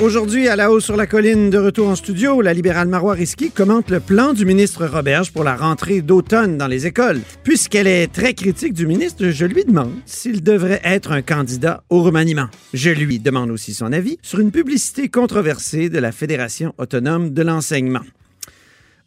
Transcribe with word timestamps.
Aujourd'hui, 0.00 0.48
à 0.48 0.56
la 0.56 0.72
hausse 0.72 0.84
sur 0.84 0.96
la 0.96 1.06
colline, 1.06 1.50
de 1.50 1.58
retour 1.58 1.88
en 1.88 1.94
studio, 1.94 2.40
la 2.42 2.52
libérale 2.52 2.88
Marois 2.88 3.14
Risky 3.14 3.50
commente 3.50 3.90
le 3.90 4.00
plan 4.00 4.32
du 4.32 4.44
ministre 4.44 4.86
Roberge 4.86 5.32
pour 5.32 5.44
la 5.44 5.54
rentrée 5.54 6.02
d'automne 6.02 6.58
dans 6.58 6.66
les 6.66 6.86
écoles. 6.86 7.20
Puisqu'elle 7.44 7.86
est 7.86 8.12
très 8.12 8.34
critique 8.34 8.74
du 8.74 8.88
ministre, 8.88 9.28
je 9.30 9.46
lui 9.46 9.64
demande 9.64 9.92
s'il 10.04 10.42
devrait 10.42 10.80
être 10.84 11.12
un 11.12 11.22
candidat 11.22 11.84
au 11.90 12.02
remaniement. 12.02 12.48
Je 12.74 12.90
lui 12.90 13.20
demande 13.20 13.52
aussi 13.52 13.72
son 13.72 13.92
avis 13.92 14.18
sur 14.20 14.40
une 14.40 14.50
publicité 14.50 15.08
controversée 15.08 15.88
de 15.88 15.98
la 16.00 16.10
Fédération 16.10 16.74
autonome 16.76 17.30
de 17.30 17.42
l'enseignement. 17.42 18.02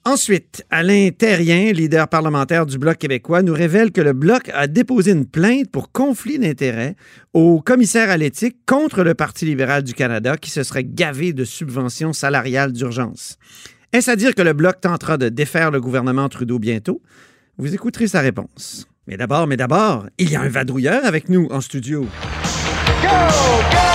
Ensuite, 0.07 0.63
Alain 0.69 1.09
Terrien, 1.09 1.73
leader 1.73 2.07
parlementaire 2.07 2.65
du 2.65 2.77
Bloc 2.77 2.97
québécois, 2.97 3.41
nous 3.41 3.53
révèle 3.53 3.91
que 3.91 3.99
le 3.99 4.13
Bloc 4.13 4.49
a 4.53 4.67
déposé 4.67 5.11
une 5.11 5.25
plainte 5.25 5.69
pour 5.69 5.91
conflit 5.91 6.39
d'intérêts 6.39 6.95
au 7.33 7.59
commissaire 7.59 8.09
à 8.09 8.15
l'éthique 8.15 8.55
contre 8.65 9.03
le 9.03 9.15
Parti 9.15 9.43
libéral 9.43 9.83
du 9.83 9.93
Canada 9.93 10.37
qui 10.37 10.49
se 10.49 10.63
serait 10.63 10.85
gavé 10.85 11.33
de 11.33 11.43
subventions 11.43 12.13
salariales 12.13 12.71
d'urgence. 12.71 13.37
Est-ce 13.91 14.09
à 14.09 14.15
dire 14.15 14.33
que 14.33 14.41
le 14.41 14.53
Bloc 14.53 14.79
tentera 14.79 15.17
de 15.17 15.27
défaire 15.27 15.71
le 15.71 15.81
gouvernement 15.81 16.29
Trudeau 16.29 16.57
bientôt? 16.57 17.01
Vous 17.57 17.73
écouterez 17.73 18.07
sa 18.07 18.21
réponse. 18.21 18.87
Mais 19.07 19.17
d'abord, 19.17 19.45
mais 19.45 19.57
d'abord, 19.57 20.07
il 20.17 20.31
y 20.31 20.37
a 20.37 20.41
un 20.41 20.47
vadrouilleur 20.47 21.03
avec 21.03 21.27
nous 21.27 21.49
en 21.51 21.59
studio. 21.59 22.07
Et 23.03 23.86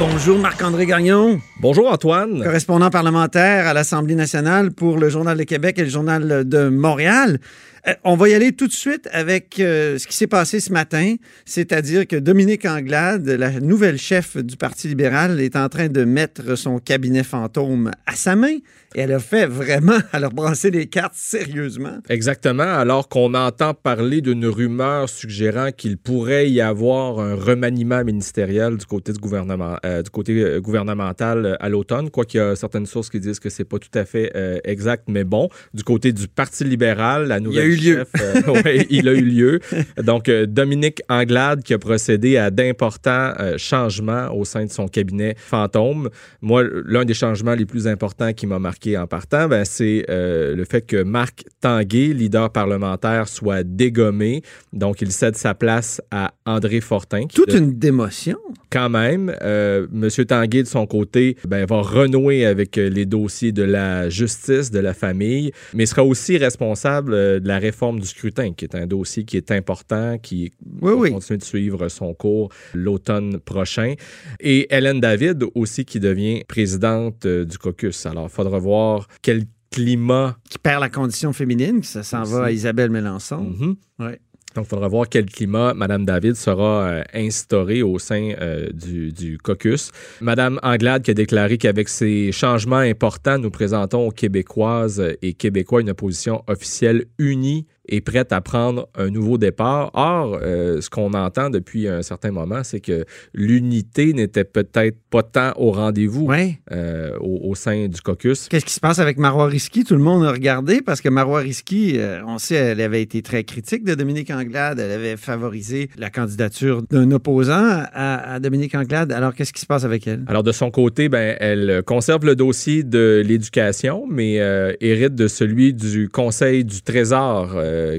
bonjour 0.00 0.38
Marc-André 0.38 0.86
Gagnon, 0.86 1.40
Bonjour 1.60 1.92
Antoine. 1.92 2.42
correspondant 2.42 2.88
parlementaire 2.88 3.66
à 3.68 3.74
l'Assemblée 3.74 4.14
nationale 4.14 4.70
pour 4.72 4.96
le 4.96 5.10
Journal 5.10 5.36
de 5.36 5.42
Québec 5.42 5.78
et 5.78 5.82
le 5.82 5.90
Journal 5.90 6.48
de 6.48 6.70
Montréal. 6.70 7.38
Euh, 7.86 7.92
on 8.04 8.16
va 8.16 8.28
y 8.28 8.34
aller 8.34 8.52
tout 8.52 8.66
de 8.66 8.72
suite 8.72 9.08
avec 9.12 9.58
euh, 9.60 9.98
ce 9.98 10.06
qui 10.06 10.16
s'est 10.16 10.26
passé 10.26 10.60
ce 10.60 10.72
matin, 10.72 11.16
c'est-à-dire 11.44 12.06
que 12.06 12.16
Dominique 12.16 12.64
Anglade, 12.64 13.26
la 13.26 13.60
nouvelle 13.60 13.98
chef 13.98 14.36
du 14.36 14.56
Parti 14.56 14.88
libéral, 14.88 15.40
est 15.40 15.56
en 15.56 15.68
train 15.68 15.88
de 15.88 16.04
mettre 16.04 16.56
son 16.56 16.78
cabinet 16.78 17.22
fantôme 17.22 17.90
à 18.06 18.14
sa 18.16 18.36
main 18.36 18.56
et 18.94 19.00
elle 19.02 19.12
a 19.12 19.20
fait 19.20 19.46
vraiment, 19.46 19.98
elle 20.12 20.24
a 20.24 20.28
brassé 20.28 20.70
les 20.70 20.86
cartes 20.86 21.14
sérieusement. 21.14 21.98
Exactement, 22.08 22.64
alors 22.64 23.08
qu'on 23.08 23.34
entend 23.34 23.72
parler 23.72 24.20
d'une 24.20 24.46
rumeur 24.46 25.08
suggérant 25.08 25.70
qu'il 25.70 25.96
pourrait 25.96 26.50
y 26.50 26.60
avoir 26.60 27.20
un 27.20 27.34
remaniement 27.34 28.04
ministériel 28.04 28.76
du 28.76 28.86
côté, 28.86 29.12
du 29.12 29.20
gouvernement, 29.20 29.76
euh, 29.90 30.02
du 30.02 30.10
côté 30.10 30.32
euh, 30.42 30.60
gouvernemental 30.60 31.44
euh, 31.46 31.54
à 31.60 31.68
l'automne, 31.68 32.10
quoiqu'il 32.10 32.38
y 32.38 32.40
a 32.40 32.56
certaines 32.56 32.86
sources 32.86 33.10
qui 33.10 33.20
disent 33.20 33.40
que 33.40 33.50
c'est 33.50 33.64
pas 33.64 33.78
tout 33.78 33.96
à 33.98 34.04
fait 34.04 34.32
euh, 34.36 34.58
exact, 34.64 35.04
mais 35.08 35.24
bon, 35.24 35.48
du 35.74 35.82
côté 35.84 36.12
du 36.12 36.28
Parti 36.28 36.64
libéral, 36.64 37.26
la 37.28 37.40
nouvelle 37.40 37.66
eu 37.68 37.76
lieu. 37.76 38.04
chef, 38.14 38.46
euh, 38.48 38.52
ouais, 38.64 38.86
il 38.90 39.08
a 39.08 39.12
eu 39.12 39.22
lieu. 39.22 39.60
Donc, 40.02 40.30
Dominique 40.30 41.02
Anglade 41.08 41.62
qui 41.62 41.74
a 41.74 41.78
procédé 41.78 42.36
à 42.36 42.50
d'importants 42.50 43.32
changements 43.56 44.28
au 44.34 44.44
sein 44.44 44.64
de 44.64 44.70
son 44.70 44.86
cabinet 44.88 45.34
fantôme. 45.36 46.08
Moi, 46.40 46.64
l'un 46.84 47.04
des 47.04 47.14
changements 47.14 47.54
les 47.54 47.66
plus 47.66 47.86
importants 47.86 48.32
qui 48.32 48.46
m'a 48.46 48.58
marqué 48.58 48.96
en 48.96 49.06
partant, 49.06 49.48
ben, 49.48 49.64
c'est 49.64 50.04
le 50.08 50.64
fait 50.68 50.82
que 50.82 51.02
Marc 51.02 51.44
Tanguay, 51.60 52.12
leader 52.12 52.50
parlementaire, 52.50 53.28
soit 53.28 53.62
dégommé. 53.62 54.42
Donc, 54.72 55.00
il 55.02 55.10
cède 55.12 55.36
sa 55.36 55.54
place 55.54 56.00
à 56.10 56.32
André 56.46 56.80
Fortin. 56.80 57.26
Toute 57.32 57.50
de- 57.50 57.58
une 57.58 57.78
démotion. 57.78 58.38
quand 58.70 58.88
même, 58.88 59.34
euh, 59.42 59.79
M. 59.92 60.08
Tanguay, 60.26 60.62
de 60.62 60.68
son 60.68 60.86
côté, 60.86 61.36
ben, 61.46 61.64
va 61.66 61.80
renouer 61.80 62.44
avec 62.46 62.78
euh, 62.78 62.88
les 62.88 63.06
dossiers 63.06 63.52
de 63.52 63.62
la 63.62 64.08
justice, 64.08 64.70
de 64.70 64.78
la 64.78 64.94
famille, 64.94 65.52
mais 65.74 65.86
sera 65.86 66.04
aussi 66.04 66.36
responsable 66.38 67.14
euh, 67.14 67.40
de 67.40 67.48
la 67.48 67.58
réforme 67.58 68.00
du 68.00 68.06
scrutin, 68.06 68.52
qui 68.52 68.64
est 68.64 68.74
un 68.74 68.86
dossier 68.86 69.24
qui 69.24 69.36
est 69.36 69.50
important, 69.50 70.18
qui 70.18 70.52
Oui, 70.80 70.90
va 70.92 70.94
oui. 70.96 71.10
continuer 71.12 71.38
de 71.38 71.44
suivre 71.44 71.88
son 71.88 72.14
cours 72.14 72.50
l'automne 72.74 73.38
prochain. 73.40 73.94
Et 74.40 74.66
Hélène 74.74 75.00
David 75.00 75.44
aussi, 75.54 75.84
qui 75.84 76.00
devient 76.00 76.42
présidente 76.48 77.26
euh, 77.26 77.44
du 77.44 77.58
caucus. 77.58 78.06
Alors, 78.06 78.24
il 78.30 78.30
faudra 78.34 78.58
voir 78.58 79.08
quel 79.22 79.44
climat 79.70 80.36
Qui 80.50 80.58
perd 80.58 80.80
la 80.80 80.88
condition 80.88 81.32
féminine, 81.32 81.82
ça 81.82 82.02
s'en 82.02 82.24
va 82.24 82.44
à. 82.46 82.50
Isabelle 82.50 82.90
Mélenchon. 82.90 83.76
Ouais. 83.98 84.18
Donc, 84.54 84.66
il 84.66 84.68
faudra 84.68 84.88
voir 84.88 85.08
quel 85.08 85.26
climat 85.26 85.74
Mme 85.74 86.04
David 86.04 86.34
sera 86.34 86.82
euh, 86.82 87.02
instauré 87.14 87.82
au 87.82 87.98
sein 87.98 88.32
euh, 88.40 88.68
du, 88.72 89.38
caucus. 89.38 89.92
Mme 90.20 90.58
Anglade 90.62 91.02
qui 91.02 91.12
a 91.12 91.14
déclaré 91.14 91.56
qu'avec 91.56 91.88
ces 91.88 92.32
changements 92.32 92.76
importants, 92.76 93.38
nous 93.38 93.50
présentons 93.50 94.08
aux 94.08 94.10
Québécoises 94.10 95.02
et 95.22 95.34
Québécois 95.34 95.80
une 95.80 95.90
opposition 95.90 96.42
officielle 96.48 97.04
unie 97.18 97.66
et 97.90 98.00
prête 98.00 98.32
à 98.32 98.40
prendre 98.40 98.88
un 98.96 99.10
nouveau 99.10 99.36
départ. 99.36 99.90
Or, 99.94 100.38
euh, 100.42 100.80
ce 100.80 100.88
qu'on 100.88 101.12
entend 101.12 101.50
depuis 101.50 101.88
un 101.88 102.02
certain 102.02 102.30
moment, 102.30 102.62
c'est 102.64 102.80
que 102.80 103.04
l'unité 103.34 104.12
n'était 104.12 104.44
peut-être 104.44 104.96
pas 105.10 105.22
tant 105.22 105.52
au 105.56 105.72
rendez-vous 105.72 106.26
Ouais. 106.26 106.58
euh, 106.72 107.16
au, 107.20 107.50
au 107.50 107.54
sein 107.54 107.88
du 107.88 108.00
caucus. 108.00 108.48
Qu'est-ce 108.48 108.64
qui 108.64 108.72
se 108.72 108.80
passe 108.80 108.98
avec 109.00 109.18
Marois 109.18 109.46
Risky? 109.46 109.84
Tout 109.84 109.94
le 109.96 110.02
monde 110.02 110.24
a 110.24 110.30
regardé 110.32 110.80
parce 110.82 111.00
que 111.00 111.08
Marois 111.08 111.40
Risky, 111.40 111.94
euh, 111.98 112.20
on 112.26 112.38
sait, 112.38 112.54
elle 112.54 112.80
avait 112.80 113.02
été 113.02 113.22
très 113.22 113.44
critique 113.44 113.84
de 113.84 113.94
Dominique 113.94 114.30
Anglade. 114.30 114.78
Elle 114.78 114.92
avait 114.92 115.16
favorisé 115.16 115.90
la 115.98 116.10
candidature 116.10 116.82
d'un 116.90 117.10
opposant 117.10 117.82
à, 117.92 118.34
à 118.34 118.40
Dominique 118.40 118.74
Anglade. 118.74 119.10
Alors, 119.12 119.34
qu'est-ce 119.34 119.52
qui 119.52 119.60
se 119.60 119.66
passe 119.66 119.84
avec 119.84 120.06
elle? 120.06 120.24
Alors, 120.28 120.42
de 120.44 120.52
son 120.52 120.70
côté, 120.70 121.08
ben, 121.08 121.36
elle 121.40 121.82
conserve 121.84 122.24
le 122.24 122.36
dossier 122.36 122.82
de 122.84 123.22
l'éducation, 123.26 124.06
mais 124.08 124.34
hérite 124.80 125.14
de 125.14 125.26
celui 125.28 125.74
du 125.74 126.08
Conseil 126.08 126.64
du 126.64 126.82
Trésor 126.82 127.56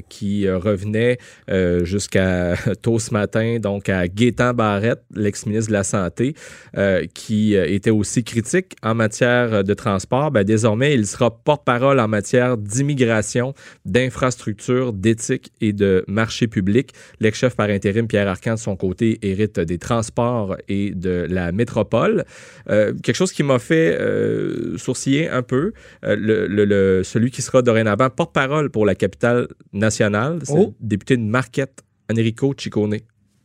qui 0.10 0.48
euh, 0.48 0.58
revenait 0.58 1.18
euh, 1.50 1.84
jusqu'à 1.86 2.56
tôt 2.82 3.00
ce 3.00 3.14
matin, 3.14 3.58
donc 3.60 3.90
à 3.90 4.08
Gaétan 4.08 4.54
Barrette, 4.54 5.02
l'ex-ministre 5.14 5.70
de 5.70 5.74
la 5.74 5.84
Santé, 5.84 6.36
euh, 6.78 7.06
qui 7.14 7.56
euh, 7.56 7.66
était 7.68 7.90
aussi 7.90 8.24
critique 8.24 8.76
en 8.84 8.96
matière 8.96 9.64
de 9.64 9.74
transport. 9.74 10.32
Ben, 10.32 10.44
désormais, 10.44 10.94
il 10.94 11.08
sera 11.08 11.32
porte-parole 11.32 12.00
en 12.00 12.08
matière 12.08 12.58
d'immigration, 12.58 13.54
d'infrastructure, 13.86 14.94
d'éthique 14.94 15.52
et 15.62 15.74
de 15.74 16.04
marché 16.08 16.48
public. 16.48 16.92
L'ex-chef 17.20 17.56
par 17.56 17.70
intérim, 17.70 18.08
Pierre 18.08 18.28
Arcan, 18.28 18.54
de 18.54 18.60
son 18.60 18.76
côté, 18.76 19.20
hérite 19.22 19.60
des 19.60 19.78
transports 19.78 20.56
et 20.68 20.92
de 20.92 21.28
la 21.30 21.52
métropole. 21.52 22.26
Euh, 22.70 22.94
quelque 23.04 23.16
chose 23.16 23.32
qui 23.32 23.44
m'a 23.44 23.60
fait 23.60 23.98
euh, 24.00 24.78
sourciller 24.78 25.30
un 25.30 25.42
peu, 25.42 25.74
euh, 26.04 27.04
celui 27.04 27.32
qui 27.32 27.42
sera 27.42 27.62
dorénavant 27.62 28.10
porte-parole 28.10 28.70
pour 28.70 28.86
la 28.86 28.96
capitale 28.96 29.48
nationale, 29.74 30.40
c'est 30.44 30.54
Oh. 30.54 30.76
le 30.80 30.88
député 30.88 31.18
de 31.18 31.24
Marquette, 31.24 31.82
Enrico 32.12 32.54
Ciccone. 32.58 32.98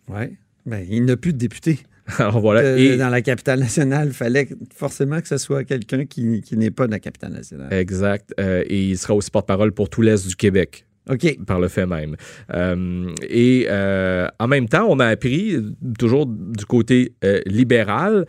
Oui. 0.09 0.37
Ben, 0.65 0.85
il 0.89 1.05
n'a 1.05 1.17
plus 1.17 1.33
de 1.33 1.39
député. 1.39 1.79
Alors 2.19 2.41
voilà. 2.41 2.61
Euh, 2.61 2.77
et, 2.77 2.97
Dans 2.97 3.09
la 3.09 3.21
capitale 3.23 3.61
nationale, 3.61 4.09
il 4.09 4.15
fallait 4.15 4.49
forcément 4.75 5.21
que 5.21 5.29
ce 5.29 5.39
soit 5.39 5.65
quelqu'un 5.65 6.07
qui, 6.07 6.41
qui 6.41 6.57
n'est 6.57 6.71
pas 6.71 6.87
de 6.87 6.93
la 6.93 7.01
capitale 7.01 7.33
nationale. 7.33 7.73
exact. 7.73 8.33
Euh, 8.39 8.65
et 8.69 8.91
il 8.91 8.99
sera 8.99 9.15
aussi 9.15 9.31
porte-parole 9.31 9.73
pour 9.73 9.89
tout 9.91 10.03
l'Est 10.03 10.27
du 10.27 10.37
Québec. 10.37 10.86
OK. 11.09 11.39
par 11.47 11.61
le 11.61 11.69
fait 11.69 11.87
même. 11.87 12.17
Euh, 12.53 13.11
et 13.29 13.67
euh, 13.71 14.27
en 14.41 14.49
même 14.49 14.69
temps, 14.69 14.87
on 14.89 14.99
a 14.99 15.07
appris, 15.07 15.57
toujours 15.99 16.27
du 16.27 16.65
côté 16.67 17.15
euh, 17.25 17.41
libéral, 17.47 18.27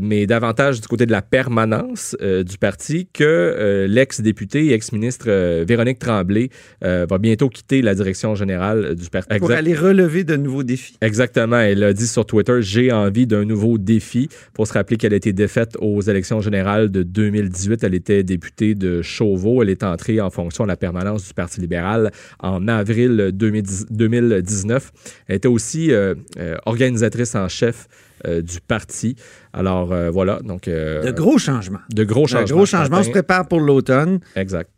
mais 0.00 0.26
davantage 0.26 0.80
du 0.80 0.88
côté 0.88 1.06
de 1.06 1.12
la 1.12 1.22
permanence 1.22 2.16
du 2.20 2.58
parti, 2.58 3.08
que 3.12 3.24
euh, 3.24 3.86
l'ex-député 3.86 4.66
et 4.66 4.72
ex-ministre 4.72 5.28
Véronique 5.64 5.98
Tremblay 5.98 6.50
va 6.82 7.18
bientôt 7.18 7.48
quitter 7.48 7.82
la 7.82 7.94
direction 7.94 8.34
générale 8.34 8.94
du 8.94 9.08
parti. 9.10 9.38
Pour 9.38 9.50
aller 9.50 9.74
relever 9.74 10.24
de 10.24 10.36
nouveaux 10.36 10.62
défis. 10.62 10.96
Exactement. 11.00 11.58
Elle 11.58 11.84
a 11.84 11.92
dit 11.92 12.06
sur 12.06 12.26
Twitter 12.26 12.58
J'ai 12.60 12.92
envie 12.92 13.26
d'un 13.26 13.44
nouveau 13.44 13.78
défi. 13.78 14.28
Pour 14.54 14.66
se 14.66 14.72
rappeler 14.72 14.96
qu'elle 14.96 15.12
a 15.12 15.16
été 15.16 15.32
défaite 15.32 15.76
aux 15.80 16.00
élections 16.00 16.40
générales 16.40 16.90
de 16.90 17.02
2018. 17.02 17.84
Elle 17.84 17.94
était 17.94 18.22
députée 18.22 18.74
de 18.74 19.02
Chauveau. 19.02 19.62
Elle 19.62 19.70
est 19.70 19.82
entrée 19.82 20.20
en 20.20 20.30
fonction 20.30 20.64
à 20.64 20.66
la 20.66 20.76
permanence 20.76 21.26
du 21.26 21.34
Parti 21.34 21.60
libéral 21.60 22.07
en 22.40 22.68
avril 22.68 23.30
2010 23.32 23.86
2019. 23.90 24.92
Elle 25.28 25.36
était 25.36 25.48
aussi 25.48 25.92
euh, 25.92 26.14
euh, 26.38 26.56
organisatrice 26.66 27.34
en 27.34 27.48
chef 27.48 27.88
euh, 28.26 28.42
du 28.42 28.60
parti. 28.60 29.14
Alors 29.52 29.92
euh, 29.92 30.10
voilà. 30.10 30.40
Donc, 30.42 30.66
euh, 30.66 31.02
De 31.04 31.12
gros 31.12 31.38
changements. 31.38 31.78
de 31.92 32.04
gros 32.04 32.24
De 32.24 32.28
changements. 32.30 32.56
gros 32.56 32.66
ce 32.66 32.70
changements. 32.72 32.98
On 32.98 33.02
se 33.04 33.10
prépare 33.10 33.46
pour 33.46 33.60
l'automne. 33.60 34.18
Exact. 34.34 34.70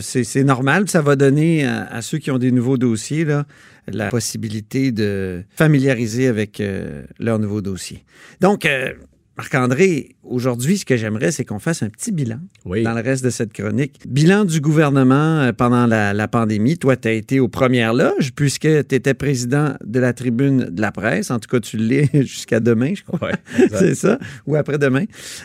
C'est 0.00 0.44
normal. 0.44 0.88
Ça 0.88 1.00
va 1.00 1.14
donner 1.14 1.64
à, 1.64 1.84
à 1.86 2.02
ceux 2.02 2.18
qui 2.18 2.30
ont 2.32 2.38
des 2.38 2.50
nouveaux 2.50 2.78
dossiers 2.78 3.24
là, 3.24 3.46
la 3.86 4.08
possibilité 4.08 4.90
de 4.90 5.44
familiariser 5.54 6.26
avec 6.26 6.60
leur 7.20 7.38
nouveau 7.38 7.60
dossier. 7.60 8.04
Donc, 8.40 8.66
Marc-André, 9.40 10.16
aujourd'hui, 10.22 10.76
ce 10.76 10.84
que 10.84 10.98
j'aimerais, 10.98 11.32
c'est 11.32 11.46
qu'on 11.46 11.58
fasse 11.58 11.82
un 11.82 11.88
petit 11.88 12.12
bilan 12.12 12.40
Oui. 12.66 12.82
dans 12.82 12.92
le 12.92 13.00
reste 13.00 13.24
de 13.24 13.30
cette 13.30 13.54
chronique. 13.54 13.98
Bilan 14.06 14.44
du 14.44 14.60
gouvernement 14.60 15.14
euh, 15.40 15.52
pendant 15.54 15.86
la, 15.86 16.12
la 16.12 16.28
pandémie. 16.28 16.76
Toi, 16.76 16.94
tu 16.98 17.08
as 17.08 17.12
été 17.12 17.40
aux 17.40 17.48
premières 17.48 17.94
loges 17.94 18.32
puisque 18.36 18.68
tu 18.86 18.94
étais 18.94 19.14
président 19.14 19.76
de 19.82 19.98
la 19.98 20.12
tribune 20.12 20.66
de 20.70 20.82
la 20.82 20.92
presse. 20.92 21.30
En 21.30 21.38
tout 21.38 21.48
cas, 21.48 21.58
tu 21.58 21.78
l'es 21.78 22.10
jusqu'à 22.12 22.60
demain, 22.60 22.92
je 22.94 23.02
crois. 23.02 23.30
Ouais. 23.30 23.68
C'est 23.78 23.94
ça, 23.94 24.18
ou 24.46 24.56
après-demain. 24.56 25.04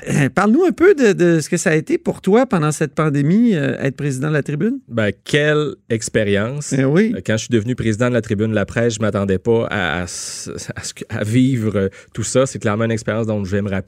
Euh, 0.09 0.27
Parle-nous 0.27 0.65
un 0.65 0.73
peu 0.73 0.93
de, 0.93 1.13
de 1.13 1.39
ce 1.39 1.49
que 1.49 1.55
ça 1.55 1.69
a 1.69 1.75
été 1.75 1.97
pour 1.97 2.19
toi 2.19 2.45
pendant 2.45 2.73
cette 2.73 2.95
pandémie, 2.95 3.55
euh, 3.55 3.77
être 3.79 3.95
président 3.95 4.27
de 4.27 4.33
la 4.33 4.43
tribune. 4.43 4.79
Ben, 4.89 5.11
quelle 5.23 5.75
expérience. 5.89 6.73
Eh 6.73 6.83
oui. 6.83 7.15
Quand 7.25 7.37
je 7.37 7.43
suis 7.45 7.49
devenu 7.53 7.75
président 7.75 8.09
de 8.09 8.13
la 8.13 8.21
tribune 8.21 8.49
de 8.49 8.55
la 8.55 8.65
presse, 8.65 8.95
je 8.95 8.99
m'attendais 8.99 9.37
pas 9.37 9.67
à, 9.71 10.03
à 10.03 11.23
vivre 11.23 11.89
tout 12.13 12.23
ça. 12.23 12.45
C'est 12.45 12.59
clairement 12.59 12.83
une 12.83 12.91
expérience 12.91 13.25
dont 13.25 13.41
je 13.45 13.51
vais 13.51 13.61
me 13.61 13.69
rappeler 13.69 13.84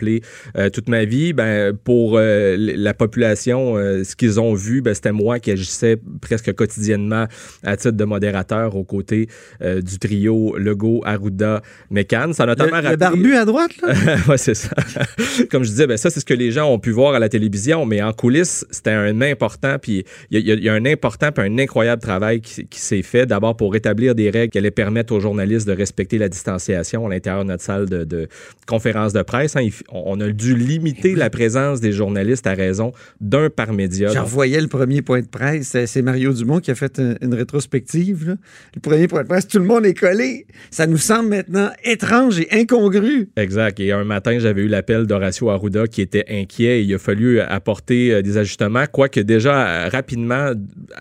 euh, 0.58 0.70
toute 0.70 0.90
ma 0.90 1.06
vie. 1.06 1.34
Ben, 1.34 1.74
pour 1.76 2.18
euh, 2.18 2.56
la 2.58 2.94
population, 2.94 3.78
euh, 3.78 4.04
ce 4.04 4.16
qu'ils 4.16 4.40
ont 4.40 4.54
vu, 4.54 4.82
ben, 4.82 4.94
c'était 4.94 5.12
moi 5.12 5.40
qui 5.40 5.52
agissais 5.52 5.98
presque 6.22 6.54
quotidiennement 6.54 7.26
à 7.64 7.78
titre 7.78 7.92
de 7.98 8.04
modérateur 8.06 8.76
aux 8.76 8.84
côtés 8.84 9.28
du 9.62 10.00
trio 10.00 10.58
Legault, 10.58 11.02
Arruda, 11.06 11.62
McCann. 11.90 12.34
Ça 12.34 12.44
a 12.44 12.46
notamment 12.48 12.78
le 12.82 12.88
rappelé- 12.90 12.98
barbu 12.98 13.36
à 13.36 13.46
droite, 13.46 13.72
là? 13.82 13.94
ouais, 14.28 14.38
c'est 14.38 14.54
ça. 14.54 14.70
Comme 15.52 15.64
je 15.64 15.70
disais, 15.70 15.88
ben 15.88 15.98
ça, 15.98 16.10
c'est 16.10 16.20
ce 16.20 16.26
que 16.26 16.34
les 16.34 16.52
gens 16.52 16.72
ont 16.72 16.80
pu 16.80 16.92
voir 16.92 17.14
à 17.16 17.20
la 17.20 17.30
télévision, 17.30 17.86
mais 17.86 18.02
en 18.02 18.14
coulisses, 18.14 18.66
c'était 18.72 18.92
un 18.92 19.22
important, 19.22 19.78
puis 19.82 20.04
il 20.32 20.40
y, 20.40 20.52
a- 20.52 20.56
il 20.56 20.64
y 20.64 20.70
a 20.70 20.74
un 20.74 20.86
important, 20.86 21.32
puis 21.32 21.44
un 21.46 21.58
incroyable 21.58 22.02
travail 22.02 22.42
qui, 22.42 22.66
qui 22.68 22.80
s'est 22.80 23.02
fait, 23.02 23.26
d'abord 23.26 23.56
pour 23.58 23.74
rétablir 23.74 24.16
des 24.16 24.30
règles 24.30 24.52
qui 24.52 24.58
allaient 24.58 24.72
permettre 24.72 25.14
aux 25.14 25.20
journalistes 25.20 25.68
de 25.68 25.74
respecter 25.74 26.18
la 26.18 26.30
distanciation 26.30 27.06
à 27.06 27.10
l'intérieur 27.10 27.44
de 27.44 27.50
notre 27.50 27.64
salle 27.64 27.88
de, 27.90 28.04
de 28.04 28.28
conférence 28.68 29.14
de 29.14 29.22
presse. 29.22 29.56
hein. 29.56 29.68
On 29.92 30.20
a 30.20 30.30
dû 30.30 30.56
limiter 30.56 31.16
la 31.16 31.30
présence 31.30 31.80
des 31.80 31.92
journalistes 31.92 32.46
à 32.48 32.54
raison 32.54 32.92
d'un 33.22 33.50
par 33.50 33.74
média. 33.74 34.10
J'en 34.14 34.24
voyais 34.24 34.60
le 34.60 34.68
premier 34.68 35.02
point 35.02 35.22
de 35.22 35.28
presse. 35.28 35.76
C'est- 35.86 36.02
Mario 36.02 36.32
Dumont 36.34 36.60
qui 36.60 36.72
a 36.72 36.76
fait 36.76 37.00
un- 37.00 37.16
une 37.22 37.34
rétrospective. 37.34 38.28
là. 38.30 38.36
Le 38.76 38.82
premier 38.82 39.08
point 39.08 39.24
de 39.24 39.28
presse, 39.28 39.48
tout 39.48 39.60
le 39.60 39.66
monde 39.66 39.86
est 39.86 39.94
collé. 39.94 40.46
Ça 40.72 40.88
nous 40.88 40.98
semble 40.98 41.30
maintenant 41.30 41.70
étrange 41.84 42.40
et 42.40 42.48
incongru. 42.52 43.30
Exact. 43.36 43.80
Et 43.80 43.92
un 43.92 44.04
matin, 44.04 44.38
j'avais 44.40 44.62
eu 44.64 44.68
l'appel 44.68 45.06
d'Horacio 45.08 45.50
Arruda 45.50 45.88
qui 45.88 46.02
était 46.02 46.26
inquiet 46.30 46.80
et 46.80 46.84
il 46.84 46.94
a 46.94 46.98
fallu 47.00 47.40
apporter 47.40 48.14
euh, 48.14 48.22
des 48.22 48.38
ajustements. 48.38 48.86
Quoique 48.92 49.20
déjà, 49.20 49.86
euh, 49.86 49.90
rapidement, 49.90 50.52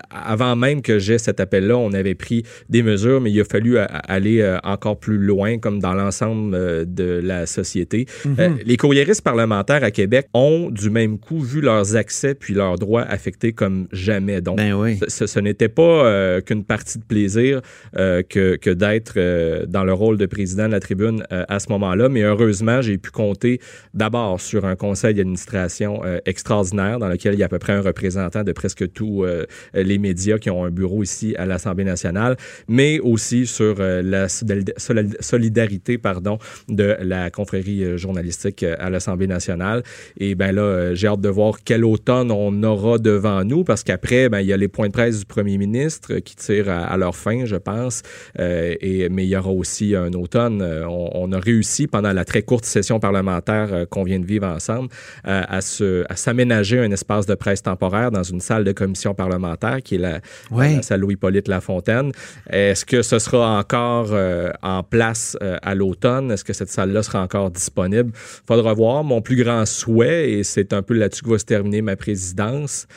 avant 0.09 0.55
même 0.55 0.81
que 0.81 0.99
j'ai 0.99 1.17
cet 1.17 1.39
appel-là, 1.39 1.77
on 1.77 1.93
avait 1.93 2.15
pris 2.15 2.43
des 2.69 2.83
mesures, 2.83 3.21
mais 3.21 3.31
il 3.31 3.39
a 3.41 3.45
fallu 3.45 3.77
aller 3.77 4.41
euh, 4.41 4.57
encore 4.63 4.99
plus 4.99 5.17
loin, 5.17 5.57
comme 5.57 5.79
dans 5.79 5.93
l'ensemble 5.93 6.53
euh, 6.55 6.85
de 6.85 7.19
la 7.23 7.45
société. 7.45 8.05
Euh, 8.39 8.49
les 8.67 8.75
courriéristes 8.75 9.21
parlementaires 9.21 9.81
à 9.85 9.91
Québec 9.91 10.27
ont 10.33 10.69
du 10.69 10.89
même 10.89 11.17
coup 11.19 11.39
vu 11.39 11.61
leurs 11.61 11.95
accès 11.95 12.35
puis 12.35 12.53
leurs 12.53 12.77
droits 12.77 13.03
affectés 13.03 13.53
comme 13.53 13.87
jamais. 13.93 14.41
Donc, 14.41 14.57
Ben 14.57 14.73
oui. 14.73 14.99
ce, 15.07 15.25
ce 15.25 15.39
n'était 15.39 15.69
pas 15.69 16.05
euh, 16.05 16.41
qu'une 16.41 16.65
partie 16.65 16.99
de 16.99 17.05
plaisir 17.05 17.61
euh, 17.95 18.23
que, 18.23 18.57
que 18.57 18.69
d'être 18.69 19.13
euh, 19.15 19.65
dans 19.65 19.85
le 19.85 19.93
rôle 19.93 20.17
de 20.17 20.25
président 20.25 20.67
de 20.67 20.73
la 20.73 20.81
tribune 20.81 21.23
à 21.29 21.59
ce 21.59 21.69
moment-là, 21.69 22.09
mais 22.09 22.23
heureusement, 22.23 22.81
j'ai 22.81 22.97
pu 22.97 23.09
compter 23.09 23.61
d'abord 23.93 24.41
sur 24.41 24.65
un 24.65 24.75
conseil 24.75 25.13
d'administration 25.13 26.01
extraordinaire 26.25 26.99
dans 26.99 27.07
lequel 27.07 27.35
il 27.35 27.39
y 27.39 27.43
a 27.43 27.45
à 27.45 27.49
peu 27.49 27.59
près 27.59 27.73
un 27.73 27.81
représentant 27.81 28.43
de 28.43 28.51
presque 28.51 28.91
tous 28.91 29.25
les 29.73 29.97
médias 29.97 30.39
qui 30.39 30.49
ont 30.49 30.65
un 30.65 30.71
bureau 30.71 31.03
ici 31.03 31.33
à 31.37 31.45
l'Assemblée 31.45 31.85
nationale, 31.85 32.35
mais 32.67 32.99
aussi 32.99 33.47
sur 33.47 33.75
la 33.79 34.27
solid- 34.27 34.73
solid- 34.75 35.15
solidarité 35.21 35.97
pardon, 35.97 36.37
de 36.67 36.97
la 37.01 37.29
confrérie 37.29 37.97
journalistique 37.97 38.56
euh, 38.63 38.75
à 38.79 38.89
l'Assemblée 38.89 39.27
nationale. 39.27 39.83
Et 40.17 40.35
ben 40.35 40.53
là, 40.53 40.61
euh, 40.61 40.95
j'ai 40.95 41.07
hâte 41.07 41.21
de 41.21 41.29
voir 41.29 41.55
quel 41.63 41.83
automne 41.85 42.31
on 42.31 42.63
aura 42.63 42.97
devant 42.97 43.43
nous, 43.43 43.63
parce 43.63 43.83
qu'après, 43.83 44.29
ben, 44.29 44.39
il 44.39 44.47
y 44.47 44.53
a 44.53 44.57
les 44.57 44.67
points 44.67 44.87
de 44.87 44.93
presse 44.93 45.19
du 45.19 45.25
premier 45.25 45.57
ministre 45.57 46.13
euh, 46.13 46.19
qui 46.19 46.35
tirent 46.35 46.69
à, 46.69 46.85
à 46.85 46.97
leur 46.97 47.15
fin, 47.15 47.45
je 47.45 47.55
pense. 47.55 48.01
Euh, 48.39 48.75
et, 48.81 49.09
mais 49.09 49.25
il 49.25 49.29
y 49.29 49.35
aura 49.37 49.51
aussi 49.51 49.95
un 49.95 50.13
automne. 50.13 50.61
On, 50.61 51.09
on 51.13 51.31
a 51.31 51.39
réussi 51.39 51.87
pendant 51.87 52.13
la 52.13 52.25
très 52.25 52.41
courte 52.41 52.65
session 52.65 52.99
parlementaire 52.99 53.85
qu'on 53.89 54.03
vient 54.03 54.19
de 54.19 54.25
vivre 54.25 54.47
ensemble 54.47 54.89
euh, 55.27 55.43
à, 55.47 55.61
se, 55.61 56.05
à 56.09 56.15
s'aménager 56.15 56.79
un 56.79 56.91
espace 56.91 57.25
de 57.25 57.35
presse 57.35 57.63
temporaire 57.63 58.11
dans 58.11 58.23
une 58.23 58.39
salle 58.41 58.63
de 58.63 58.71
commission 58.71 59.13
parlementaire 59.13 59.81
qui 59.83 59.95
est 59.95 59.99
la, 59.99 60.19
Ouais. 60.51 60.75
la 60.77 60.81
salle 60.81 61.01
Louis-Polyte 61.01 61.47
Lafontaine. 61.47 62.11
Est-ce 62.49 62.85
que 62.85 63.01
ce 63.01 63.19
sera 63.19 63.57
encore 63.59 64.09
euh, 64.11 64.51
en 64.61 64.83
place 64.83 65.37
à 65.41 65.75
l'automne? 65.75 66.31
Est-ce 66.31 66.43
que 66.43 66.53
cette 66.53 66.69
salle-là 66.69 67.03
sera 67.03 67.21
encore 67.21 67.51
disponible? 67.51 68.11
Faudra 68.47 68.73
voir. 68.73 69.03
Mon 69.03 69.21
plus 69.21 69.35
grand 69.35 69.65
souhait, 69.65 70.31
et 70.31 70.43
c'est 70.43 70.71
un 70.73 70.81
peu 70.81 70.93
là-dessus 70.93 71.23
que 71.23 71.29
va 71.29 71.37
se 71.39 71.45
terminer 71.45 71.81
ma 71.81 71.95
présidence, 71.95 72.87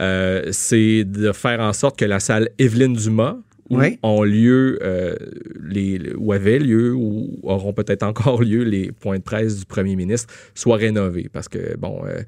euh, 0.00 0.48
c'est 0.52 1.04
de 1.04 1.32
faire 1.32 1.60
en 1.60 1.72
sorte 1.72 1.98
que 1.98 2.04
la 2.04 2.20
salle 2.20 2.50
Evelyne 2.58 2.94
Dumas, 2.94 3.38
où 3.70 3.78
Oui. 3.78 3.98
ont 4.02 4.24
lieu 4.24 4.78
euh, 4.82 5.14
les 5.62 6.00
où 6.16 6.32
avaient 6.32 6.58
lieu 6.58 6.92
ou 6.92 7.38
auront 7.44 7.72
peut-être 7.72 8.02
encore 8.02 8.42
lieu 8.42 8.64
les 8.64 8.90
points 8.90 9.18
de 9.18 9.22
presse 9.22 9.60
du 9.60 9.64
premier 9.64 9.94
ministre 9.94 10.32
soit 10.56 10.76
rénovés 10.76 11.28
parce 11.32 11.48
que 11.48 11.76
bon 11.76 12.00
euh, 12.04 12.22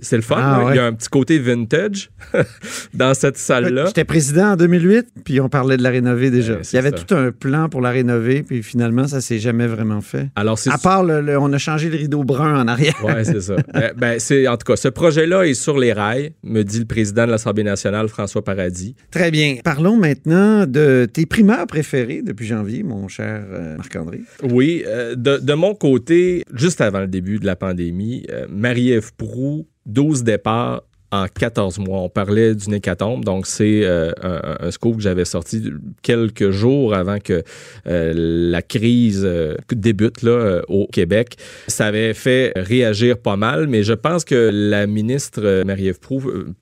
c'est 0.00 0.16
le 0.16 0.22
fun 0.22 0.36
Ah, 0.38 0.56
hein? 0.60 0.64
ouais. 0.66 0.72
il 0.72 0.76
y 0.76 0.78
a 0.78 0.86
un 0.86 0.92
petit 0.92 1.08
côté 1.08 1.38
vintage 1.38 2.10
dans 2.94 3.14
cette 3.14 3.36
salle 3.36 3.72
là 3.72 3.86
J'étais 3.86 4.04
président 4.04 4.52
en 4.52 4.56
2008, 4.56 5.06
puis 5.24 5.40
on 5.40 5.48
parlait 5.48 5.76
de 5.76 5.82
la 5.82 5.90
rénover 5.90 6.30
déjà. 6.30 6.58
Il 6.72 6.76
y 6.76 6.78
avait 6.78 6.90
ça. 6.90 6.96
tout 7.04 7.14
un 7.14 7.30
plan 7.32 7.68
pour 7.68 7.80
la 7.80 7.90
rénover, 7.90 8.42
puis 8.42 8.62
finalement, 8.62 9.06
ça 9.06 9.20
s'est 9.20 9.38
jamais 9.38 9.66
vraiment 9.66 10.00
fait. 10.00 10.28
alors 10.36 10.58
À 10.68 10.78
part, 10.78 11.04
le, 11.04 11.20
le- 11.20 11.38
on 11.38 11.52
a 11.52 11.58
changé 11.58 11.88
le 11.90 11.96
rideau 11.96 12.24
brun 12.24 12.60
en 12.60 12.68
arrière. 12.68 12.94
Ouais, 13.04 13.24
c'est 13.24 13.40
ça. 13.40 13.56
Ben, 13.74 13.92
ben, 13.96 14.20
c'est, 14.20 14.46
en 14.46 14.56
tout 14.56 14.64
cas, 14.72 14.76
ce 14.76 14.88
projet-là 14.88 15.42
est 15.46 15.54
sur 15.54 15.78
les 15.78 15.92
rails, 15.92 16.32
me 16.44 16.62
dit 16.62 16.78
le 16.78 16.84
président 16.84 17.26
de 17.26 17.30
l'Assemblée 17.32 17.64
nationale, 17.64 18.08
François 18.08 18.42
Paradis. 18.44 18.94
Très 19.10 19.30
bien. 19.30 19.56
Parlons 19.64 19.96
maintenant 19.96 20.64
de 20.66 21.06
tes 21.12 21.26
primeurs 21.26 21.66
préférés 21.66 22.22
depuis 22.22 22.46
janvier, 22.46 22.82
mon 22.82 23.08
cher 23.08 23.42
euh, 23.50 23.76
Marc-André. 23.76 24.20
Oui, 24.42 24.84
euh, 24.86 25.14
de, 25.16 25.38
de 25.38 25.54
mon 25.54 25.74
côté, 25.74 26.44
juste 26.54 26.80
avant 26.80 27.00
le 27.00 27.08
début 27.08 27.38
de 27.38 27.46
la 27.46 27.56
pandémie, 27.56 28.26
euh, 28.30 28.46
Marie-Ève 28.48 29.12
Proux, 29.16 29.66
12 29.86 30.24
départs 30.24 30.82
en 31.14 31.26
14 31.28 31.78
mois. 31.78 32.00
On 32.00 32.08
parlait 32.08 32.54
d'une 32.54 32.74
hécatombe, 32.74 33.24
donc 33.24 33.46
c'est 33.46 33.84
euh, 33.84 34.10
un, 34.22 34.66
un 34.66 34.70
que 34.70 35.00
j'avais 35.00 35.24
sorti 35.24 35.62
quelques 36.02 36.50
jours 36.50 36.94
avant 36.94 37.18
que 37.18 37.42
euh, 37.86 38.12
la 38.50 38.62
crise 38.62 39.22
euh, 39.24 39.54
débute 39.70 40.24
au 40.68 40.86
Québec. 40.88 41.36
Ça 41.68 41.86
avait 41.86 42.14
fait 42.14 42.52
réagir 42.56 43.18
pas 43.18 43.36
mal, 43.36 43.66
mais 43.68 43.82
je 43.82 43.92
pense 43.92 44.24
que 44.24 44.50
la 44.52 44.86
ministre 44.86 45.62
Marie-Ève 45.64 45.98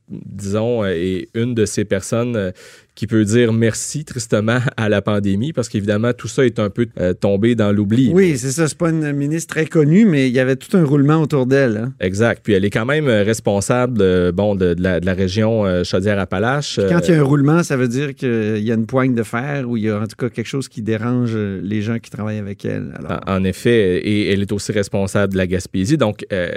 disons, 0.08 0.84
est 0.84 1.28
une 1.34 1.54
de 1.54 1.64
ces 1.64 1.84
personnes 1.84 2.52
qui 2.94 3.06
peut 3.06 3.24
dire 3.24 3.52
merci 3.52 4.04
tristement 4.04 4.58
à 4.76 4.88
la 4.88 5.00
pandémie 5.02 5.52
parce 5.52 5.68
qu'évidemment 5.68 6.12
tout 6.12 6.28
ça 6.28 6.44
est 6.44 6.58
un 6.58 6.68
peu 6.70 6.86
euh, 7.00 7.14
tombé 7.14 7.54
dans 7.54 7.72
l'oubli. 7.72 8.10
Oui, 8.12 8.36
c'est 8.36 8.50
ça. 8.50 8.68
C'est 8.68 8.76
pas 8.78 8.90
une 8.90 9.12
ministre 9.12 9.54
très 9.54 9.66
connue, 9.66 10.04
mais 10.04 10.28
il 10.28 10.34
y 10.34 10.40
avait 10.40 10.56
tout 10.56 10.76
un 10.76 10.84
roulement 10.84 11.16
autour 11.22 11.46
d'elle. 11.46 11.76
hein. 11.76 11.92
Exact. 12.00 12.40
Puis 12.44 12.52
elle 12.52 12.64
est 12.64 12.70
quand 12.70 12.84
même 12.86 13.08
euh, 13.08 13.22
responsable 13.22 14.00
euh, 14.02 14.32
bon, 14.32 14.54
de, 14.54 14.74
de 14.74 14.82
la, 14.82 15.00
de 15.00 15.06
la 15.06 15.14
région 15.14 15.64
euh, 15.64 15.84
Chaudière-Appalaches. 15.84 16.80
Quand 16.88 17.00
il 17.08 17.14
y 17.14 17.14
a 17.16 17.20
un 17.20 17.24
roulement, 17.24 17.62
ça 17.62 17.76
veut 17.76 17.88
dire 17.88 18.14
qu'il 18.14 18.58
y 18.62 18.70
a 18.70 18.74
une 18.74 18.86
poigne 18.86 19.14
de 19.14 19.22
fer 19.22 19.68
ou 19.68 19.76
il 19.76 19.84
y 19.84 19.88
a 19.88 19.98
en 19.98 20.06
tout 20.06 20.16
cas 20.16 20.28
quelque 20.28 20.46
chose 20.48 20.68
qui 20.68 20.82
dérange 20.82 21.34
les 21.36 21.80
gens 21.82 21.98
qui 21.98 22.10
travaillent 22.10 22.38
avec 22.38 22.64
elle. 22.64 22.92
Alors, 22.98 23.20
En 23.26 23.42
en 23.42 23.44
effet, 23.44 23.98
et 23.98 24.30
elle 24.32 24.42
est 24.42 24.52
aussi 24.52 24.70
responsable 24.72 25.32
de 25.32 25.38
la 25.38 25.46
Gaspésie. 25.48 25.96
Donc, 25.96 26.24
euh, 26.32 26.50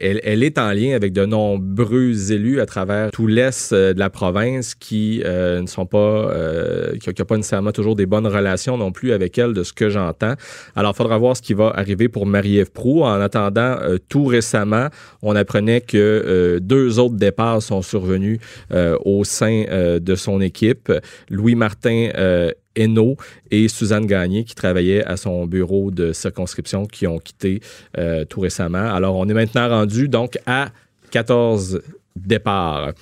elle, 0.00 0.20
elle- 0.24 0.42
est 0.42 0.58
en 0.58 0.72
lien 0.72 0.96
avec 0.96 1.12
de 1.12 1.24
nombreux 1.24 2.32
élus 2.32 2.60
à 2.60 2.66
travers 2.66 3.10
tout 3.12 3.26
l'est 3.28 3.72
de 3.72 3.98
la 3.98 4.10
province 4.10 4.74
qui 4.74 5.22
ne 5.24 5.66
sont 5.66 5.81
pas, 5.86 5.98
euh, 5.98 6.96
qui 6.98 7.08
n'ont 7.08 7.26
pas 7.26 7.36
nécessairement 7.36 7.72
toujours 7.72 7.96
des 7.96 8.06
bonnes 8.06 8.26
relations 8.26 8.76
non 8.76 8.92
plus 8.92 9.12
avec 9.12 9.38
elle, 9.38 9.52
de 9.52 9.62
ce 9.62 9.72
que 9.72 9.88
j'entends. 9.88 10.34
Alors, 10.76 10.92
il 10.94 10.96
faudra 10.96 11.18
voir 11.18 11.36
ce 11.36 11.42
qui 11.42 11.54
va 11.54 11.70
arriver 11.70 12.08
pour 12.08 12.26
Marie-Ève 12.26 12.70
Proux. 12.70 13.02
En 13.02 13.20
attendant, 13.20 13.76
euh, 13.80 13.98
tout 14.08 14.24
récemment, 14.24 14.88
on 15.22 15.36
apprenait 15.36 15.80
que 15.80 15.96
euh, 15.96 16.60
deux 16.60 16.98
autres 16.98 17.16
départs 17.16 17.62
sont 17.62 17.82
survenus 17.82 18.38
au 19.04 19.24
sein 19.24 19.64
de 20.00 20.14
son 20.14 20.40
équipe. 20.40 20.92
Louis 21.28 21.54
Martin 21.54 22.10
Hainaut 22.76 23.16
et 23.50 23.68
Suzanne 23.68 24.06
Gagné 24.06 24.44
qui 24.44 24.54
travaillaient 24.54 25.04
à 25.04 25.16
son 25.16 25.46
bureau 25.46 25.90
de 25.90 26.12
circonscription 26.12 26.86
qui 26.86 27.06
ont 27.06 27.18
quitté 27.18 27.60
tout 28.28 28.40
récemment. 28.40 28.94
Alors, 28.94 29.16
on 29.16 29.28
est 29.28 29.34
maintenant 29.34 29.68
rendu 29.68 30.08
donc 30.08 30.38
à 30.46 30.70
14 31.10 31.80
départ. 32.16 32.92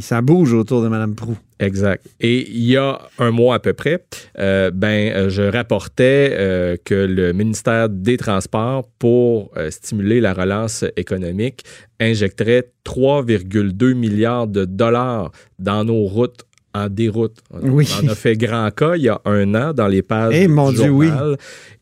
ça 0.00 0.20
bouge 0.22 0.52
autour 0.52 0.82
de 0.82 0.88
Mme 0.88 1.14
Prou. 1.14 1.36
Exact. 1.58 2.06
Et 2.20 2.50
il 2.50 2.64
y 2.64 2.76
a 2.76 3.00
un 3.18 3.30
mois 3.30 3.54
à 3.54 3.58
peu 3.58 3.72
près, 3.72 4.04
euh, 4.38 4.70
ben, 4.70 5.12
euh, 5.12 5.30
je 5.30 5.42
rapportais 5.42 6.34
euh, 6.38 6.76
que 6.84 6.94
le 6.94 7.32
ministère 7.32 7.88
des 7.88 8.18
Transports, 8.18 8.86
pour 8.98 9.52
stimuler 9.70 10.20
la 10.20 10.34
relance 10.34 10.84
économique, 10.96 11.64
injecterait 12.00 12.70
3,2 12.84 13.94
milliards 13.94 14.46
de 14.46 14.64
dollars 14.64 15.30
dans 15.58 15.84
nos 15.84 16.04
routes 16.04 16.42
en 16.74 16.88
déroute. 16.88 17.38
Oui. 17.62 17.88
On 18.02 18.06
en 18.06 18.08
a 18.10 18.14
fait 18.14 18.36
grand 18.36 18.70
cas 18.70 18.96
il 18.96 19.02
y 19.04 19.08
a 19.08 19.20
un 19.24 19.54
an 19.54 19.72
dans 19.72 19.88
les 19.88 20.02
pages 20.02 20.34
eh, 20.36 20.46
mon 20.46 20.70
du 20.70 20.76
Dieu, 20.76 20.90
Oui. 20.90 21.08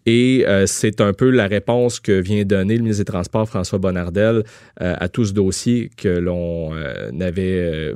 Et 0.06 0.44
euh, 0.46 0.66
c'est 0.66 1.00
un 1.00 1.12
peu 1.12 1.30
la 1.30 1.46
réponse 1.46 1.98
que 1.98 2.12
vient 2.12 2.44
donner 2.44 2.76
le 2.76 2.82
ministre 2.82 3.04
des 3.04 3.10
Transports, 3.10 3.48
François 3.48 3.78
Bonnardel, 3.78 4.44
euh, 4.82 4.94
à 4.98 5.08
tout 5.08 5.24
ce 5.24 5.32
dossier 5.32 5.90
que 5.96 6.08
l'on 6.08 6.74
euh, 6.74 7.10
avait 7.20 7.94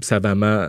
savamment 0.00 0.66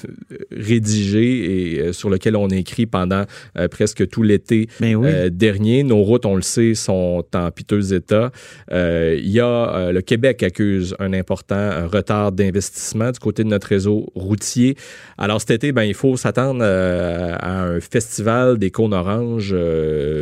rédigé 0.52 1.86
et 1.86 1.92
sur 1.92 2.10
lequel 2.10 2.36
on 2.36 2.48
écrit 2.48 2.86
pendant 2.86 3.24
presque 3.70 4.08
tout 4.08 4.22
l'été 4.22 4.68
ben 4.80 5.28
dernier. 5.30 5.82
Nos 5.82 6.02
routes, 6.02 6.26
on 6.26 6.36
le 6.36 6.42
sait, 6.42 6.74
sont 6.74 7.24
en 7.34 7.50
piteux 7.50 7.92
état. 7.92 8.30
Il 8.70 9.28
y 9.28 9.40
a 9.40 9.90
le 9.92 10.00
Québec 10.00 10.42
accuse 10.42 10.94
un 10.98 11.12
important 11.12 11.88
retard 11.88 12.32
d'investissement 12.32 13.10
du 13.10 13.18
côté 13.18 13.42
de 13.44 13.48
notre 13.48 13.66
réseau 13.66 14.06
routier. 14.14 14.76
Alors 15.18 15.40
cet 15.40 15.50
été, 15.50 15.72
ben, 15.72 15.82
il 15.82 15.94
faut 15.94 16.16
s'attendre 16.16 16.62
à 16.64 17.62
un 17.62 17.80
festival 17.80 18.58
des 18.58 18.70
cônes 18.70 18.94
oranges 18.94 19.54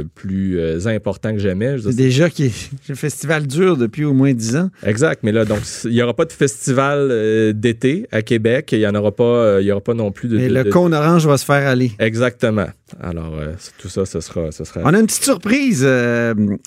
plus 0.03 0.59
euh, 0.59 0.87
important 0.87 1.33
que 1.33 1.39
jamais. 1.39 1.77
C'est 1.83 1.95
déjà 1.95 2.31
qui 2.31 2.53
le 2.89 2.95
festival 2.95 3.47
dure 3.47 3.77
depuis 3.77 4.05
au 4.05 4.13
moins 4.13 4.33
dix 4.33 4.57
ans. 4.57 4.71
Exact, 4.83 5.23
mais 5.23 5.33
là, 5.33 5.45
donc, 5.45 5.61
il 5.85 5.91
n'y 5.91 6.03
aura 6.03 6.15
pas 6.15 6.25
de 6.25 6.33
festival 6.33 7.09
euh, 7.11 7.53
d'été 7.53 8.07
à 8.11 8.23
Québec. 8.23 8.71
Il 8.73 8.79
n'y 8.79 8.87
en 8.87 8.95
aura 8.95 9.13
pas, 9.13 9.25
euh, 9.25 9.63
il 9.63 9.67
y 9.67 9.73
aura 9.73 9.81
pas 9.81 9.95
non 9.95 10.13
plus 10.13 10.29
de. 10.29 10.39
Et 10.39 10.49
le 10.49 10.65
cône 10.65 10.95
orange 10.95 11.27
va 11.27 11.39
se 11.39 11.45
faire 11.45 11.67
aller. 11.69 11.93
Exactement. 11.99 12.69
Alors, 13.01 13.39
tout 13.79 13.89
ça, 13.89 14.07
ce 14.07 14.21
sera, 14.21 14.51
ce 14.53 14.65
sera. 14.65 14.81
On 14.85 14.95
a 14.95 14.99
une 14.99 15.07
petite 15.07 15.25
surprise, 15.25 15.87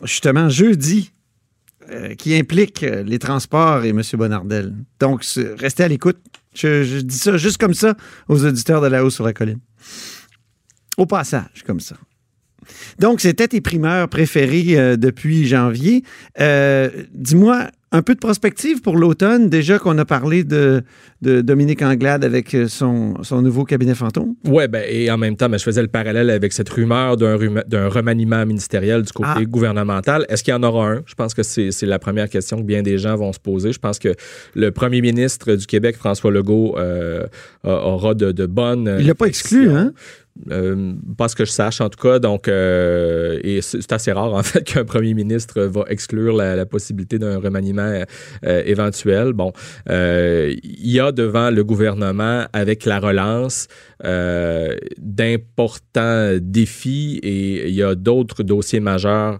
justement, 0.03 0.49
jeudi. 0.49 1.11
qui 2.17 2.35
implique 2.35 2.81
les 2.81 3.19
transports 3.19 3.83
et 3.83 3.89
M. 3.89 4.01
Bonardel. 4.13 4.73
Donc, 4.99 5.25
restez 5.57 5.83
à 5.83 5.87
l'écoute. 5.87 6.17
Je, 6.53 6.83
je, 6.83 6.99
dis 6.99 7.17
ça 7.17 7.37
juste 7.37 7.57
comme 7.57 7.73
ça 7.73 7.95
aux 8.27 8.45
auditeurs 8.45 8.81
de 8.81 8.87
la 8.87 9.03
haut 9.03 9.09
sur 9.09 9.23
la 9.23 9.33
colline. 9.33 9.59
Au 10.97 11.05
passage, 11.05 11.63
comme 11.65 11.79
ça. 11.79 11.95
Donc, 12.99 13.21
c'était 13.21 13.47
tes 13.47 13.61
primeurs 13.61 14.07
préférés 14.09 14.77
euh, 14.77 14.97
depuis 14.97 15.47
janvier. 15.47 16.03
Euh, 16.39 16.89
dis-moi, 17.13 17.67
un 17.93 18.01
peu 18.01 18.13
de 18.13 18.19
prospective 18.19 18.81
pour 18.81 18.95
l'automne, 18.95 19.49
déjà 19.49 19.77
qu'on 19.77 19.97
a 19.97 20.05
parlé 20.05 20.43
de, 20.43 20.83
Dominique 21.21 21.81
Anglade 21.81 22.23
avec 22.23 22.55
euh, 22.55 22.67
son, 22.67 23.15
nouveau 23.41 23.65
cabinet 23.65 23.95
fantôme? 23.95 24.35
Oui, 24.45 24.67
ben, 24.67 24.83
et 24.87 25.11
en 25.11 25.17
même 25.17 25.35
temps, 25.35 25.49
ben, 25.49 25.57
je 25.57 25.63
faisais 25.63 25.81
le 25.81 25.87
parallèle 25.87 26.29
avec 26.29 26.53
cette 26.53 26.69
rumeur 26.69 27.17
d'un, 27.17 27.89
remaniement 27.89 28.45
ministériel 28.45 29.03
du 29.03 29.11
côté 29.11 29.29
ah. 29.35 29.43
gouvernemental. 29.43 30.25
Est-ce 30.29 30.43
qu'il 30.43 30.53
y 30.53 30.55
en 30.55 30.63
aura 30.63 30.87
un? 30.87 31.03
Je 31.05 31.15
pense 31.15 31.33
que 31.33 31.43
c'est, 31.43 31.71
la 31.83 31.99
première 31.99 32.29
question 32.29 32.57
que 32.57 32.63
bien 32.63 32.81
des 32.81 32.97
gens 32.97 33.15
vont 33.15 33.33
se 33.33 33.39
poser. 33.39 33.73
Je 33.73 33.79
pense 33.79 33.99
que 33.99 34.15
le 34.55 34.71
premier 34.71 35.01
ministre 35.01 35.55
du 35.55 35.65
Québec, 35.65 35.97
François 35.97 36.31
Legault, 36.31 36.77
aura 37.63 38.13
de, 38.13 38.31
de 38.31 38.45
bonnes... 38.45 38.95
Il 38.99 39.07
l'a 39.07 39.15
pas 39.15 39.27
exclu, 39.27 39.69
hein? 39.69 39.93
Euh, 40.49 40.93
pas 41.17 41.27
ce 41.27 41.35
que 41.35 41.45
je 41.45 41.51
sache, 41.51 41.81
en 41.81 41.89
tout 41.89 42.01
cas. 42.01 42.19
Donc, 42.19 42.47
euh, 42.47 43.39
et 43.43 43.61
c'est 43.61 43.91
assez 43.91 44.11
rare, 44.11 44.33
en 44.33 44.43
fait, 44.43 44.63
qu'un 44.65 44.85
premier 44.85 45.13
ministre 45.13 45.61
va 45.61 45.83
exclure 45.87 46.35
la, 46.35 46.65
possibilité 46.65 47.19
d'un 47.19 47.39
remaniement 47.39 47.80
euh, 47.81 48.63
éventuel. 48.65 49.33
Bon, 49.33 49.51
il 49.87 50.59
y 50.91 50.99
a 50.99 51.11
devant 51.11 51.49
le 51.49 51.63
gouvernement, 51.63 52.45
avec 52.53 52.85
la 52.85 52.99
relance, 52.99 53.67
d'importants 54.97 56.37
défis 56.39 57.19
et 57.23 57.69
il 57.69 57.75
y 57.75 57.83
a 57.83 57.95
d'autres 57.95 58.43
dossiers 58.43 58.79
majeurs 58.79 59.39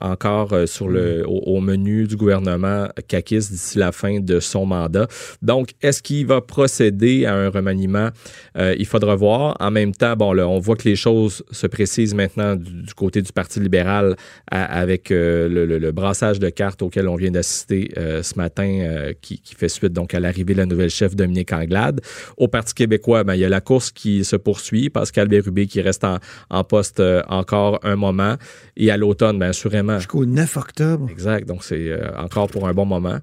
encore 0.00 0.54
sur 0.66 0.88
le, 0.88 1.24
au, 1.26 1.60
menu 1.60 2.06
du 2.06 2.16
gouvernement 2.16 2.88
CACIS 3.06 3.50
d'ici 3.50 3.78
la 3.78 3.92
fin 3.92 4.20
de 4.20 4.40
son 4.40 4.66
mandat. 4.66 5.06
Donc, 5.42 5.70
est-ce 5.80 6.02
qu'il 6.02 6.26
va 6.26 6.40
procéder 6.40 7.24
à 7.24 7.34
un 7.34 7.50
remaniement? 7.50 8.08
il 8.56 8.86
faudra 8.86 9.14
voir. 9.14 9.56
En 9.60 9.70
même 9.70 9.92
temps, 9.92 10.16
bon, 10.16 10.32
là, 10.32 10.48
on 10.48 10.58
voit 10.58 10.76
que 10.76 10.88
les 10.88 10.96
choses 10.96 11.44
se 11.50 11.66
précisent 11.66 12.14
maintenant 12.14 12.56
du, 12.56 12.94
côté 12.94 13.22
du 13.22 13.32
Parti 13.32 13.60
libéral 13.60 14.16
avec 14.50 15.10
euh, 15.10 15.48
le, 15.48 15.92
brassage 15.92 16.38
de 16.38 16.48
cartes 16.48 16.82
auquel 16.82 17.08
on 17.08 17.16
vient 17.16 17.30
d'assister 17.30 17.90
euh, 17.96 18.22
ce 18.22 18.36
matin, 18.36 18.68
euh, 18.82 19.12
qui, 19.20 19.40
fait 19.56 19.68
suite 19.68 19.92
donc 19.92 20.14
à 20.14 20.20
l'arrivée 20.20 20.54
de 20.54 20.58
la 20.58 20.66
nouvelle 20.66 20.90
chef 20.90 21.16
Dominique 21.16 21.52
Anglade. 21.52 22.00
Au 22.36 22.48
Parti 22.48 22.74
québécois, 22.74 23.24
ben, 23.24 23.34
il 23.34 23.40
y 23.40 23.44
a 23.44 23.48
la 23.48 23.57
course 23.60 23.90
qui 23.90 24.24
se 24.24 24.36
poursuit. 24.36 24.90
Pascal 24.90 25.28
Bérubé 25.28 25.66
qui 25.66 25.80
reste 25.80 26.04
en, 26.04 26.64
poste 26.64 27.02
encore 27.28 27.80
un 27.82 27.96
moment. 27.96 28.36
Et 28.76 28.90
à 28.90 28.96
l'automne, 28.96 29.38
bien 29.38 29.48
assurément. 29.48 29.98
Jusqu'au 29.98 30.24
9 30.24 30.56
octobre. 30.56 31.08
Exact. 31.10 31.46
Donc, 31.46 31.64
c'est 31.64 31.92
encore 32.16 32.48
pour 32.48 32.68
un 32.68 32.74
bon 32.74 32.86
moment. 32.86 33.18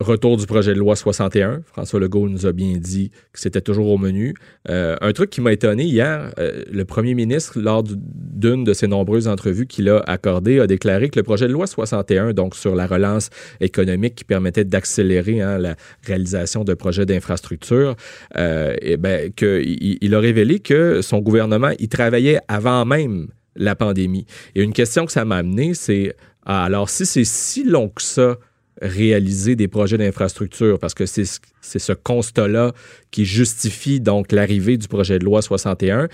Retour 0.00 0.38
du 0.38 0.46
projet 0.46 0.72
de 0.72 0.78
loi 0.78 0.96
61. 0.96 1.60
François 1.66 2.00
Legault 2.00 2.26
nous 2.26 2.46
a 2.46 2.52
bien 2.52 2.78
dit 2.78 3.10
que 3.34 3.38
c'était 3.38 3.60
toujours 3.60 3.90
au 3.90 3.98
menu. 3.98 4.34
Euh, 4.70 4.96
un 5.02 5.12
truc 5.12 5.28
qui 5.28 5.42
m'a 5.42 5.52
étonné 5.52 5.84
hier, 5.84 6.32
euh, 6.38 6.62
le 6.72 6.86
premier 6.86 7.12
ministre, 7.12 7.60
lors 7.60 7.84
d'une 7.84 8.64
de 8.64 8.72
ses 8.72 8.86
nombreuses 8.86 9.28
entrevues 9.28 9.66
qu'il 9.66 9.90
a 9.90 9.98
accordées, 10.06 10.58
a 10.58 10.66
déclaré 10.66 11.10
que 11.10 11.18
le 11.18 11.22
projet 11.22 11.48
de 11.48 11.52
loi 11.52 11.66
61, 11.66 12.32
donc 12.32 12.56
sur 12.56 12.74
la 12.74 12.86
relance 12.86 13.28
économique 13.60 14.14
qui 14.14 14.24
permettait 14.24 14.64
d'accélérer 14.64 15.42
hein, 15.42 15.58
la 15.58 15.76
réalisation 16.06 16.64
de 16.64 16.72
projets 16.72 17.04
d'infrastructure, 17.04 17.94
euh, 18.38 18.74
et 18.80 18.96
ben, 18.96 19.30
il, 19.38 20.14
a 20.14 20.18
révélé 20.18 20.60
que 20.60 21.02
son 21.02 21.18
gouvernement 21.18 21.72
y 21.78 21.88
travaillait 21.88 22.38
avant 22.48 22.86
même 22.86 23.28
la 23.54 23.76
pandémie. 23.76 24.24
Et 24.54 24.62
une 24.62 24.72
question 24.72 25.04
que 25.04 25.12
ça 25.12 25.26
m'a 25.26 25.36
amené, 25.36 25.74
c'est 25.74 26.16
ah, 26.46 26.64
alors 26.64 26.88
si 26.88 27.04
c'est 27.04 27.24
si 27.24 27.64
long 27.64 27.90
que 27.90 28.00
ça, 28.00 28.38
réaliser 28.80 29.56
des 29.56 29.68
projets 29.68 29.98
d'infrastructure 29.98 30.78
parce 30.78 30.94
que 30.94 31.06
c'est 31.06 31.24
ce 31.62 31.92
constat-là 31.92 32.72
qui 33.10 33.24
justifie 33.24 34.00
donc 34.00 34.32
l'arrivée 34.32 34.76
du 34.76 34.88
projet 34.88 35.18
de 35.18 35.24
loi 35.24 35.42
61. 35.42 36.08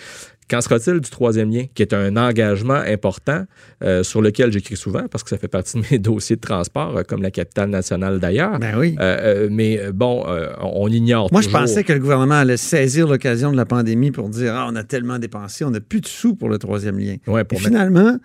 Qu'en 0.49 0.61
sera-t-il 0.61 1.01
du 1.01 1.11
troisième 1.11 1.51
lien, 1.51 1.65
qui 1.75 1.83
est 1.83 1.93
un 1.93 2.17
engagement 2.17 2.75
important 2.75 3.45
euh, 3.83 4.05
sur 4.05 4.23
lequel 4.23 4.53
j'écris 4.53 4.77
souvent 4.77 5.09
parce 5.11 5.25
que 5.25 5.31
ça 5.31 5.39
fait 5.39 5.49
partie 5.49 5.77
de 5.77 5.85
mes 5.91 5.99
dossiers 5.99 6.37
de 6.37 6.41
transport, 6.41 6.99
euh, 6.99 7.03
comme 7.03 7.21
la 7.21 7.33
capitale 7.33 7.69
nationale 7.69 8.21
d'ailleurs? 8.21 8.61
Ben 8.61 8.79
oui. 8.79 8.95
Euh, 9.01 9.49
mais 9.51 9.91
bon, 9.93 10.25
on 10.61 10.89
ignore. 10.89 11.29
Moi, 11.33 11.41
je 11.41 11.49
pensais 11.49 11.83
que 11.83 11.93
le 11.93 11.99
gouvernement 11.99 12.37
allait 12.37 12.57
saisir 12.57 13.09
l'occasion 13.09 13.51
de 13.51 13.57
la 13.57 13.65
pandémie 13.65 14.13
pour 14.13 14.29
dire 14.29 14.55
ah, 14.55 14.69
on 14.71 14.77
a 14.77 14.85
tellement 14.85 15.19
dépensé, 15.19 15.65
on 15.65 15.71
n'a 15.71 15.81
plus 15.81 16.01
de 16.01 16.07
sous 16.07 16.37
pour 16.37 16.49
le 16.49 16.59
troisième 16.59 16.99
lien. 16.99 17.17
Ouais, 17.27 17.43
pour 17.43 17.61
finalement, 17.61 18.17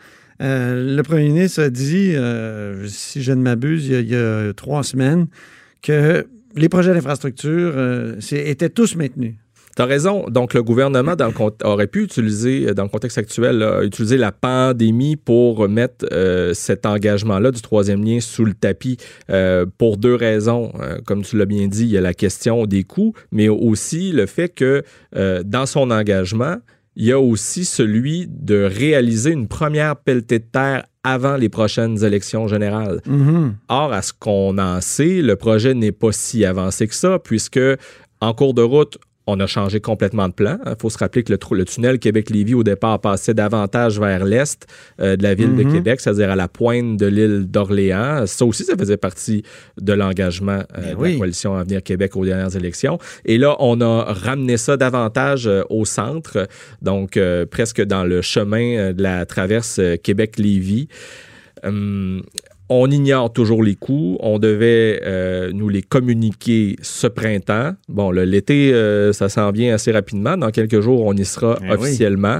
euh, 0.42 0.96
le 0.96 1.04
premier 1.04 1.30
ministre 1.30 1.62
a 1.62 1.70
dit, 1.70 2.14
euh, 2.16 2.88
si 2.88 3.22
je 3.22 3.32
ne 3.32 3.42
m'abuse, 3.42 3.88
il, 3.88 4.10
y 4.10 4.16
a 4.16 4.54
trois 4.54 4.84
semaines, 4.84 5.28
que 5.82 6.28
les 6.56 6.70
projets 6.70 6.94
d'infrastructure 6.94 7.74
euh, 7.76 8.16
étaient 8.32 8.70
tous 8.70 8.96
maintenus. 8.96 9.36
Tu 9.76 9.82
as 9.82 9.86
raison. 9.86 10.26
Donc, 10.28 10.54
le 10.54 10.64
gouvernement 10.64 11.16
aurait 11.64 11.88
pu 11.88 12.04
utiliser, 12.04 12.74
dans 12.74 12.84
le 12.84 12.90
contexte 12.90 13.18
actuel, 13.18 13.66
utiliser 13.84 14.18
la 14.18 14.34
pandémie 14.34 15.16
pour 15.16 15.70
mettre 15.70 16.06
cet 16.54 16.86
engagement-là 16.86 17.52
du 17.52 17.62
troisième 17.62 18.04
lien 18.04 18.20
sous 18.20 18.44
le 18.44 18.54
tapis 18.54 18.98
pour 19.78 19.96
deux 19.96 20.16
raisons. 20.16 20.74
comme 21.06 21.22
tu 21.24 21.38
l'as 21.38 21.46
bien 21.46 21.70
dit, 21.70 21.84
il 21.84 21.92
y 21.92 21.98
a 21.98 22.02
la 22.02 22.14
question 22.14 22.66
des 22.66 22.84
coûts, 22.84 23.14
mais 23.32 23.48
aussi 23.48 24.12
le 24.12 24.26
fait 24.26 24.50
que 24.50 24.84
dans 25.16 25.66
son 25.66 25.90
engagement, 25.90 26.58
il 26.96 27.06
y 27.06 27.12
a 27.12 27.20
aussi 27.20 27.66
celui 27.66 28.28
de 28.28 28.64
réaliser 28.64 29.32
une 29.32 29.48
première 29.48 29.96
pelletée 29.96 30.40
de 30.40 30.46
terre 30.46 30.86
avant 31.04 31.36
les 31.36 31.50
prochaines 31.50 32.04
élections 32.04 32.48
générales. 32.48 33.02
Mm-hmm. 33.08 33.54
Or, 33.70 33.94
à 33.94 34.02
ce 34.02 34.14
qu'on 34.14 34.58
en 34.58 34.82
sait, 34.82 35.22
le 35.22 35.36
projet 35.36 35.74
n'est 35.74 35.92
pas 35.92 36.12
si 36.12 36.46
avancé 36.46 36.88
que 36.88 36.96
ça, 36.96 37.18
puisque 37.18 37.60
en 38.20 38.34
cours 38.34 38.54
de 38.54 38.62
route, 38.62 38.98
on 39.32 39.40
a 39.40 39.48
changé 39.48 39.80
complètement 39.80 40.28
de 40.28 40.34
plan. 40.34 40.58
Il 40.66 40.76
faut 40.80 40.90
se 40.90 40.98
rappeler 40.98 41.24
que 41.24 41.34
le, 41.34 41.66
tunnel 41.66 42.00
Québec-Lévis, 42.00 42.54
au 42.54 42.64
départ, 42.64 43.00
passait 43.00 43.34
davantage 43.34 44.00
vers 44.00 44.26
l'est 44.26 44.68
euh, 45.00 45.16
de 45.16 45.24
la 45.24 45.34
ville 45.34 45.56
de 45.56 45.64
mhm. 45.64 45.74
Québec, 45.74 46.02
c'est-à-dire 46.02 46.30
à 46.30 46.36
la 46.36 46.48
pointe 46.48 46.98
de 46.98 47.06
l'île 47.06 47.46
d'Orléans. 47.50 48.26
Ça 48.28 48.46
aussi, 48.46 48.64
ça 48.64 48.76
faisait 48.78 48.98
partie 48.98 49.44
de 49.80 49.94
l'engagement 49.94 50.64
euh, 50.78 50.96
ben 50.96 50.98
de 50.98 51.04
la 51.04 51.18
coalition 51.18 51.56
Avenir 51.56 51.82
Québec 51.82 52.16
aux 52.16 52.26
dernières 52.26 52.56
élections. 52.56 53.00
Et 53.26 53.38
là, 53.38 53.56
on 53.60 53.80
a 53.82 54.04
ramené 54.04 54.58
ça 54.58 54.78
davantage 54.78 55.48
euh, 55.48 55.64
au 55.70 55.86
centre, 55.86 56.48
donc 56.82 57.20
presque 57.50 57.82
dans 57.82 58.04
le 58.04 58.22
chemin 58.22 58.92
de 58.94 59.02
la 59.02 59.26
traverse 59.26 59.80
Québec-Lévis. 60.04 60.88
Hum, 61.64 62.24
on 62.74 62.90
ignore 62.90 63.34
toujours 63.34 63.64
les 63.64 63.76
coûts. 63.76 64.18
On 64.22 64.40
devait 64.40 65.02
euh, 65.04 65.52
nous 65.54 65.68
les 65.68 65.82
communiquer 65.82 66.78
ce 66.82 67.06
printemps. 67.06 67.74
Bon, 67.90 68.12
l'été, 68.12 68.74
euh, 68.74 69.12
ça 69.12 69.28
s'en 69.28 69.52
vient 69.52 69.74
assez 69.74 69.92
rapidement. 69.92 70.38
Dans 70.38 70.52
quelques 70.52 70.80
jours, 70.80 71.06
on 71.06 71.14
y 71.14 71.26
sera 71.26 71.60
eh 71.62 71.74
officiellement. 71.74 72.40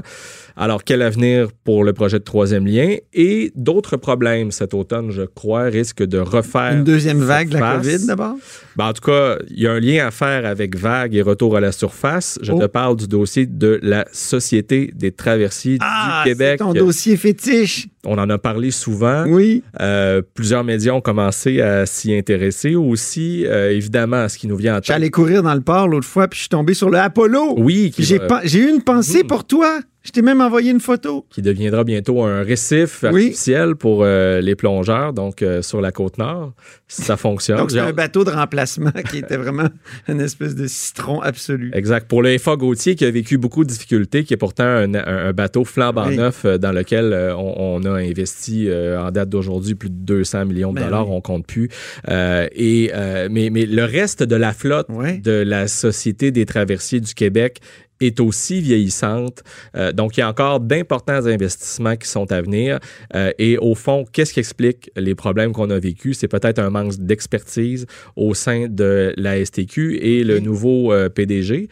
Alors, 0.56 0.84
quel 0.84 1.02
avenir 1.02 1.48
pour 1.64 1.84
le 1.84 1.92
projet 1.92 2.18
de 2.18 2.24
troisième 2.24 2.66
lien? 2.66 2.96
Et 3.12 3.52
d'autres 3.54 3.96
problèmes 3.96 4.50
cet 4.50 4.74
automne, 4.74 5.10
je 5.10 5.22
crois, 5.22 5.64
risquent 5.64 6.04
de 6.04 6.18
refaire. 6.18 6.72
Une 6.72 6.84
deuxième 6.84 7.20
vague 7.20 7.48
de 7.48 7.58
la 7.58 7.76
COVID 7.76 8.06
d'abord? 8.06 8.36
Ben, 8.76 8.86
en 8.86 8.92
tout 8.92 9.02
cas, 9.02 9.36
il 9.50 9.60
y 9.60 9.66
a 9.66 9.72
un 9.72 9.80
lien 9.80 10.06
à 10.06 10.10
faire 10.10 10.46
avec 10.46 10.76
vague 10.76 11.14
et 11.14 11.22
retour 11.22 11.56
à 11.56 11.60
la 11.60 11.72
surface. 11.72 12.38
Je 12.42 12.52
te 12.52 12.64
oh. 12.64 12.68
parle 12.68 12.96
du 12.96 13.06
dossier 13.06 13.46
de 13.46 13.78
la 13.82 14.06
Société 14.12 14.92
des 14.94 15.12
traversiers 15.12 15.78
ah, 15.80 16.22
du 16.24 16.30
Québec. 16.30 16.56
C'est 16.58 16.64
ton 16.64 16.72
dossier 16.72 17.16
fétiche. 17.16 17.88
On 18.04 18.18
en 18.18 18.28
a 18.30 18.38
parlé 18.38 18.70
souvent. 18.70 19.24
Oui. 19.26 19.62
Euh, 19.80 20.22
plusieurs 20.34 20.64
médias 20.64 20.92
ont 20.92 21.00
commencé 21.00 21.60
à 21.60 21.86
s'y 21.86 22.14
intéresser 22.14 22.74
aussi. 22.74 23.46
Euh, 23.46 23.70
évidemment, 23.70 24.28
ce 24.28 24.38
qui 24.38 24.48
nous 24.48 24.56
vient 24.56 24.74
en 24.74 24.76
tête. 24.78 24.86
J'allais 24.86 25.10
courir 25.10 25.42
dans 25.42 25.54
le 25.54 25.60
port 25.60 25.86
l'autre 25.86 26.06
fois, 26.06 26.26
puis 26.28 26.38
je 26.38 26.42
suis 26.42 26.48
tombé 26.48 26.74
sur 26.74 26.90
le 26.90 26.98
Apollo. 26.98 27.54
Oui. 27.58 27.92
J'ai 27.98 28.58
eu 28.58 28.68
une 28.68 28.82
pensée 28.82 29.22
hmm. 29.22 29.28
pour 29.28 29.44
toi. 29.44 29.80
Je 30.02 30.10
t'ai 30.10 30.22
même 30.22 30.40
envoyé 30.40 30.72
une 30.72 30.80
photo. 30.80 31.26
Qui 31.30 31.42
deviendra 31.42 31.84
bientôt 31.84 32.22
un 32.22 32.42
récif 32.42 33.04
artificiel 33.04 33.76
pour 33.76 34.02
euh, 34.02 34.40
les 34.40 34.56
plongeurs, 34.56 35.12
donc 35.12 35.42
euh, 35.42 35.62
sur 35.62 35.80
la 35.80 35.92
côte 35.92 36.18
nord. 36.18 36.54
Ça 36.88 37.16
fonctionne. 37.16 37.58
donc, 37.58 37.70
c'est 37.70 37.78
un 37.78 37.92
bateau 37.92 38.24
de 38.24 38.30
remplacement 38.30 38.90
qui 39.10 39.18
était 39.18 39.36
vraiment 39.36 39.68
une 40.08 40.20
espèce 40.20 40.56
de 40.56 40.66
citron 40.66 41.20
absolu. 41.20 41.70
Exact. 41.72 42.08
Pour 42.08 42.22
le 42.22 42.36
FA 42.38 42.56
Gauthier, 42.56 42.96
qui 42.96 43.04
a 43.04 43.10
vécu 43.10 43.38
beaucoup 43.38 43.62
de 43.62 43.68
difficultés, 43.68 44.24
qui 44.24 44.34
est 44.34 44.38
pourtant 44.38 44.64
un, 44.64 45.32
bateau 45.32 45.64
flambant 45.64 46.10
neuf 46.10 46.44
euh, 46.44 46.58
dans 46.58 46.72
lequel 46.72 47.32
on, 47.36 47.84
a 47.84 47.90
investi 47.90 48.68
en 48.72 49.10
date 49.10 49.28
d'aujourd'hui 49.28 49.74
plus 49.74 49.90
de 49.90 49.94
200 49.94 50.46
millions 50.46 50.72
de 50.72 50.78
ben 50.78 50.86
dollars, 50.86 51.10
on 51.10 51.20
compte 51.20 51.46
plus. 51.46 51.68
et, 52.08 52.90
mais, 53.30 53.50
mais 53.50 53.66
le 53.66 53.84
reste 53.84 54.22
de 54.22 54.36
la 54.36 54.52
flotte 54.52 54.88
de 54.90 55.42
la 55.42 55.68
Société 55.68 56.30
des 56.30 56.44
traversiers 56.44 57.00
du 57.00 57.14
Québec 57.14 57.60
est 58.06 58.20
aussi 58.20 58.60
vieillissante. 58.60 59.42
Euh, 59.76 59.92
donc, 59.92 60.16
il 60.16 60.20
y 60.20 60.22
a 60.22 60.28
encore 60.28 60.60
d'importants 60.60 61.26
investissements 61.26 61.96
qui 61.96 62.08
sont 62.08 62.30
à 62.32 62.40
venir. 62.42 62.78
Euh, 63.14 63.32
et 63.38 63.58
au 63.58 63.74
fond, 63.74 64.04
qu'est-ce 64.10 64.32
qui 64.32 64.40
explique 64.40 64.90
les 64.96 65.14
problèmes 65.14 65.52
qu'on 65.52 65.70
a 65.70 65.78
vécus? 65.78 66.18
C'est 66.18 66.28
peut-être 66.28 66.58
un 66.58 66.70
manque 66.70 66.96
d'expertise 66.96 67.86
au 68.16 68.34
sein 68.34 68.66
de 68.68 69.12
la 69.16 69.44
STQ 69.44 69.98
et 70.00 70.24
le 70.24 70.40
nouveau 70.40 70.92
euh, 70.92 71.08
PDG, 71.08 71.68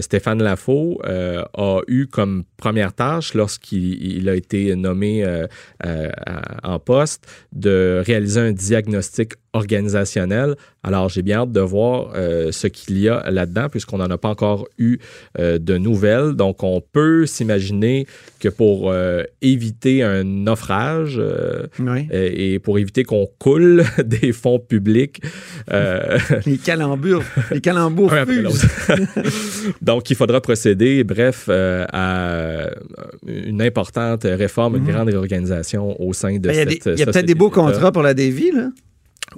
Stéphane 0.00 0.42
Lafaux, 0.42 1.00
a 1.04 1.80
eu 1.86 2.06
comme 2.06 2.44
première 2.56 2.92
tâche 2.92 3.34
lorsqu'il 3.34 4.28
a 4.28 4.34
été 4.34 4.74
nommé 4.74 5.24
en 6.62 6.78
poste 6.78 7.26
de 7.52 8.02
réaliser 8.04 8.40
un 8.40 8.52
diagnostic 8.52 9.34
organisationnel. 9.52 10.56
Alors, 10.82 11.08
j'ai 11.08 11.22
bien 11.22 11.40
hâte 11.40 11.52
de 11.52 11.60
voir 11.60 12.12
euh, 12.14 12.52
ce 12.52 12.66
qu'il 12.66 12.98
y 12.98 13.08
a 13.08 13.30
là-dedans, 13.30 13.68
puisqu'on 13.68 13.98
n'en 13.98 14.10
a 14.10 14.18
pas 14.18 14.28
encore 14.28 14.68
eu 14.78 14.98
euh, 15.38 15.58
de 15.58 15.76
nouvelles. 15.76 16.32
Donc, 16.32 16.62
on 16.62 16.80
peut 16.80 17.26
s'imaginer 17.26 18.06
que 18.38 18.48
pour 18.48 18.90
euh, 18.90 19.24
éviter 19.42 20.02
un 20.02 20.22
naufrage 20.24 21.20
et 22.10 22.58
pour 22.60 22.78
éviter 22.78 23.04
qu'on 23.04 23.28
coule 23.38 23.84
des 24.04 24.32
fonds 24.32 24.58
publics... 24.58 25.22
les 26.46 26.58
calambures, 26.58 27.24
les 27.50 27.60
calembours 27.60 28.12
Donc, 29.82 30.10
il 30.10 30.16
faudra 30.16 30.40
procéder, 30.40 31.04
bref, 31.04 31.48
à 31.48 32.70
une 33.26 33.62
importante 33.62 34.22
réforme, 34.24 34.76
une 34.76 34.84
mhm. 34.84 34.90
grande 34.90 35.08
réorganisation 35.08 36.00
au 36.00 36.12
sein 36.12 36.38
de 36.38 36.50
cette 36.52 36.86
Il 36.86 36.98
y 36.98 37.02
a, 37.02 37.06
peut-être 37.06 37.26
des 37.26 37.34
beaux 37.34 37.50
contrats 37.50 37.92
pour 37.92 38.02
la 38.02 38.14
Dévie, 38.14 38.52
là? 38.52 38.68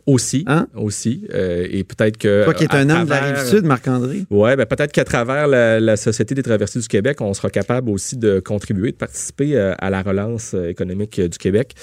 Aussi, 0.06 0.44
hein? 0.46 0.68
aussi. 0.74 1.26
Euh, 1.34 1.66
et 1.68 1.84
peut-être 1.84 2.16
que. 2.16 2.44
Toi 2.44 2.54
qui 2.54 2.64
es 2.64 2.74
un 2.74 2.88
homme 2.90 3.04
de 3.04 3.10
la 3.10 3.20
rive 3.20 3.44
sud, 3.44 3.64
Marc-André. 3.64 4.24
Oui, 4.30 4.56
ben 4.56 4.66
peut-être 4.66 4.92
qu'à 4.92 5.04
travers 5.04 5.48
la, 5.48 5.96
Société 5.96 6.34
des 6.34 6.42
traversiers 6.42 6.80
du 6.80 6.88
Québec, 6.88 7.20
on 7.20 7.34
sera 7.34 7.50
capable 7.50 7.90
aussi 7.90 8.16
de 8.16 8.40
contribuer, 8.40 8.92
de 8.92 8.96
participer 8.96 9.56
euh, 9.56 9.74
à 9.78 9.90
la 9.90 10.02
relance 10.02 10.54
euh, 10.54 10.68
économique 10.68 11.20
du 11.20 11.38
Québec. 11.38 11.74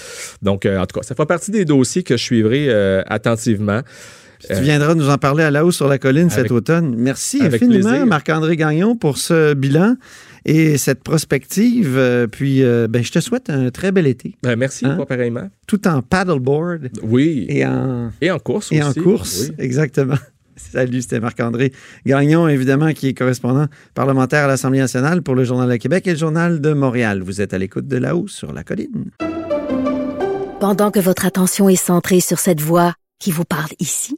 Donc, 0.42 0.66
en 0.66 0.86
tout 0.86 1.00
cas, 1.00 1.06
ça 1.06 1.16
fera 1.16 1.28
partie 1.28 1.52
des 1.52 1.66
dossiers 1.66 2.04
que 2.04 2.18
je 2.18 2.24
suivrai 2.24 2.70
attentivement. 3.08 3.82
Tu 4.39 4.62
viendras 4.62 4.96
nous 4.96 5.10
en 5.10 5.17
parler 5.17 5.44
à 5.44 5.51
la 5.51 5.65
hausse 5.65 5.78
sur 5.78 5.88
la 5.88 5.97
colline 5.97 6.30
cet 6.30 6.52
automne. 6.52 6.95
Merci 6.97 7.41
infiniment, 7.41 8.06
Marc-André 8.06 8.56
Gagnon, 8.56 8.95
pour 8.95 9.17
ce 9.17 9.54
bilan 9.54 9.95
et 10.45 10.78
cette 10.78 11.04
prospective. 11.04 11.95
Euh, 11.97 12.28
puis, 12.28 12.63
euh, 12.63 12.88
ben, 12.88 13.04
je 13.04 13.12
te 13.12 13.19
souhaite 13.19 13.50
un 13.50 13.69
très 13.69 13.91
bel 13.91 14.08
été. 14.08 14.36
Ben, 14.43 14.56
merci, 14.56 14.86
hein? 14.86 14.97
pareillement. 15.08 15.50
Tout 15.67 15.88
en 15.88 16.02
paddleboard. 16.02 16.89
Oui. 17.04 17.45
Et 17.50 17.65
en, 17.65 18.12
et 18.21 18.32
en 18.32 18.39
course 18.39 18.71
et 18.71 18.82
aussi. 18.82 18.97
Et 18.97 19.02
en 19.02 19.04
course, 19.04 19.52
exactement. 19.58 20.15
Salut, 20.56 21.02
c'était 21.02 21.19
Marc-André 21.19 21.71
Gagnon, 22.06 22.47
évidemment, 22.47 22.91
qui 22.93 23.10
est 23.10 23.13
correspondant 23.13 23.67
parlementaire 23.93 24.45
à 24.45 24.47
l'Assemblée 24.47 24.80
nationale 24.80 25.21
pour 25.21 25.36
le 25.36 25.43
Journal 25.43 25.69
de 25.69 25.76
Québec 25.76 26.08
et 26.08 26.12
le 26.12 26.17
Journal 26.17 26.62
de 26.62 26.73
Montréal. 26.73 27.21
Vous 27.21 27.41
êtes 27.41 27.54
à 27.54 27.58
l'écoute 27.58 27.88
de 27.88 27.97
là-haut 27.97 28.28
sur 28.28 28.54
la 28.54 28.63
colline. 28.63 29.12
Pendant 30.60 30.89
que 30.89 31.00
votre 31.00 31.26
attention 31.28 31.69
est 31.69 31.76
centrée 31.76 32.19
sur 32.19 32.39
cette 32.39 32.62
voix 32.62 32.95
qui 33.19 33.32
vous 33.32 33.45
parle 33.45 33.69
ici, 33.80 34.17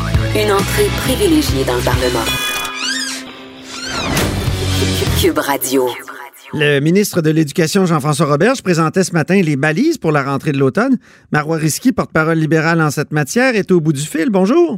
Une 0.33 0.49
entrée 0.49 0.87
privilégiée 1.03 1.65
dans 1.65 1.75
le 1.75 1.83
Parlement. 1.83 2.23
Cube 5.19 5.37
Radio. 5.37 5.87
Le 6.53 6.79
ministre 6.79 7.21
de 7.21 7.29
l'Éducation, 7.29 7.85
Jean-François 7.85 8.27
Roberge, 8.27 8.63
présentait 8.63 9.03
ce 9.03 9.11
matin 9.11 9.41
les 9.41 9.57
balises 9.57 9.97
pour 9.97 10.13
la 10.13 10.23
rentrée 10.23 10.53
de 10.53 10.57
l'automne. 10.57 10.95
Marois 11.33 11.57
Risky, 11.57 11.91
porte-parole 11.91 12.37
libérale 12.37 12.79
en 12.79 12.91
cette 12.91 13.11
matière, 13.11 13.57
est 13.57 13.73
au 13.73 13.81
bout 13.81 13.91
du 13.91 13.99
fil. 13.99 14.29
Bonjour. 14.29 14.77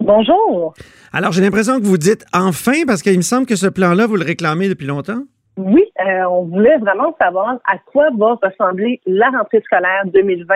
Bonjour. 0.00 0.74
Alors, 1.12 1.30
j'ai 1.30 1.42
l'impression 1.42 1.78
que 1.78 1.84
vous 1.84 1.96
dites 1.96 2.26
enfin, 2.34 2.82
parce 2.84 3.02
qu'il 3.02 3.16
me 3.16 3.22
semble 3.22 3.46
que 3.46 3.54
ce 3.54 3.68
plan-là, 3.68 4.08
vous 4.08 4.16
le 4.16 4.24
réclamez 4.24 4.68
depuis 4.68 4.88
longtemps. 4.88 5.22
Oui, 5.56 5.84
euh, 6.00 6.24
on 6.30 6.46
voulait 6.46 6.78
vraiment 6.78 7.14
savoir 7.22 7.60
à 7.64 7.78
quoi 7.92 8.08
va 8.18 8.36
ressembler 8.42 9.00
la 9.06 9.28
rentrée 9.28 9.62
scolaire 9.64 10.02
2020 10.06 10.54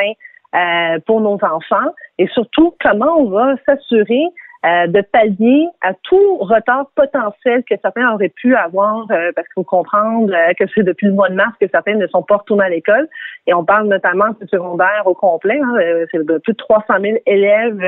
euh, 0.55 0.99
pour 1.07 1.21
nos 1.21 1.35
enfants 1.35 1.93
et 2.19 2.27
surtout 2.29 2.75
comment 2.81 3.19
on 3.19 3.31
va 3.31 3.55
s'assurer 3.67 4.25
euh, 4.65 4.87
de 4.87 5.01
pallier 5.01 5.67
à 5.81 5.93
tout 6.05 6.37
retard 6.37 6.87
potentiel 6.95 7.65
que 7.69 7.75
certains 7.83 8.15
auraient 8.15 8.29
pu 8.29 8.55
avoir, 8.55 9.11
euh, 9.11 9.33
parce 9.35 9.49
qu'il 9.49 9.55
faut 9.55 9.65
comprendre 9.65 10.33
euh, 10.33 10.53
que 10.57 10.65
c'est 10.73 10.85
depuis 10.85 11.09
le 11.09 11.15
mois 11.15 11.29
de 11.31 11.35
mars 11.35 11.53
que 11.61 11.67
certains 11.69 11.97
ne 11.97 12.07
sont 12.07 12.23
pas 12.23 12.37
retournés 12.37 12.67
à 12.67 12.69
l'école. 12.69 13.09
Et 13.49 13.55
on 13.55 13.65
parle 13.65 13.89
notamment 13.89 14.29
du 14.41 14.47
secondaire 14.47 15.03
au 15.07 15.15
complet. 15.15 15.59
Hein, 15.61 16.05
c'est 16.13 16.25
de 16.25 16.39
plus 16.39 16.53
de 16.53 16.59
300 16.59 16.95
000 17.01 17.19
élèves 17.27 17.83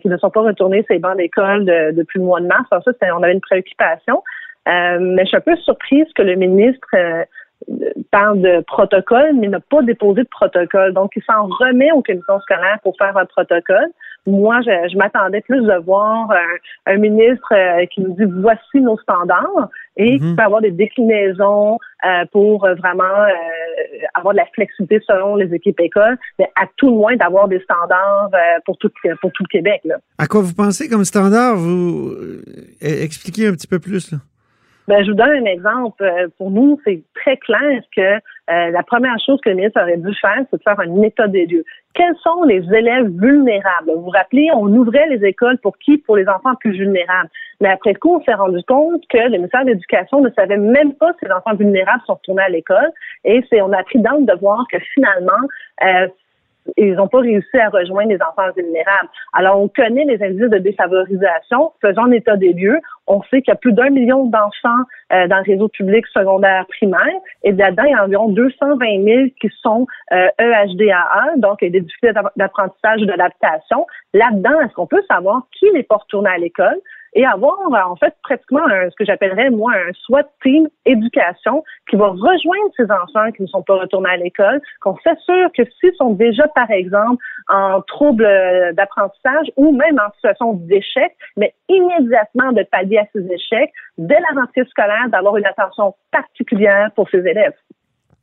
qui 0.00 0.08
ne 0.08 0.16
sont 0.18 0.30
pas 0.30 0.42
retournés 0.42 0.84
ces 0.88 1.00
bancs 1.00 1.16
d'école 1.16 1.64
depuis 1.64 2.20
le 2.20 2.26
mois 2.26 2.40
de 2.40 2.46
mars. 2.46 2.64
Alors 2.70 2.84
ça, 2.84 2.92
on 3.16 3.22
avait 3.24 3.32
une 3.32 3.40
préoccupation. 3.40 4.22
mais 4.66 5.22
je 5.22 5.26
suis 5.26 5.36
un 5.36 5.40
peu 5.40 5.56
surprise 5.56 6.06
que 6.14 6.22
le 6.22 6.36
ministre 6.36 6.88
parle 8.10 8.40
de 8.40 8.60
protocole, 8.66 9.34
mais 9.34 9.48
n'a 9.48 9.60
pas 9.60 9.82
déposé 9.82 10.22
de 10.22 10.28
protocole. 10.28 10.92
Donc, 10.94 11.12
il 11.16 11.22
s'en 11.24 11.46
remet 11.46 11.90
aux 11.92 12.02
commissions 12.02 12.40
scolaires 12.40 12.78
pour 12.82 12.96
faire 12.96 13.16
un 13.16 13.26
protocole. 13.26 13.88
Moi, 14.26 14.60
je, 14.62 14.96
m'attendais 14.96 15.40
plus 15.40 15.62
de 15.62 15.84
voir 15.84 16.30
un, 16.86 16.96
ministre 16.96 17.52
euh, 17.52 17.86
qui 17.86 18.02
nous 18.02 18.14
dit 18.14 18.24
voici 18.40 18.80
nos 18.80 18.98
standards 18.98 19.70
et 19.96 20.18
qui 20.18 20.24
mhm. 20.24 20.36
peut 20.36 20.42
avoir 20.42 20.60
des 20.60 20.70
déclinaisons 20.70 21.78
euh, 22.04 22.24
pour 22.32 22.60
vraiment 22.60 23.04
euh, 23.04 24.06
avoir 24.14 24.34
de 24.34 24.38
la 24.38 24.46
flexibilité 24.46 25.00
selon 25.06 25.36
les 25.36 25.52
équipes 25.54 25.80
écoles, 25.80 26.18
mais 26.38 26.50
à 26.60 26.66
tout 26.76 26.90
le 26.90 26.96
moins 26.96 27.16
d'avoir 27.16 27.48
des 27.48 27.60
standards 27.60 28.30
pour 28.64 28.76
tout 28.78 28.90
pour 29.20 29.32
tout 29.32 29.44
le 29.44 29.48
Québec. 29.48 29.80
Là. 29.84 29.96
À 30.18 30.26
quoi 30.26 30.42
vous 30.42 30.54
pensez 30.54 30.88
comme 30.88 31.04
standard? 31.04 31.56
Vous 31.56 32.14
expliquez 32.80 33.46
un 33.46 33.52
petit 33.52 33.66
peu 33.66 33.78
plus 33.78 34.12
là. 34.12 34.18
Ben, 34.88 35.04
je 35.04 35.10
vous 35.10 35.16
donne 35.16 35.28
un 35.28 35.44
exemple. 35.44 36.02
Euh, 36.02 36.28
pour 36.38 36.50
nous, 36.50 36.80
c'est 36.82 37.02
très 37.14 37.36
clair 37.36 37.82
que 37.94 38.00
euh, 38.00 38.70
la 38.70 38.82
première 38.82 39.18
chose 39.18 39.38
que 39.42 39.50
le 39.50 39.56
ministre 39.56 39.82
aurait 39.82 39.98
dû 39.98 40.14
faire, 40.14 40.42
c'est 40.50 40.56
de 40.56 40.62
faire 40.62 40.80
un 40.80 41.02
état 41.02 41.28
des 41.28 41.44
lieux. 41.44 41.64
Quels 41.92 42.16
sont 42.22 42.42
les 42.44 42.64
élèves 42.74 43.10
vulnérables? 43.10 43.92
Vous 43.94 44.04
vous 44.04 44.10
rappelez, 44.10 44.48
on 44.54 44.66
ouvrait 44.68 45.06
les 45.10 45.22
écoles 45.26 45.58
pour 45.58 45.76
qui? 45.76 45.98
Pour 45.98 46.16
les 46.16 46.26
enfants 46.26 46.54
plus 46.54 46.72
vulnérables. 46.72 47.28
Mais 47.60 47.68
après 47.68 47.92
coup, 47.96 48.16
on 48.16 48.24
s'est 48.24 48.32
rendu 48.32 48.62
compte 48.66 49.06
que 49.10 49.18
le 49.18 49.32
ministère 49.32 49.66
de 49.66 49.72
l'Éducation 49.72 50.22
ne 50.22 50.30
savait 50.30 50.56
même 50.56 50.94
pas 50.94 51.12
si 51.18 51.26
les 51.26 51.32
enfants 51.32 51.54
vulnérables 51.54 52.02
sont 52.06 52.14
retournés 52.14 52.44
à 52.44 52.48
l'école. 52.48 52.90
Et 53.26 53.44
c'est, 53.50 53.60
on 53.60 53.72
a 53.74 53.82
pris 53.82 53.98
d'angle 53.98 54.24
de 54.24 54.38
voir 54.40 54.64
que 54.72 54.78
finalement, 54.94 55.48
euh, 55.84 56.08
ils 56.76 56.94
n'ont 56.94 57.08
pas 57.08 57.20
réussi 57.20 57.56
à 57.58 57.68
rejoindre 57.68 58.10
les 58.10 58.18
enfants 58.22 58.50
vulnérables. 58.56 59.08
Alors, 59.32 59.60
on 59.60 59.68
connaît 59.68 60.04
les 60.04 60.22
indices 60.22 60.50
de 60.50 60.58
défavorisation. 60.58 61.72
Faisons 61.80 62.10
état 62.12 62.36
des 62.36 62.52
lieux. 62.52 62.78
On 63.06 63.22
sait 63.22 63.40
qu'il 63.42 63.48
y 63.48 63.52
a 63.52 63.56
plus 63.56 63.72
d'un 63.72 63.90
million 63.90 64.26
d'enfants 64.26 64.84
euh, 65.12 65.26
dans 65.28 65.38
le 65.38 65.52
réseau 65.52 65.68
public 65.68 66.06
secondaire 66.08 66.66
primaire. 66.66 67.00
Et 67.42 67.52
là-dedans, 67.52 67.84
il 67.84 67.92
y 67.92 67.94
a 67.94 68.04
environ 68.04 68.28
220 68.28 69.04
000 69.04 69.20
qui 69.40 69.48
sont 69.62 69.86
euh, 70.12 70.28
EHDAA, 70.38 71.36
donc 71.36 71.60
des 71.60 71.80
difficultés 71.80 72.12
d'apprentissage 72.36 73.02
ou 73.02 73.06
d'adaptation. 73.06 73.86
Là-dedans, 74.12 74.60
est-ce 74.60 74.74
qu'on 74.74 74.86
peut 74.86 75.02
savoir 75.08 75.42
qui 75.58 75.70
n'est 75.72 75.82
pas 75.82 75.96
retourné 75.96 76.30
à 76.30 76.38
l'école? 76.38 76.78
Et 77.14 77.24
avoir 77.26 77.58
en 77.72 77.96
fait 77.96 78.14
pratiquement 78.22 78.66
ce 78.68 78.94
que 78.96 79.04
j'appellerais 79.04 79.50
moi 79.50 79.72
un 79.72 79.92
SWAT 80.04 80.24
team 80.42 80.68
éducation 80.84 81.64
qui 81.88 81.96
va 81.96 82.08
rejoindre 82.08 82.72
ces 82.76 82.90
enfants 82.90 83.30
qui 83.32 83.42
ne 83.42 83.46
sont 83.48 83.62
pas 83.62 83.76
retournés 83.76 84.10
à 84.10 84.16
l'école, 84.16 84.60
qu'on 84.80 84.96
s'assure 84.98 85.50
que 85.56 85.62
s'ils 85.80 85.94
sont 85.96 86.14
déjà 86.14 86.46
par 86.48 86.70
exemple 86.70 87.22
en 87.48 87.80
trouble 87.82 88.24
d'apprentissage 88.74 89.50
ou 89.56 89.72
même 89.72 89.98
en 89.98 90.12
situation 90.14 90.54
d'échec, 90.54 91.16
mais 91.36 91.54
immédiatement 91.68 92.52
de 92.52 92.62
pallier 92.62 92.98
à 92.98 93.06
ces 93.12 93.24
échecs 93.32 93.72
dès 93.96 94.18
la 94.20 94.40
rentrée 94.40 94.64
scolaire, 94.66 95.08
d'avoir 95.08 95.36
une 95.36 95.46
attention 95.46 95.94
particulière 96.10 96.90
pour 96.94 97.08
ces 97.10 97.18
élèves. 97.18 97.54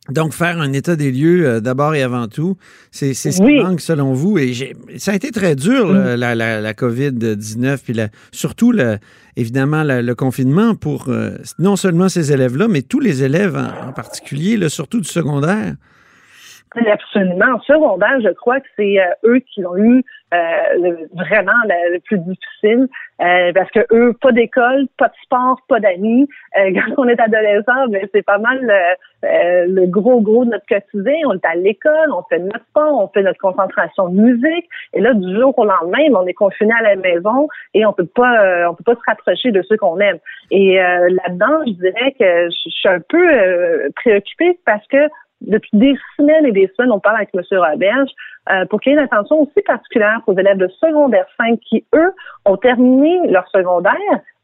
Donc, 0.10 0.34
faire 0.34 0.60
un 0.60 0.72
état 0.74 0.96
des 0.96 1.12
lieux 1.12 1.48
euh, 1.48 1.60
d'abord 1.60 1.96
et 1.96 2.04
avant 2.04 2.28
tout, 2.28 2.58
c'est 2.92 3.14
ce 3.14 3.42
qui 3.42 3.64
manque 3.64 3.82
selon 3.82 4.14
vous. 4.14 4.38
Et 4.38 4.54
ça 4.98 5.12
a 5.12 5.16
été 5.16 5.32
très 5.32 5.56
dur, 5.56 5.88
mm. 5.88 6.16
la, 6.16 6.36
la, 6.36 6.62
la 6.62 6.74
COVID-19, 6.74 7.84
puis 7.84 8.00
surtout, 8.32 8.74
évidemment, 9.36 9.84
le 9.84 10.14
confinement 10.14 10.76
pour 10.76 11.10
euh, 11.10 11.32
non 11.60 11.76
seulement 11.76 12.10
ces 12.10 12.32
élèves-là, 12.32 12.68
mais 12.68 12.82
tous 12.82 13.00
les 13.00 13.24
élèves 13.24 13.58
en, 13.58 13.94
particulier, 13.94 14.58
là, 14.58 14.70
surtout 14.70 15.00
du 15.00 15.10
secondaire. 15.10 15.74
Absolument. 16.76 17.56
En 17.56 17.62
secondaire, 17.62 18.20
je 18.22 18.34
crois 18.34 18.60
que 18.60 18.68
c'est 18.76 19.00
euh, 19.00 19.32
eux 19.32 19.40
qui 19.40 19.66
ont 19.66 19.78
eu 19.78 20.04
vraiment 21.14 21.52
le, 21.66 22.00
plus 22.00 22.20
difficile. 22.20 22.88
Euh, 23.22 23.54
parce 23.54 23.72
que 23.72 23.80
eux, 23.94 24.14
pas 24.22 24.34
d'école, 24.34 24.88
pas 24.98 25.08
de 25.08 25.14
sport, 25.24 25.60
pas 25.70 25.80
d'amis. 25.80 26.28
Euh, 26.60 26.72
quand 26.96 27.04
on 27.04 27.08
est 27.08 27.20
adolescent, 27.20 27.88
ben, 27.90 28.06
c'est 28.14 28.26
pas 28.26 28.38
mal 28.38 28.60
euh, 29.24 29.66
le 29.68 29.86
gros 29.88 30.20
gros 30.22 30.44
de 30.44 30.52
notre 30.52 30.66
quotidien. 30.66 31.16
On 31.28 31.34
est 31.34 31.46
à 31.46 31.56
l'école, 31.56 32.12
on 32.12 32.24
fait 32.24 32.40
notre 32.40 32.66
sport, 32.66 33.00
on 33.02 33.08
fait 33.08 33.24
notre 33.24 33.40
concentration 33.40 34.10
de 34.10 34.20
musique. 34.20 34.68
Et 34.94 35.00
là, 35.00 35.14
du 35.14 35.36
jour 35.36 35.58
au 35.58 35.66
lendemain, 35.66 36.04
ben, 36.10 36.18
on 36.18 36.28
est 36.28 36.34
confiné 36.34 36.74
à 36.78 36.84
la 36.84 36.96
maison 36.98 37.48
et 37.74 37.86
on 37.86 37.94
peut 37.94 38.06
pas, 38.06 38.70
on 38.70 38.76
peut 38.76 38.84
pas 38.84 38.96
se 38.96 39.06
rapprocher 39.08 39.52
de 39.52 39.62
ceux 39.62 39.78
qu'on 39.78 40.00
aime. 40.00 40.18
Et 40.52 40.76
là-dedans, 40.76 41.64
je 41.66 41.72
dirais 41.72 42.12
que 42.20 42.50
je 42.50 42.70
suis 42.70 42.90
un 42.90 43.00
peu 43.00 43.92
préoccupée 43.96 44.60
parce 44.66 44.86
que 44.88 44.98
depuis 45.42 45.70
des 45.74 45.96
semaines 46.18 46.46
et 46.46 46.52
des 46.52 46.72
semaines, 46.76 46.92
on 46.92 47.00
parle 47.00 47.18
avec 47.18 47.30
M. 47.34 47.42
Roberge 47.52 48.10
euh, 48.52 48.66
pour 48.66 48.80
qu'il 48.80 48.92
y 48.92 48.96
ait 48.96 49.00
une 49.00 49.06
attention 49.06 49.42
aussi 49.42 49.62
particulière 49.66 50.22
aux 50.28 50.38
élèves 50.38 50.58
de 50.58 50.68
secondaire 50.80 51.26
5 51.38 51.60
qui, 51.60 51.86
eux, 51.94 52.12
ont 52.46 52.58
terminé 52.58 53.28
leur 53.28 53.48
secondaire 53.50 53.94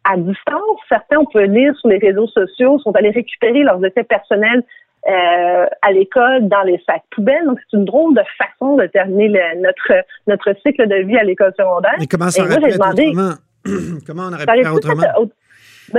à 0.03 0.17
distance. 0.17 0.79
Certains, 0.89 1.17
on 1.19 1.25
peut 1.25 1.43
lire 1.43 1.75
sur 1.77 1.89
les 1.89 1.97
réseaux 1.97 2.27
sociaux, 2.27 2.79
sont 2.79 2.95
allés 2.95 3.11
récupérer 3.11 3.63
leurs 3.63 3.83
effets 3.85 4.03
personnels 4.03 4.63
euh, 5.07 5.65
à 5.81 5.91
l'école 5.91 6.47
dans 6.47 6.63
les 6.63 6.81
sacs 6.87 7.03
poubelles. 7.11 7.45
Donc, 7.45 7.59
c'est 7.59 7.77
une 7.77 7.85
drôle 7.85 8.15
de 8.15 8.21
façon 8.37 8.75
de 8.75 8.85
terminer 8.87 9.29
notre, 9.57 10.03
notre 10.27 10.53
cycle 10.61 10.87
de 10.87 11.07
vie 11.07 11.17
à 11.17 11.23
l'école 11.23 11.53
secondaire. 11.57 11.95
Mais 11.99 12.07
comment 12.07 12.29
ça 12.29 12.43
aurait 12.43 12.59
pu 12.59 12.65
autrement? 12.65 13.33
comment 14.07 14.23
on 14.29 14.33
aurait 14.33 14.45
pu 14.45 14.63
faire 14.63 14.73
autrement? 14.73 15.03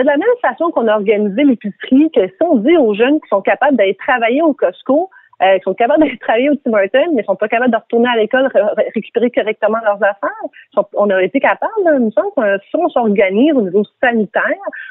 De 0.00 0.06
la 0.06 0.16
même 0.16 0.28
façon 0.40 0.70
qu'on 0.70 0.88
a 0.88 0.94
organisé 0.94 1.44
l'épicerie, 1.44 2.10
que 2.14 2.26
si 2.26 2.36
on 2.40 2.56
dit 2.56 2.76
aux 2.76 2.94
jeunes 2.94 3.20
qui 3.20 3.28
sont 3.28 3.42
capables 3.42 3.76
d'aller 3.76 3.96
travailler 3.96 4.42
au 4.42 4.54
Costco, 4.54 5.10
euh, 5.42 5.58
sont 5.64 5.74
capables 5.74 6.00
d'aller 6.00 6.18
travailler 6.18 6.50
au 6.50 6.54
Tim 6.56 6.72
Hortons, 6.72 7.12
mais 7.14 7.22
sont 7.24 7.36
pas 7.36 7.48
capables 7.48 7.72
de 7.72 7.76
retourner 7.76 8.08
à 8.08 8.16
l'école, 8.16 8.48
récupérer 8.94 9.30
correctement 9.30 9.78
leurs 9.84 10.02
affaires. 10.02 10.86
On 10.94 11.10
aurait 11.10 11.26
été 11.26 11.40
capable, 11.40 11.72
là, 11.84 11.92
il 11.98 12.06
me 12.06 12.10
semble, 12.10 12.60
si 12.70 12.76
on 12.76 12.88
s'organise 12.88 13.52
au 13.54 13.62
niveau 13.62 13.82
sanitaire, 14.02 14.42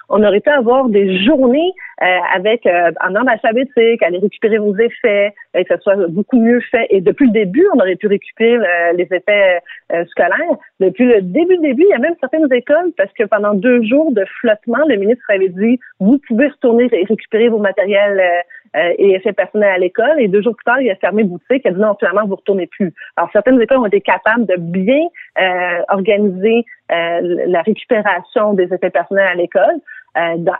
on 0.09 0.23
aurait 0.23 0.39
pu 0.39 0.49
avoir 0.49 0.89
des 0.89 1.23
journées 1.23 1.73
euh, 2.01 2.05
avec 2.33 2.65
euh, 2.65 2.91
en 2.99 3.13
ordre 3.13 3.29
alphabétique, 3.29 4.01
aller 4.01 4.17
récupérer 4.17 4.57
vos 4.57 4.75
effets, 4.75 5.35
euh, 5.55 5.63
que 5.63 5.75
ce 5.75 5.81
soit 5.81 6.07
beaucoup 6.07 6.39
mieux 6.39 6.59
fait. 6.71 6.87
Et 6.89 6.99
depuis 6.99 7.27
le 7.27 7.31
début, 7.31 7.63
on 7.75 7.79
aurait 7.79 7.95
pu 7.95 8.07
récupérer 8.07 8.57
les 8.95 9.07
effets 9.11 9.61
scolaires. 10.09 10.57
Depuis 10.79 11.05
le 11.05 11.21
début, 11.21 11.57
début, 11.59 11.83
il 11.83 11.89
y 11.89 11.93
a 11.93 11.99
même 11.99 12.15
certaines 12.19 12.51
écoles, 12.51 12.91
parce 12.97 13.11
que 13.13 13.23
pendant 13.25 13.53
deux 13.53 13.83
jours 13.83 14.11
de 14.13 14.25
flottement, 14.39 14.83
le 14.87 14.95
ministre 14.95 15.23
avait 15.29 15.49
dit, 15.49 15.79
vous 15.99 16.19
pouvez 16.27 16.47
retourner 16.47 16.89
et 16.91 17.05
récupérer 17.05 17.49
vos 17.49 17.59
matériels 17.59 18.21
euh, 18.75 18.93
et 18.97 19.11
effets 19.15 19.33
personnels 19.33 19.71
à 19.71 19.77
l'école. 19.77 20.19
Et 20.19 20.27
deux 20.27 20.41
jours 20.41 20.55
plus 20.55 20.63
tard, 20.63 20.81
il 20.81 20.89
a 20.89 20.95
fermé 20.95 21.23
boutique. 21.23 21.61
Il 21.65 21.67
a 21.67 21.71
dit 21.71 21.79
non, 21.79 21.95
finalement, 21.99 22.25
vous 22.25 22.35
retournez 22.35 22.67
plus. 22.67 22.93
Alors, 23.17 23.29
certaines 23.33 23.61
écoles 23.61 23.79
ont 23.79 23.85
été 23.85 24.01
capables 24.01 24.45
de 24.45 24.55
bien 24.57 25.07
euh, 25.41 25.81
organiser 25.89 26.65
euh, 26.91 27.45
la 27.47 27.61
récupération 27.61 28.53
des 28.53 28.73
effets 28.73 28.89
personnels 28.89 29.27
à 29.27 29.35
l'école. 29.35 29.79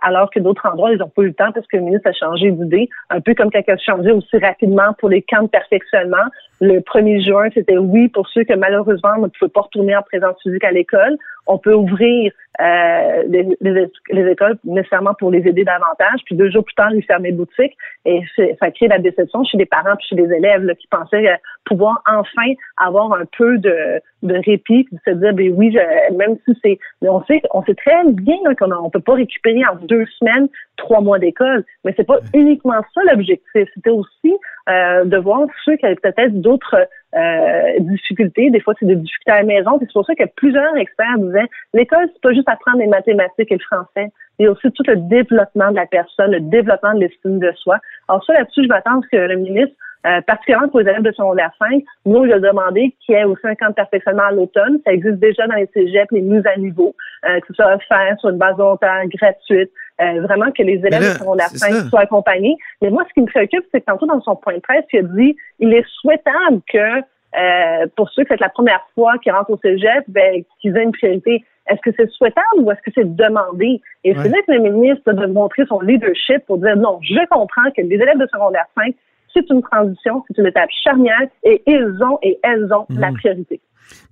alors 0.02 0.30
que 0.30 0.40
d'autres 0.40 0.66
endroits, 0.66 0.92
ils 0.92 0.98
n'ont 0.98 1.10
pas 1.10 1.22
eu 1.24 1.28
le 1.28 1.34
temps 1.34 1.52
parce 1.54 1.68
que 1.68 1.78
le 1.78 1.84
ministre 1.84 2.10
a 2.10 2.14
changé 2.14 2.52
d'idée, 2.52 2.90
un 3.10 3.20
peu 3.20 3.34
comme 3.34 3.50
il 3.54 3.72
a 3.72 3.78
changé 3.78 4.12
aussi 4.12 4.38
rapidement 4.38 4.94
pour 4.98 5.10
les 5.10 5.22
camps 5.22 5.44
de 5.44 5.50
perfectionnement. 5.50 6.26
Le 6.62 6.80
1er 6.80 7.26
juin, 7.26 7.50
c'était 7.54 7.78
oui 7.78 8.08
pour 8.08 8.28
ceux 8.30 8.44
que 8.44 8.54
malheureusement 8.54 9.18
ne 9.18 9.28
pouvaient 9.28 9.52
pas 9.52 9.62
retourner 9.62 9.96
en 9.96 10.04
présence 10.04 10.36
physique 10.42 10.64
à 10.64 10.72
l'école 10.72 11.18
on 11.48 11.58
peut 11.58 11.74
ouvrir 11.74 12.32
euh, 12.60 13.24
les, 13.28 14.32
écoles 14.32 14.58
nécessairement 14.64 15.14
pour 15.14 15.32
les 15.32 15.40
aider 15.48 15.64
davantage. 15.64 16.20
Puis 16.26 16.36
deux 16.36 16.52
jours 16.52 16.64
plus 16.64 16.76
tard, 16.76 16.94
ils 16.94 17.04
fermaient 17.04 17.32
boutique 17.32 17.76
et 18.06 18.22
ça 18.60 18.72
crée 18.72 18.88
la 18.88 19.00
déception 19.00 19.44
chez 19.44 19.58
les 19.58 19.66
parents 19.66 19.96
puis 19.98 20.08
chez 20.10 20.16
les 20.16 20.32
élèves 20.34 20.68
qui 20.76 20.88
pensaient 20.88 21.30
euh, 21.30 21.36
pouvoir 21.66 22.02
enfin 22.08 22.54
avoir 22.78 23.14
un 23.14 23.26
peu 23.38 23.58
de, 23.58 24.02
de 24.24 24.36
répit 24.36 24.84
puis 24.84 24.88
de 24.92 25.00
se 25.06 25.18
dire 25.18 25.34
ben 25.34 25.54
oui, 25.56 25.76
même 26.16 26.38
si 26.46 26.58
c'est 26.64 26.80
on 27.02 27.24
sait 27.24 27.42
on 27.54 27.64
sait 27.64 27.76
très 27.76 28.04
bien 28.06 28.38
qu'on 28.60 28.72
on 28.72 28.90
peut 28.90 29.00
pas 29.00 29.16
récupérer 29.16 29.62
en 29.66 29.76
deux 29.76 30.06
semaines 30.20 30.48
trois 30.78 31.02
mois 31.02 31.20
d'école, 31.20 31.64
mais 31.86 31.94
c'est 31.96 32.08
pas 32.08 32.20
uniquement 32.34 32.82
ça 32.94 33.02
l'objectif. 33.12 33.68
C'était 33.74 33.90
aussi 33.90 34.34
euh, 34.70 35.06
de 35.06 35.18
voir 35.18 35.48
ceux 35.66 35.76
qui 35.78 35.86
avaient 35.86 35.96
peut-être 35.96 36.42
d'autres 36.42 36.88
euh, 37.16 37.80
difficultés. 37.80 38.50
Des 38.50 38.60
fois, 38.62 38.74
c'est 38.80 38.86
des 38.86 38.96
difficultés 38.96 39.32
à 39.32 39.38
la 39.38 39.44
maison. 39.44 39.78
C'est 39.80 39.92
pour 39.92 40.06
ça 40.06 40.16
que 40.16 40.24
plusieurs 40.36 40.76
experts 40.78 41.18
disaient 41.18 41.48
l'école, 41.74 42.08
c'est 42.14 42.22
pas 42.22 42.34
juste 42.34 42.50
apprendre 42.50 42.80
les 42.80 42.88
mathématiques 42.88 43.52
et 43.52 43.56
le 43.56 43.60
français. 43.60 44.12
Il 44.40 44.48
aussi 44.48 44.72
tout 44.72 44.84
le 44.88 44.96
développement 44.96 45.72
de 45.72 45.76
la 45.76 45.86
personne, 45.86 46.32
le 46.32 46.40
développement 46.40 46.94
de 46.94 47.02
l'estime 47.02 47.40
de 47.40 47.52
soi. 47.58 47.78
Alors 48.08 48.24
ça, 48.26 48.34
là-dessus, 48.34 48.64
je 48.64 48.68
m'attends 48.68 49.02
que 49.02 49.18
le 49.18 49.36
ministre 49.36 49.76
euh, 50.06 50.22
particulièrement 50.22 50.68
pour 50.70 50.80
les 50.80 50.90
élèves 50.90 51.04
de 51.04 51.12
secondaire 51.12 51.52
5, 51.60 51.84
nous, 52.06 52.24
a 52.24 52.40
demandé 52.40 52.96
qu'il 53.00 53.16
y 53.16 53.18
ait 53.18 53.24
aussi 53.24 53.46
un 53.46 53.56
camp 53.56 53.70
de 53.70 53.74
perfectionnement 53.74 54.24
à 54.24 54.32
l'automne. 54.32 54.80
Ça 54.86 54.94
existe 54.94 55.20
déjà 55.20 55.46
dans 55.48 55.56
les 55.56 55.70
cégeps, 55.74 56.12
les 56.12 56.22
mises 56.22 56.46
à 56.46 56.58
niveau, 56.58 56.96
euh, 57.26 57.40
que 57.40 57.48
ce 57.48 57.54
soit 57.54 57.76
offert 57.76 58.16
sur 58.20 58.30
une 58.30 58.38
base 58.38 58.58
volontaire, 58.58 59.04
gratuite, 59.14 59.72
euh, 60.02 60.22
vraiment 60.22 60.52
que 60.52 60.64
les 60.64 60.78
élèves 60.84 61.00
de 61.00 61.20
secondaire 61.20 61.50
5 61.50 61.90
soient 61.90 62.02
accompagnés. 62.02 62.58
Mais 62.82 62.90
moi, 62.90 63.04
ce 63.08 63.14
qui 63.14 63.22
me 63.22 63.28
préoccupe, 63.28 63.64
c'est 63.72 63.82
que 63.82 63.86
tantôt 63.86 64.08
dans 64.08 64.22
son 64.22 64.36
point 64.36 64.56
de 64.56 64.60
presse, 64.60 64.86
il 64.92 65.00
a 65.00 65.04
dit 65.04 65.36
il 65.60 65.74
est 65.74 65.86
souhaitable 66.02 66.62
que 66.68 67.02
euh, 67.38 67.88
pour 67.96 68.10
ceux 68.10 68.24
que 68.24 68.30
c'est 68.30 68.42
la 68.42 68.50
première 68.50 68.86
fois 68.96 69.18
qu'ils 69.20 69.32
rentrent 69.32 69.52
au 69.52 69.58
cégep, 69.58 70.04
ben, 70.08 70.44
qu'ils 70.60 70.76
aient 70.76 70.84
une 70.84 70.92
priorité. 70.92 71.44
Est-ce 71.68 71.80
que 71.82 71.92
c'est 71.96 72.10
souhaitable 72.10 72.58
ou 72.58 72.72
est-ce 72.72 72.82
que 72.82 72.92
c'est 72.96 73.16
demandé? 73.16 73.80
Et 74.04 74.16
c'est 74.16 74.30
là 74.30 74.38
que 74.46 74.52
le 74.52 74.60
ministre 74.60 75.14
doit 75.14 75.28
montrer 75.28 75.64
son 75.68 75.80
leadership 75.80 76.46
pour 76.48 76.58
dire 76.58 76.76
non, 76.76 77.00
je 77.04 77.26
comprends 77.30 77.70
que 77.76 77.82
les 77.82 77.96
élèves 77.96 78.18
de 78.18 78.28
secondaire 78.34 78.66
5 78.76 78.94
c'est 79.34 79.50
une 79.50 79.62
transition, 79.62 80.24
c'est 80.28 80.42
une 80.42 80.48
étape 80.48 80.70
charnière 80.84 81.28
et 81.44 81.62
ils 81.68 81.98
ont 82.04 82.18
et 82.22 82.40
elles 82.44 82.72
ont 82.74 82.86
la 82.90 83.12
mhm. 83.12 83.18
priorité. 83.18 83.62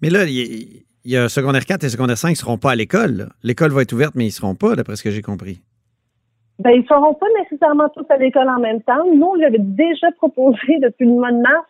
Mais 0.02 0.10
là, 0.10 0.26
il 0.26 0.84
y, 1.06 1.18
a 1.18 1.30
secondaire 1.30 1.66
4 1.66 1.84
et 1.84 1.90
secondaire 1.90 2.18
5 2.18 2.30
ne 2.32 2.36
seront 2.36 2.58
pas 2.58 2.72
à 2.72 2.76
l'école. 2.76 3.30
L'école 3.44 3.72
va 3.72 3.82
être 3.82 3.94
ouverte, 3.94 4.16
mais 4.16 4.26
ils 4.26 4.28
ne 4.28 4.34
seront 4.34 4.56
pas, 4.56 4.76
d'après 4.76 4.96
ce 4.96 5.04
que 5.04 5.12
j'ai 5.12 5.22
compris. 5.22 5.62
Ben, 6.60 6.72
ils 6.72 6.82
ne 6.82 6.88
seront 6.88 7.14
pas 7.14 7.28
nécessairement 7.40 7.88
tous 7.90 8.06
à 8.10 8.18
l'école 8.18 8.50
en 8.50 8.60
même 8.60 8.82
temps. 8.82 9.06
Nous, 9.16 9.36
j'avais 9.40 9.60
déjà 9.60 10.12
proposé 10.18 10.80
depuis 10.82 11.06
le 11.06 11.14
mois 11.14 11.32
de 11.32 11.38
mars 11.38 11.66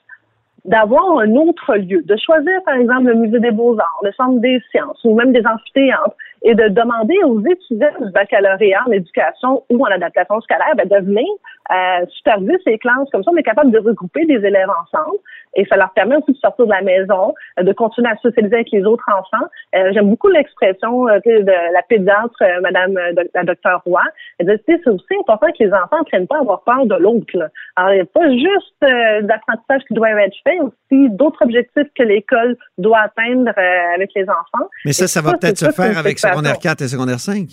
d'avoir 0.65 1.19
un 1.19 1.31
autre 1.35 1.75
lieu, 1.75 2.01
de 2.03 2.15
choisir 2.17 2.61
par 2.65 2.75
exemple 2.75 3.07
le 3.07 3.15
musée 3.15 3.39
des 3.39 3.51
beaux-arts, 3.51 3.99
le 4.03 4.11
centre 4.13 4.39
des 4.39 4.61
sciences 4.71 4.99
ou 5.03 5.15
même 5.15 5.31
des 5.31 5.43
amphithéâtres 5.45 6.15
et 6.43 6.55
de 6.55 6.67
demander 6.69 7.17
aux 7.25 7.41
étudiants 7.41 7.87
du 7.99 8.11
baccalauréat 8.11 8.83
en 8.87 8.91
éducation 8.91 9.63
ou 9.69 9.85
en 9.85 9.91
adaptation 9.91 10.39
scolaire 10.41 10.73
ben, 10.77 10.87
de 10.87 11.05
venir 11.05 11.27
euh, 11.71 12.05
superviser 12.09 12.57
ces 12.63 12.77
classes. 12.77 13.09
Comme 13.11 13.23
ça, 13.23 13.31
on 13.33 13.37
est 13.37 13.43
capable 13.43 13.71
de 13.71 13.79
regrouper 13.79 14.25
des 14.25 14.35
élèves 14.35 14.69
ensemble. 14.69 15.17
Et 15.55 15.65
ça 15.65 15.75
leur 15.75 15.91
permet 15.93 16.15
aussi 16.17 16.33
de 16.33 16.37
sortir 16.37 16.65
de 16.65 16.71
la 16.71 16.81
maison, 16.81 17.33
euh, 17.59 17.63
de 17.63 17.73
continuer 17.73 18.09
à 18.09 18.17
socialiser 18.17 18.55
avec 18.55 18.71
les 18.71 18.83
autres 18.83 19.05
enfants. 19.07 19.45
Euh, 19.75 19.91
j'aime 19.93 20.09
beaucoup 20.09 20.29
l'expression 20.29 21.05
de 21.05 21.45
la 21.73 21.81
pédiatre, 21.87 22.41
Madame 22.61 22.97
la 23.33 23.43
docteur 23.43 23.81
Roy. 23.85 24.01
Elle 24.39 24.47
dit, 24.47 24.63
c'est 24.67 24.87
aussi 24.87 25.15
important 25.19 25.47
que 25.47 25.63
les 25.63 25.73
enfants 25.73 25.99
ne 25.99 26.05
prennent 26.05 26.27
pas 26.27 26.37
à 26.37 26.41
avoir 26.41 26.61
peur 26.63 26.85
de 26.85 26.95
l'autre. 26.95 27.49
Alors, 27.75 27.91
il 27.91 27.95
n'y 27.95 28.01
a 28.01 28.05
pas 28.05 28.29
juste 28.29 29.25
d'apprentissage 29.25 29.81
qui 29.87 29.93
doit 29.93 30.09
être 30.11 30.35
fait, 30.43 30.59
aussi 30.59 31.09
d'autres 31.09 31.43
objectifs 31.43 31.87
que 31.97 32.03
l'école 32.03 32.55
doit 32.77 32.99
atteindre 32.99 33.51
avec 33.95 34.11
les 34.15 34.23
enfants. 34.23 34.67
Mais 34.85 34.93
ça, 34.93 35.07
ça, 35.07 35.21
va 35.21 35.33
peut-être 35.33 35.57
se 35.57 35.71
faire 35.71 35.97
avec 35.97 36.19
secondaire 36.19 36.57
4 36.59 36.81
et 36.81 36.87
secondaire 36.87 37.19
5. 37.19 37.47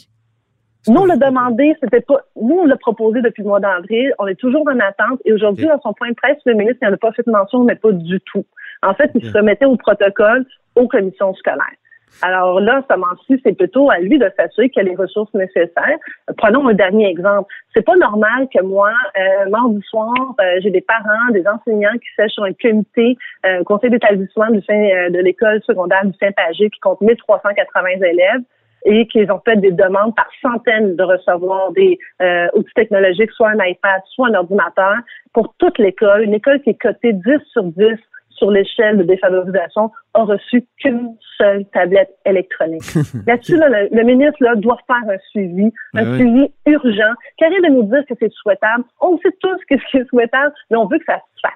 Nous, 0.89 1.01
on 1.01 1.05
l'a 1.05 1.17
demandé, 1.17 1.77
c'était 1.83 2.01
pas, 2.01 2.21
nous, 2.41 2.59
on 2.61 2.65
l'a 2.65 2.77
proposé 2.77 3.21
depuis 3.21 3.43
le 3.43 3.49
mois 3.49 3.61
d'avril. 3.61 4.13
On 4.19 4.27
est 4.27 4.37
toujours 4.37 4.67
en 4.69 4.79
attente. 4.79 5.21
Et 5.25 5.33
aujourd'hui, 5.33 5.67
dans 5.67 5.81
son 5.81 5.93
point 5.95 6.11
de 6.11 6.15
presse, 6.15 6.39
le 6.45 6.55
ministre 6.55 6.79
n'en 6.83 6.93
a 6.93 6.97
pas 6.97 7.13
fait 7.13 7.27
mention, 7.27 7.65
mais 7.65 7.75
pas 7.75 7.93
du 7.93 8.21
tout. 8.21 8.45
En 8.83 8.95
fait, 8.95 9.11
il 9.15 9.25
se 9.25 9.37
remettait 9.37 9.65
au 9.65 9.77
protocole 9.77 10.47
aux 10.77 10.87
commissions 10.87 11.35
scolaires. 11.35 11.77
Alors 12.23 12.61
là, 12.61 12.83
ce 12.89 12.97
moment-ci, 12.97 13.41
c'est 13.45 13.53
plutôt 13.53 13.91
à 13.91 13.99
lui 13.99 14.19
de 14.19 14.31
s'assurer 14.37 14.71
qu'il 14.71 14.83
y 14.83 14.87
a 14.87 14.89
les 14.89 14.97
ressources 14.97 15.33
nécessaires. 15.35 15.99
Prenons 16.39 16.67
un 16.69 16.73
dernier 16.73 17.09
exemple. 17.09 17.53
C'est 17.75 17.85
pas 17.85 17.97
normal 17.97 18.49
que 18.55 18.63
moi, 18.63 18.91
euh, 19.19 19.51
mardi 19.51 19.81
soir, 19.83 20.15
euh, 20.41 20.61
j'ai 20.63 20.71
des 20.71 20.81
parents, 20.81 21.31
des 21.33 21.45
enseignants 21.47 21.93
qui 21.95 22.09
sèchent 22.17 22.33
sur 22.33 22.45
un 22.45 22.53
comité, 22.55 23.19
euh, 23.45 23.63
conseil 23.65 23.91
d'établissement 23.91 24.49
du 24.51 24.59
euh, 24.59 25.11
de 25.11 25.19
l'école 25.19 25.61
secondaire 25.67 26.05
du 26.05 26.17
Saint-Pagé 26.19 26.71
qui 26.71 26.81
compte 26.81 27.01
1380 27.01 27.89
élèves 28.07 28.43
et 28.85 29.07
qu'ils 29.09 29.31
ont 29.33 29.41
fait 29.45 29.57
des 29.57 29.73
demandes 29.73 30.15
par 30.15 30.29
centaines 30.41 30.97
de 30.97 31.03
recevoir 31.03 31.73
des 31.73 31.99
euh, 32.23 32.47
outils 32.55 32.75
technologiques, 32.75 33.31
soit 33.33 33.51
un 33.51 33.65
iPad, 33.65 34.01
soit 34.15 34.29
un 34.29 34.35
ordinateur, 34.35 34.97
pour 35.33 35.55
toute 35.59 35.79
l'école. 35.79 36.23
Une 36.23 36.35
école 36.35 36.61
qui 36.63 36.71
est 36.71 36.81
cotée 36.81 37.13
10 37.13 37.23
sur 37.53 37.65
10 37.65 37.97
sur 38.37 38.51
l'échelle 38.51 38.99
de 38.99 39.03
défavorisation 39.03 39.91
a 40.15 40.23
reçu 40.25 40.65
qu'une 40.79 41.17
seule 41.39 41.65
tablette 41.73 42.15
électronique. 42.25 42.85
Là-dessus, 43.27 43.57
le, 43.57 44.05
ministre 44.05 44.37
là, 44.41 44.55
doit 44.57 44.79
faire 44.87 45.11
un 45.11 45.19
suivi, 45.31 45.73
un 45.95 46.17
suivi 46.17 46.49
urgent. 46.67 47.15
Qu'arrête 47.39 47.63
de 47.63 47.71
nous 47.71 47.85
dire 47.85 48.05
que 48.09 48.15
c'est 48.21 48.33
souhaitable? 48.33 48.85
On 49.01 49.19
sait 49.19 49.35
tous 49.41 49.57
ce 49.59 49.75
qui 49.75 49.97
est 49.97 50.09
souhaitable, 50.09 50.53
mais 50.71 50.77
on 50.77 50.87
veut 50.87 50.99
que 50.99 51.05
ça 51.07 51.21
se 51.35 51.41
fasse. 51.41 51.53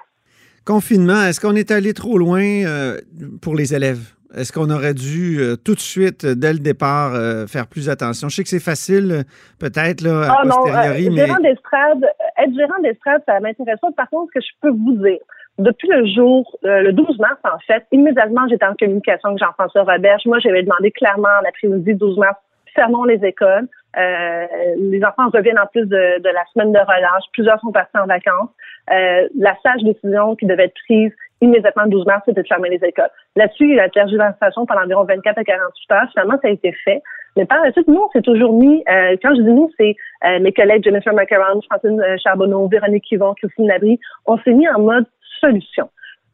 Confinement, 0.65 1.23
est-ce 1.23 1.39
qu'on 1.39 1.55
est 1.55 1.71
allé 1.71 1.93
trop 1.93 2.17
loin 2.17 2.41
euh, 2.41 2.97
pour 3.41 3.55
les 3.55 3.73
élèves? 3.73 4.13
Est-ce 4.35 4.53
qu'on 4.53 4.69
aurait 4.69 4.93
dû 4.93 5.39
euh, 5.39 5.55
tout 5.57 5.75
de 5.75 5.79
suite, 5.79 6.23
euh, 6.23 6.35
dès 6.35 6.53
le 6.53 6.59
départ, 6.59 7.13
euh, 7.15 7.47
faire 7.47 7.67
plus 7.67 7.89
attention? 7.89 8.29
Je 8.29 8.35
sais 8.37 8.43
que 8.43 8.49
c'est 8.49 8.63
facile, 8.63 9.23
peut-être, 9.59 10.01
là, 10.01 10.23
à 10.23 10.37
ah, 10.39 10.41
posteriori, 10.43 11.09
mais... 11.09 11.25
Gérant 11.25 11.39
d'estrade, 11.41 12.05
être 12.37 12.55
gérant 12.55 12.79
d'estrade, 12.81 13.21
ça 13.25 13.39
m'intéresse 13.41 13.79
pas. 13.81 13.91
Par 13.91 14.09
contre, 14.09 14.31
ce 14.33 14.39
que 14.39 14.45
je 14.45 14.51
peux 14.61 14.69
vous 14.69 14.93
dire, 15.03 15.19
depuis 15.59 15.89
le 15.89 16.05
jour, 16.07 16.57
le 16.63 16.91
12 16.91 17.19
mars, 17.19 17.39
en 17.43 17.59
fait, 17.67 17.85
immédiatement, 17.91 18.47
j'étais 18.49 18.65
en 18.65 18.73
communication 18.75 19.29
avec 19.29 19.39
Jean-François 19.39 19.83
Roberge. 19.83 20.21
Moi, 20.25 20.39
j'avais 20.39 20.63
demandé 20.63 20.91
clairement 20.91 21.27
l'après-midi 21.43 21.93
12 21.95 22.17
mars, 22.17 22.37
fermons 22.73 23.03
les 23.03 23.19
écoles. 23.25 23.67
les 23.97 25.01
enfants 25.03 25.29
reviennent 25.33 25.59
en 25.59 25.67
plus 25.67 25.85
de, 25.85 26.21
de, 26.21 26.29
la 26.29 26.45
semaine 26.53 26.71
de 26.71 26.79
relâche. 26.79 27.23
Plusieurs 27.33 27.59
sont 27.59 27.73
partis 27.73 27.97
en 27.97 28.07
vacances. 28.07 28.49
la 28.87 29.55
sage 29.61 29.83
décision 29.83 30.37
qui 30.37 30.45
devait 30.45 30.65
être 30.65 30.77
prise 30.87 31.11
immédiatement 31.41 31.83
le 31.83 31.89
12 31.89 32.05
mars, 32.05 32.21
c'était 32.25 32.41
de 32.41 32.47
fermer 32.47 32.69
les 32.69 32.87
écoles. 32.87 33.09
Là-dessus, 33.35 33.63
il 33.63 33.69
y 33.69 33.71
a 33.71 33.73
eu 33.73 33.77
la 33.77 33.89
tergiversation 33.89 34.65
pendant 34.65 34.83
environ 34.83 35.03
24 35.03 35.37
à 35.37 35.43
48 35.43 35.91
heures. 35.91 36.09
Finalement, 36.11 36.37
ça 36.41 36.47
a 36.47 36.51
été 36.51 36.71
fait. 36.85 37.01
Mais 37.35 37.45
par 37.45 37.63
la 37.63 37.71
suite, 37.71 37.87
nous, 37.87 38.01
on 38.01 38.09
s'est 38.09 38.21
toujours 38.21 38.53
mis, 38.53 38.83
euh, 38.89 39.15
quand 39.21 39.33
je 39.35 39.41
dis 39.41 39.49
nous, 39.49 39.69
c'est 39.77 39.95
euh, 40.25 40.39
mes 40.39 40.51
collègues 40.51 40.83
Jennifer 40.83 41.13
McCarron, 41.13 41.61
Francine 41.69 41.99
euh, 42.01 42.17
Charbonneau, 42.23 42.67
Véronique 42.67 43.09
Yvon, 43.11 43.33
Christine 43.35 43.67
Labrie, 43.67 43.99
on 44.25 44.37
s'est 44.39 44.53
mis 44.53 44.67
en 44.67 44.79
mode 44.79 45.05
solution. 45.39 45.89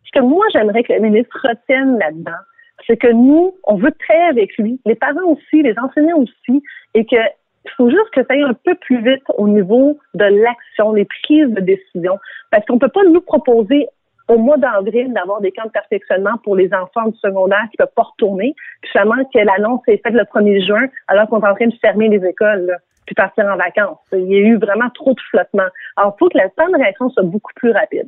Ce 0.06 0.20
que 0.20 0.24
moi, 0.24 0.46
j'aimerais 0.54 0.84
que 0.84 0.93
le 0.93 1.00
ministre 1.00 1.38
retienne 1.43 1.98
là-dedans, 2.00 2.39
c'est 2.86 2.98
que 2.98 3.12
nous, 3.12 3.56
on 3.65 3.76
veut 3.76 3.91
travailler 3.91 4.30
avec 4.30 4.58
lui, 4.58 4.80
les 4.86 4.96
parents 4.96 5.26
aussi, 5.26 5.62
les 5.62 5.76
enseignants 5.78 6.17
aussi, 6.20 6.63
et 6.93 7.06
que 7.06 7.17
il 7.65 7.72
faut 7.76 7.89
juste 7.89 8.10
que 8.13 8.22
ça 8.22 8.28
aille 8.30 8.43
un 8.43 8.54
peu 8.54 8.76
plus 8.76 9.04
vite 9.04 9.24
au 9.38 9.48
niveau 9.48 10.00
de 10.13 10.24
l'action, 10.24 10.93
les 10.93 11.04
prises 11.04 11.50
de 11.50 11.60
décision, 11.60 12.17
parce 12.50 12.65
qu'on 12.65 12.80
peut 12.80 12.88
pas 12.88 13.04
nous 13.04 13.20
proposer 13.20 13.88
au 14.27 14.37
mois 14.37 14.57
d'avril 14.57 15.13
d'avoir 15.13 15.41
des 15.41 15.51
camps 15.51 15.65
de 15.65 15.71
perfectionnement 15.71 16.37
pour 16.43 16.55
les 16.55 16.69
enfants 16.73 17.07
du 17.07 17.17
secondaire 17.19 17.63
qui 17.71 17.77
ne 17.79 17.85
peuvent 17.85 17.93
pas 17.95 18.03
retourner. 18.03 18.53
Puis 18.81 18.91
finalement, 18.91 19.23
que 19.23 19.39
l'annonce 19.39 19.81
est 19.87 20.01
faite 20.03 20.13
le 20.13 20.23
1er 20.23 20.65
juin, 20.65 20.87
alors 21.07 21.27
qu'on 21.27 21.41
est 21.41 21.47
en 21.47 21.55
train 21.55 21.67
de 21.67 21.75
fermer 21.81 22.09
les 22.09 22.25
écoles, 22.27 22.77
puis 23.05 23.15
partir 23.15 23.45
en 23.45 23.55
vacances. 23.55 23.97
Il 24.11 24.27
y 24.27 24.35
a 24.35 24.39
eu 24.39 24.57
vraiment 24.57 24.89
trop 24.93 25.13
de 25.13 25.19
flottement. 25.29 25.67
Alors, 25.95 26.15
il 26.15 26.19
faut 26.19 26.29
que 26.29 26.37
la 26.37 26.49
temps 26.49 26.69
de 26.69 26.77
réaction 26.77 27.09
soit 27.09 27.23
beaucoup 27.23 27.53
plus 27.55 27.71
rapide. 27.71 28.07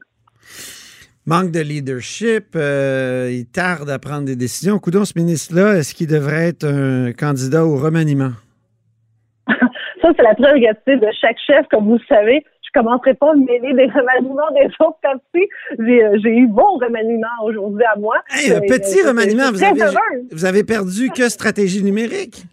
Manque 1.25 1.51
de 1.51 1.60
leadership, 1.60 2.55
euh, 2.55 3.29
il 3.32 3.45
tarde 3.45 3.89
à 3.89 3.99
prendre 3.99 4.25
des 4.25 4.36
décisions. 4.36 4.79
Coudon, 4.79 5.05
ce 5.05 5.13
ministre-là, 5.15 5.75
est-ce 5.77 5.93
qu'il 5.93 6.08
devrait 6.08 6.49
être 6.49 6.65
un 6.65 7.13
candidat 7.13 7.65
au 7.65 7.77
remaniement? 7.77 8.32
Ça, 9.47 10.10
c'est 10.15 10.23
la 10.23 10.34
prérogative 10.34 10.99
de 10.99 11.10
chaque 11.21 11.38
chef, 11.45 11.67
comme 11.69 11.86
vous 11.86 11.97
le 11.97 12.05
savez 12.08 12.43
je 12.73 12.79
commencerai 12.79 13.13
pas 13.15 13.32
à 13.32 13.36
me 13.36 13.45
mêler 13.45 13.73
des 13.73 13.91
remaniements 13.91 14.51
des 14.51 14.67
autres 14.79 14.99
partis. 15.01 15.47
J'ai, 15.79 16.03
euh, 16.03 16.17
j'ai 16.21 16.36
eu 16.36 16.47
bon 16.47 16.77
remaniement 16.79 17.27
aujourd'hui 17.43 17.84
à 17.84 17.97
moi. 17.97 18.17
Hey, 18.29 18.51
un 18.51 18.62
petit 18.62 19.01
euh, 19.01 19.10
remaniement, 19.10 19.51
vous 19.51 19.63
avez, 19.63 19.82
vous 20.32 20.45
avez 20.45 20.63
perdu 20.63 21.10
que 21.10 21.29
stratégie 21.29 21.84
numérique? 21.84 22.45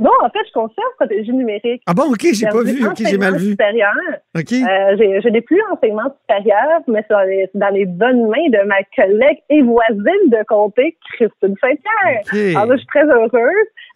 Non, 0.00 0.10
en 0.22 0.30
fait, 0.30 0.38
je 0.48 0.52
conserve 0.52 0.88
stratégie 0.94 1.30
numérique. 1.30 1.82
Ah 1.86 1.92
bon, 1.92 2.04
OK, 2.10 2.26
j'ai 2.32 2.46
pas 2.46 2.62
vu. 2.62 2.86
OK, 2.86 2.96
j'ai 2.96 3.18
mal 3.18 3.36
vu. 3.36 3.50
Supérieur. 3.50 3.92
OK. 4.34 4.52
Euh, 4.52 4.96
je 4.96 5.28
n'ai 5.28 5.42
plus 5.42 5.60
enseignement 5.70 6.10
supérieur, 6.22 6.80
mais 6.88 7.04
c'est 7.06 7.50
dans 7.54 7.68
les, 7.68 7.84
bonnes 7.84 8.26
mains 8.28 8.48
de 8.48 8.66
ma 8.66 8.82
collègue 8.96 9.38
et 9.50 9.60
voisine 9.60 10.30
de 10.30 10.42
comté, 10.48 10.96
Christine 11.12 11.54
Saint-Pierre. 11.60 12.56
Alors, 12.56 12.72
je 12.72 12.78
suis 12.78 12.86
très 12.86 13.04
heureuse. 13.04 13.30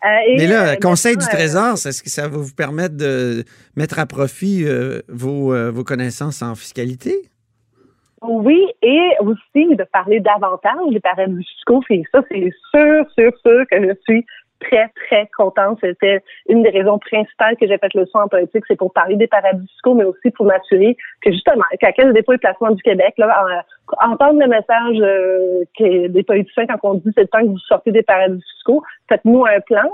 Euh, 0.05 0.09
mais 0.37 0.47
là, 0.47 0.73
euh, 0.73 0.77
Conseil 0.77 1.17
du 1.17 1.27
Trésor, 1.27 1.73
est-ce 1.73 2.03
que 2.03 2.11
ça 2.11 2.29
va 2.29 2.37
vous 2.37 2.55
permettre 2.55 2.97
de 2.99 3.43
mettre 3.75 3.99
à 3.99 4.05
profit 4.05 4.67
vos, 5.09 5.55
vos 5.73 5.85
connaissances 5.85 6.43
en 6.43 6.55
fiscalité? 6.55 7.15
Oui, 8.27 8.67
et 8.83 9.11
aussi 9.21 9.77
de 9.77 9.85
parler 9.93 10.21
davantage 10.21 10.89
des 10.91 11.01
paradis 11.01 11.45
fiscaux. 11.45 11.83
Et 11.91 12.03
ça, 12.13 12.23
c'est 12.31 12.51
sûr, 12.75 13.05
sûr, 13.19 13.33
sûr 13.45 13.65
que 13.71 13.83
je 13.83 13.93
suis 14.09 14.25
très, 14.69 14.89
très 15.07 15.29
contente. 15.37 15.79
C'était 15.81 16.23
une 16.49 16.63
des 16.63 16.71
raisons 16.71 16.99
principales 16.99 17.57
que 17.57 17.67
j'ai 17.67 17.79
fait 17.79 17.93
le 17.95 18.07
soin 18.07 18.25
en 18.25 18.29
politique, 18.29 18.65
c'est 18.67 18.77
pour 18.77 18.93
parler 18.93 19.17
des 19.17 19.27
paradis 19.27 19.67
fiscaux, 19.69 19.95
mais 19.95 20.05
aussi 20.05 20.31
pour 20.31 20.47
m'assurer 20.47 20.97
que 21.23 21.31
justement, 21.31 21.65
qu'à 21.81 21.93
quel 21.93 22.13
dépôt 22.13 22.33
et 22.33 22.39
placement 22.39 22.71
du 22.71 22.83
Québec, 22.83 23.15
là, 23.19 23.65
entendre 24.01 24.41
le 24.41 24.49
message 24.49 24.97
euh, 25.01 26.09
des 26.09 26.23
politiciens 26.23 26.67
quand 26.67 26.79
on 26.83 26.95
dit 26.95 27.11
c'est 27.15 27.23
le 27.23 27.29
temps 27.29 27.41
que 27.41 27.47
vous 27.47 27.59
sortez 27.59 27.93
des 27.93 28.03
paradis 28.03 28.43
fiscaux, 28.55 28.83
faites-nous 29.09 29.45
un 29.47 29.61
plan 29.61 29.91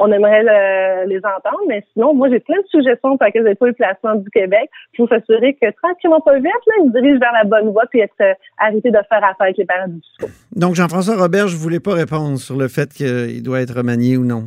on 0.00 0.10
aimerait 0.10 1.06
les 1.06 1.18
entendre, 1.18 1.60
mais 1.68 1.84
sinon, 1.92 2.14
moi, 2.14 2.30
j'ai 2.30 2.40
plein 2.40 2.56
de 2.56 2.66
suggestions 2.68 3.16
pour 3.16 3.24
laquelle 3.24 3.54
pas 3.54 3.66
le 3.66 3.72
placement 3.74 4.14
du 4.14 4.28
Québec 4.30 4.70
pour 4.96 5.08
s'assurer 5.08 5.54
que 5.60 5.70
tranquillement, 5.82 6.20
pas 6.20 6.36
vite, 6.36 6.46
là, 6.46 6.74
ils 6.84 6.92
dirigent 6.92 7.18
vers 7.20 7.32
la 7.32 7.44
bonne 7.44 7.70
voie 7.70 7.84
puis 7.90 8.00
être 8.00 8.14
euh, 8.22 8.32
arrêté 8.58 8.90
de 8.90 8.98
faire 9.08 9.22
affaire 9.22 9.36
avec 9.40 9.58
les 9.58 9.66
paradis 9.66 10.00
fiscaux. 10.00 10.32
Donc, 10.56 10.74
Jean-François 10.74 11.16
Robert, 11.16 11.48
je 11.48 11.56
ne 11.56 11.60
voulais 11.60 11.80
pas 11.80 11.94
répondre 11.94 12.38
sur 12.38 12.56
le 12.56 12.68
fait 12.68 12.88
qu'il 12.92 13.42
doit 13.42 13.60
être 13.60 13.76
remanié 13.76 14.16
ou 14.16 14.24
non. 14.24 14.44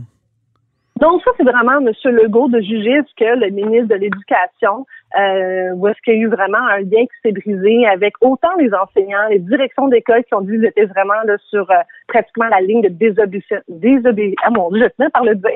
Donc, 1.00 1.22
ça, 1.24 1.32
c'est 1.38 1.44
vraiment 1.44 1.80
M. 1.80 1.92
Legault 2.16 2.50
de 2.50 2.60
juger 2.60 3.00
ce 3.08 3.16
que 3.18 3.40
le 3.40 3.50
ministre 3.50 3.90
de 3.90 3.96
l'Éducation, 3.96 4.86
euh, 5.18 5.72
où 5.76 5.88
est-ce 5.88 6.02
qu'il 6.02 6.16
y 6.16 6.18
a 6.18 6.20
eu 6.22 6.28
vraiment 6.28 6.58
un 6.58 6.80
lien 6.80 7.06
qui 7.06 7.16
s'est 7.24 7.32
brisé 7.32 7.86
avec 7.88 8.14
autant 8.22 8.54
les 8.58 8.74
enseignants, 8.74 9.28
les 9.30 9.40
directions 9.40 9.88
d'école 9.88 10.24
qui 10.24 10.34
ont 10.34 10.42
dit 10.42 10.54
qu'ils 10.54 10.66
étaient 10.66 10.86
vraiment 10.86 11.22
là, 11.26 11.38
sur 11.50 11.70
euh, 11.70 11.76
pratiquement 12.08 12.48
la 12.48 12.62
ligne 12.62 12.82
de 12.82 12.90
désobéissance. 12.90 13.62
Désobé 13.68 14.36
ah 14.44 14.50
mon 14.50 14.72
Dieu, 14.72 14.84
je 14.84 14.96
tenais 14.98 15.10
par 15.10 15.24
le 15.24 15.36
dire. 15.36 15.52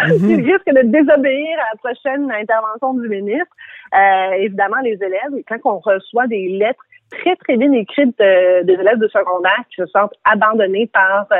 Mm 0.00 0.30
Ils 0.30 0.52
risquent 0.52 0.74
de 0.74 0.82
désobéir 0.82 1.56
à 1.58 1.74
la 1.74 1.78
prochaine 1.78 2.30
intervention 2.32 2.94
du 2.94 3.08
ministre. 3.08 3.54
Euh, 3.94 4.32
évidemment, 4.38 4.80
les 4.82 4.94
élèves, 4.94 5.32
quand 5.48 5.58
on 5.64 5.78
reçoit 5.78 6.26
des 6.26 6.48
lettres 6.48 6.82
très, 7.10 7.36
très 7.36 7.56
bien 7.56 7.70
écrites 7.72 8.18
des 8.18 8.72
élèves 8.72 8.98
de 8.98 9.08
secondaire 9.08 9.62
qui 9.70 9.82
se 9.82 9.86
sentent 9.86 10.14
abandonnés 10.24 10.88
par 10.92 11.26
euh, 11.32 11.36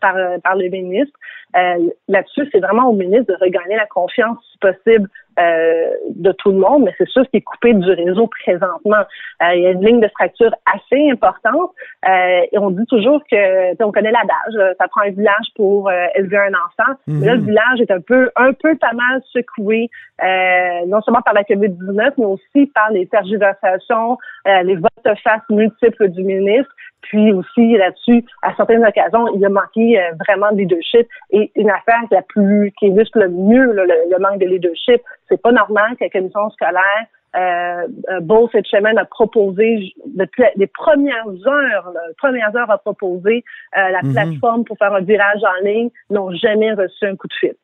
par, 0.00 0.14
par 0.42 0.56
le 0.56 0.68
ministre. 0.68 1.16
Euh, 1.56 1.90
là-dessus, 2.08 2.48
c'est 2.52 2.60
vraiment 2.60 2.88
au 2.88 2.94
ministre 2.94 3.32
de 3.32 3.38
regagner 3.40 3.76
la 3.76 3.86
confiance, 3.86 4.49
possible, 4.60 5.08
euh, 5.40 5.90
de 6.16 6.32
tout 6.32 6.50
le 6.50 6.58
monde, 6.58 6.82
mais 6.84 6.94
c'est 6.98 7.08
sûr 7.08 7.22
qui 7.30 7.38
est 7.38 7.40
coupé 7.40 7.72
du 7.72 7.90
réseau 7.90 8.26
présentement. 8.26 9.04
Euh, 9.42 9.54
il 9.54 9.62
y 9.62 9.66
a 9.66 9.70
une 9.70 9.84
ligne 9.84 10.00
de 10.00 10.08
fracture 10.08 10.52
assez 10.66 11.08
importante 11.10 11.70
et 12.06 12.58
on 12.58 12.70
dit 12.70 12.84
toujours 12.86 13.22
que, 13.30 13.82
on 13.82 13.92
connaît 13.92 14.10
l'adage, 14.10 14.74
ça 14.78 14.88
prend 14.88 15.02
un 15.02 15.10
village 15.10 15.46
pour 15.54 15.90
élever 16.14 16.38
un 16.38 16.52
enfant. 16.52 16.92
Mais 17.06 17.26
là, 17.26 17.34
le 17.34 17.40
mhm. 17.40 17.46
village 17.46 17.80
est 17.80 17.90
un 17.90 18.00
peu, 18.00 18.30
un 18.36 18.52
peu 18.52 18.76
pas 18.76 18.92
mal 18.92 19.22
secoué, 19.32 19.88
non 20.88 21.00
seulement 21.02 21.22
par 21.22 21.34
la 21.34 21.44
COVID-19, 21.44 22.12
mais 22.18 22.24
aussi 22.24 22.66
par 22.74 22.90
les 22.90 23.06
tergiversations, 23.06 24.18
les 24.46 24.76
votes 24.76 25.18
face 25.22 25.42
multiples 25.48 26.08
du 26.08 26.24
ministre. 26.24 26.72
Puis 27.02 27.32
aussi 27.32 27.76
là-dessus, 27.76 28.24
à 28.42 28.54
certaines 28.56 28.84
occasions, 28.84 29.26
il 29.34 29.44
a 29.44 29.48
manqué 29.48 29.98
vraiment 30.26 30.52
de 30.52 30.58
leadership. 30.58 31.08
Et 31.30 31.50
une 31.56 31.70
affaire 31.70 32.02
la 32.10 32.22
plus 32.22 32.72
qui 32.78 32.88
illustre 32.88 33.18
le 33.18 33.28
mieux 33.28 33.72
le, 33.72 34.18
manque 34.18 34.38
de 34.38 34.46
leadership, 34.50 35.02
c'est 35.28 35.40
pas 35.40 35.52
normal 35.52 35.96
que 35.96 36.04
la 36.04 36.10
commission 36.10 36.50
scolaire 36.50 37.06
euh, 37.36 37.86
Beauce 38.22 38.50
et 38.54 38.62
Chemin 38.64 38.96
a 38.96 39.04
proposé, 39.04 39.94
depuis 40.06 40.44
les 40.56 40.66
premières 40.66 41.28
heures, 41.46 41.92
les 42.08 42.14
premières 42.18 42.54
heures 42.56 42.70
a 42.70 42.78
proposé 42.78 43.44
euh, 43.76 43.88
la 43.90 44.02
mhm. 44.02 44.12
plateforme 44.12 44.64
pour 44.64 44.76
faire 44.78 44.92
un 44.92 45.00
virage 45.00 45.40
en 45.42 45.64
ligne, 45.64 45.90
n'ont 46.10 46.32
jamais 46.32 46.72
reçu 46.72 47.06
un 47.06 47.16
coup 47.16 47.28
de 47.28 47.34
fil. 47.40 47.54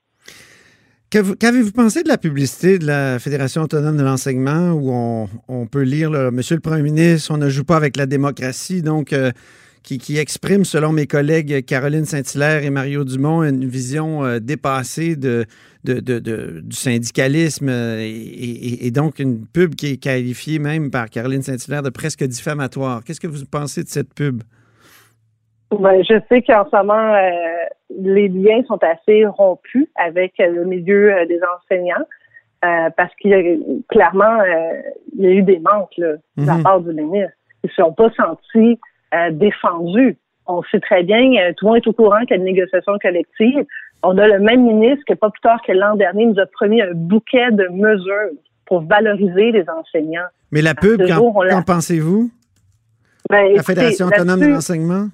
Qu'avez-vous 1.11 1.72
pensé 1.72 2.03
de 2.03 2.09
la 2.09 2.18
publicité 2.18 2.79
de 2.79 2.87
la 2.87 3.18
Fédération 3.18 3.62
autonome 3.62 3.96
de 3.96 4.03
l'enseignement 4.03 4.72
où 4.72 5.29
on, 5.49 5.66
peut 5.66 5.83
lire 5.83 6.11
Monsieur 6.11 6.57
le 6.57 6.61
Premier 6.61 6.83
ministre, 6.83 7.33
on 7.33 7.38
ne 7.38 7.49
joue 7.49 7.64
pas 7.64 7.77
avec 7.77 7.96
la 7.96 8.07
démocratie, 8.07 8.83
donc 8.83 9.12
euh, 9.12 9.31
qui, 9.87 10.18
exprime, 10.18 10.64
selon 10.64 10.90
mes 10.90 11.07
collègues 11.07 11.64
Caroline 11.64 12.05
Saint-Hilaire 12.05 12.64
et 12.64 12.70
Mario 12.70 13.05
Dumont, 13.05 13.44
une 13.44 13.64
vision 13.64 14.25
euh, 14.25 14.40
dépassée 14.40 15.14
de, 15.14 15.46
du 15.85 16.77
syndicalisme 16.77 17.68
euh, 17.68 18.01
et, 18.01 18.90
donc 18.90 19.20
une 19.20 19.46
pub 19.46 19.77
qui 19.77 19.92
est 19.92 20.03
qualifiée 20.03 20.59
même 20.59 20.90
par 20.90 21.09
Caroline 21.09 21.42
Saint-Hilaire 21.42 21.83
de 21.83 21.90
presque 21.90 22.25
diffamatoire. 22.25 23.05
Qu'est-ce 23.05 23.20
que 23.20 23.29
vous 23.29 23.44
pensez 23.51 23.85
de 23.85 23.88
cette 23.88 24.12
pub? 24.12 24.42
Ben, 25.70 26.03
je 26.03 26.18
sais 26.29 26.42
qu'en 26.42 26.64
ce 26.68 26.77
moment, 26.77 27.14
euh, 27.14 27.31
les 27.96 28.29
liens 28.29 28.62
sont 28.66 28.81
assez 28.83 29.25
rompus 29.25 29.87
avec 29.94 30.35
le 30.38 30.64
milieu 30.64 31.14
des 31.29 31.38
enseignants. 31.55 32.07
parce 32.96 33.14
qu'il 33.20 33.31
y 33.31 33.35
a 33.35 33.42
clairement 33.88 34.38
il 35.16 35.25
y 35.25 35.27
a 35.29 35.31
eu 35.31 35.42
des 35.42 35.61
manques 35.61 35.94
de 35.99 36.18
la 36.37 36.57
mhm. 36.57 36.62
part 36.64 36.81
du 36.81 36.92
ministre. 36.92 37.37
Ils 37.62 37.66
ne 37.66 37.70
se 37.70 37.77
sont 37.77 37.92
pas 37.92 38.11
sentis 38.16 38.81
euh, 39.14 39.30
défendu. 39.30 40.16
On 40.46 40.62
sait 40.70 40.80
très 40.80 41.02
bien, 41.02 41.32
euh, 41.40 41.52
tout 41.56 41.66
le 41.66 41.72
monde 41.72 41.76
est 41.78 41.88
au 41.88 41.92
courant 41.92 42.20
qu'il 42.20 42.30
y 42.30 42.34
a 42.34 42.36
une 42.36 42.44
négociation 42.44 42.92
collective. 43.00 43.64
On 44.02 44.16
a 44.18 44.28
le 44.28 44.38
même 44.38 44.62
ministre 44.62 45.04
que 45.08 45.14
pas 45.14 45.30
plus 45.30 45.40
tard 45.40 45.60
que 45.66 45.72
l'an 45.72 45.96
dernier 45.96 46.26
nous 46.26 46.38
a 46.38 46.46
promis 46.46 46.80
un 46.80 46.92
bouquet 46.94 47.50
de 47.50 47.66
mesures 47.72 48.38
pour 48.66 48.82
valoriser 48.82 49.52
les 49.52 49.64
enseignants. 49.68 50.28
Mais 50.52 50.62
la 50.62 50.74
pub, 50.74 51.02
qu'en 51.06 51.62
pensez-vous? 51.62 52.30
Ben, 53.28 53.54
la 53.54 53.62
Fédération 53.62 54.06
autonome 54.06 54.40
de 54.40 54.46
l'enseignement? 54.46 55.08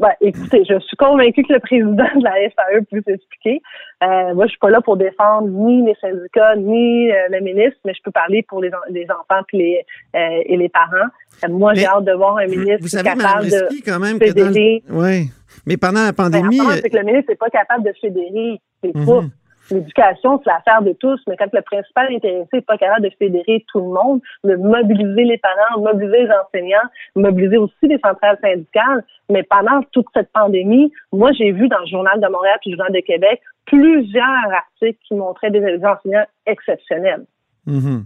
Ben, 0.00 0.10
écoutez, 0.20 0.64
je 0.68 0.78
suis 0.80 0.96
convaincue 0.96 1.44
que 1.44 1.52
le 1.52 1.60
président 1.60 1.92
de 1.92 2.24
la 2.24 2.32
FAE 2.50 2.84
peut 2.90 3.02
s'expliquer. 3.06 3.62
Euh, 4.02 4.34
moi, 4.34 4.46
je 4.46 4.50
suis 4.50 4.58
pas 4.58 4.70
là 4.70 4.80
pour 4.80 4.96
défendre 4.96 5.48
ni 5.48 5.84
les 5.86 5.94
syndicats, 6.00 6.56
ni 6.56 7.12
euh, 7.12 7.28
le 7.30 7.40
ministre, 7.40 7.78
mais 7.84 7.94
je 7.94 8.02
peux 8.02 8.10
parler 8.10 8.44
pour 8.48 8.60
les, 8.60 8.70
les 8.90 9.06
enfants 9.10 9.42
les, 9.52 9.84
euh, 10.16 10.42
et 10.46 10.56
les 10.56 10.68
parents. 10.68 11.08
Euh, 11.44 11.48
moi, 11.48 11.74
j'ai 11.74 11.86
hâte 11.86 12.04
de 12.04 12.12
voir 12.12 12.38
un 12.38 12.46
ministre 12.46 12.80
vous 12.80 12.88
savez, 12.88 13.04
capable 13.04 13.46
de 13.46 13.68
quand 13.84 14.00
même 14.00 14.18
fédérer. 14.18 14.82
Oui, 14.90 15.30
mais 15.64 15.76
pendant 15.76 16.02
la 16.02 16.12
ben, 16.12 16.24
pandémie... 16.24 16.58
c'est 16.82 16.90
que 16.90 16.96
le 16.96 17.04
ministre 17.04 17.30
n'est 17.30 17.36
pas 17.36 17.50
capable 17.50 17.84
de 17.84 17.92
fédérer. 18.00 18.60
C'est 18.82 18.94
mm 18.94 19.30
L'éducation, 19.70 20.40
c'est 20.42 20.50
l'affaire 20.50 20.82
de 20.82 20.92
tous, 20.92 21.20
mais 21.26 21.36
quand 21.36 21.52
le 21.52 21.62
principal 21.62 22.12
intéressé 22.12 22.48
n'est 22.52 22.60
pas 22.60 22.76
capable 22.76 23.04
de 23.04 23.10
fédérer 23.18 23.64
tout 23.72 23.78
le 23.78 23.92
monde, 23.92 24.20
de 24.44 24.56
mobiliser 24.56 25.24
les 25.24 25.38
parents, 25.38 25.80
mobiliser 25.80 26.24
les 26.24 26.30
enseignants, 26.30 26.88
mobiliser 27.16 27.56
aussi 27.56 27.72
les 27.82 27.98
centrales 27.98 28.38
syndicales, 28.42 29.04
mais 29.30 29.42
pendant 29.42 29.82
toute 29.92 30.06
cette 30.14 30.30
pandémie, 30.32 30.92
moi, 31.12 31.32
j'ai 31.32 31.52
vu 31.52 31.68
dans 31.68 31.78
le 31.78 31.86
Journal 31.86 32.20
de 32.20 32.28
Montréal 32.28 32.58
et 32.64 32.70
le 32.70 32.76
Journal 32.76 32.92
de 32.92 33.00
Québec 33.00 33.40
plusieurs 33.66 34.52
articles 34.52 34.98
qui 35.08 35.14
montraient 35.14 35.50
des 35.50 35.80
enseignants 35.82 36.26
exceptionnels. 36.46 37.24
Mm-hmm. 37.66 38.02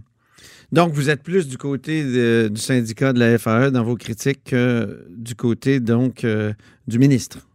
Donc, 0.71 0.91
vous 0.91 1.09
êtes 1.09 1.23
plus 1.23 1.47
du 1.47 1.57
côté 1.57 2.03
du 2.49 2.61
syndicat 2.61 3.11
de 3.11 3.19
la 3.19 3.37
FAE 3.37 3.71
dans 3.71 3.83
vos 3.83 3.95
critiques 3.95 4.45
que 4.45 5.05
du 5.09 5.35
côté, 5.35 5.79
donc, 5.79 6.23
euh, 6.23 6.53
du 6.87 6.99
ministre. 6.99 7.48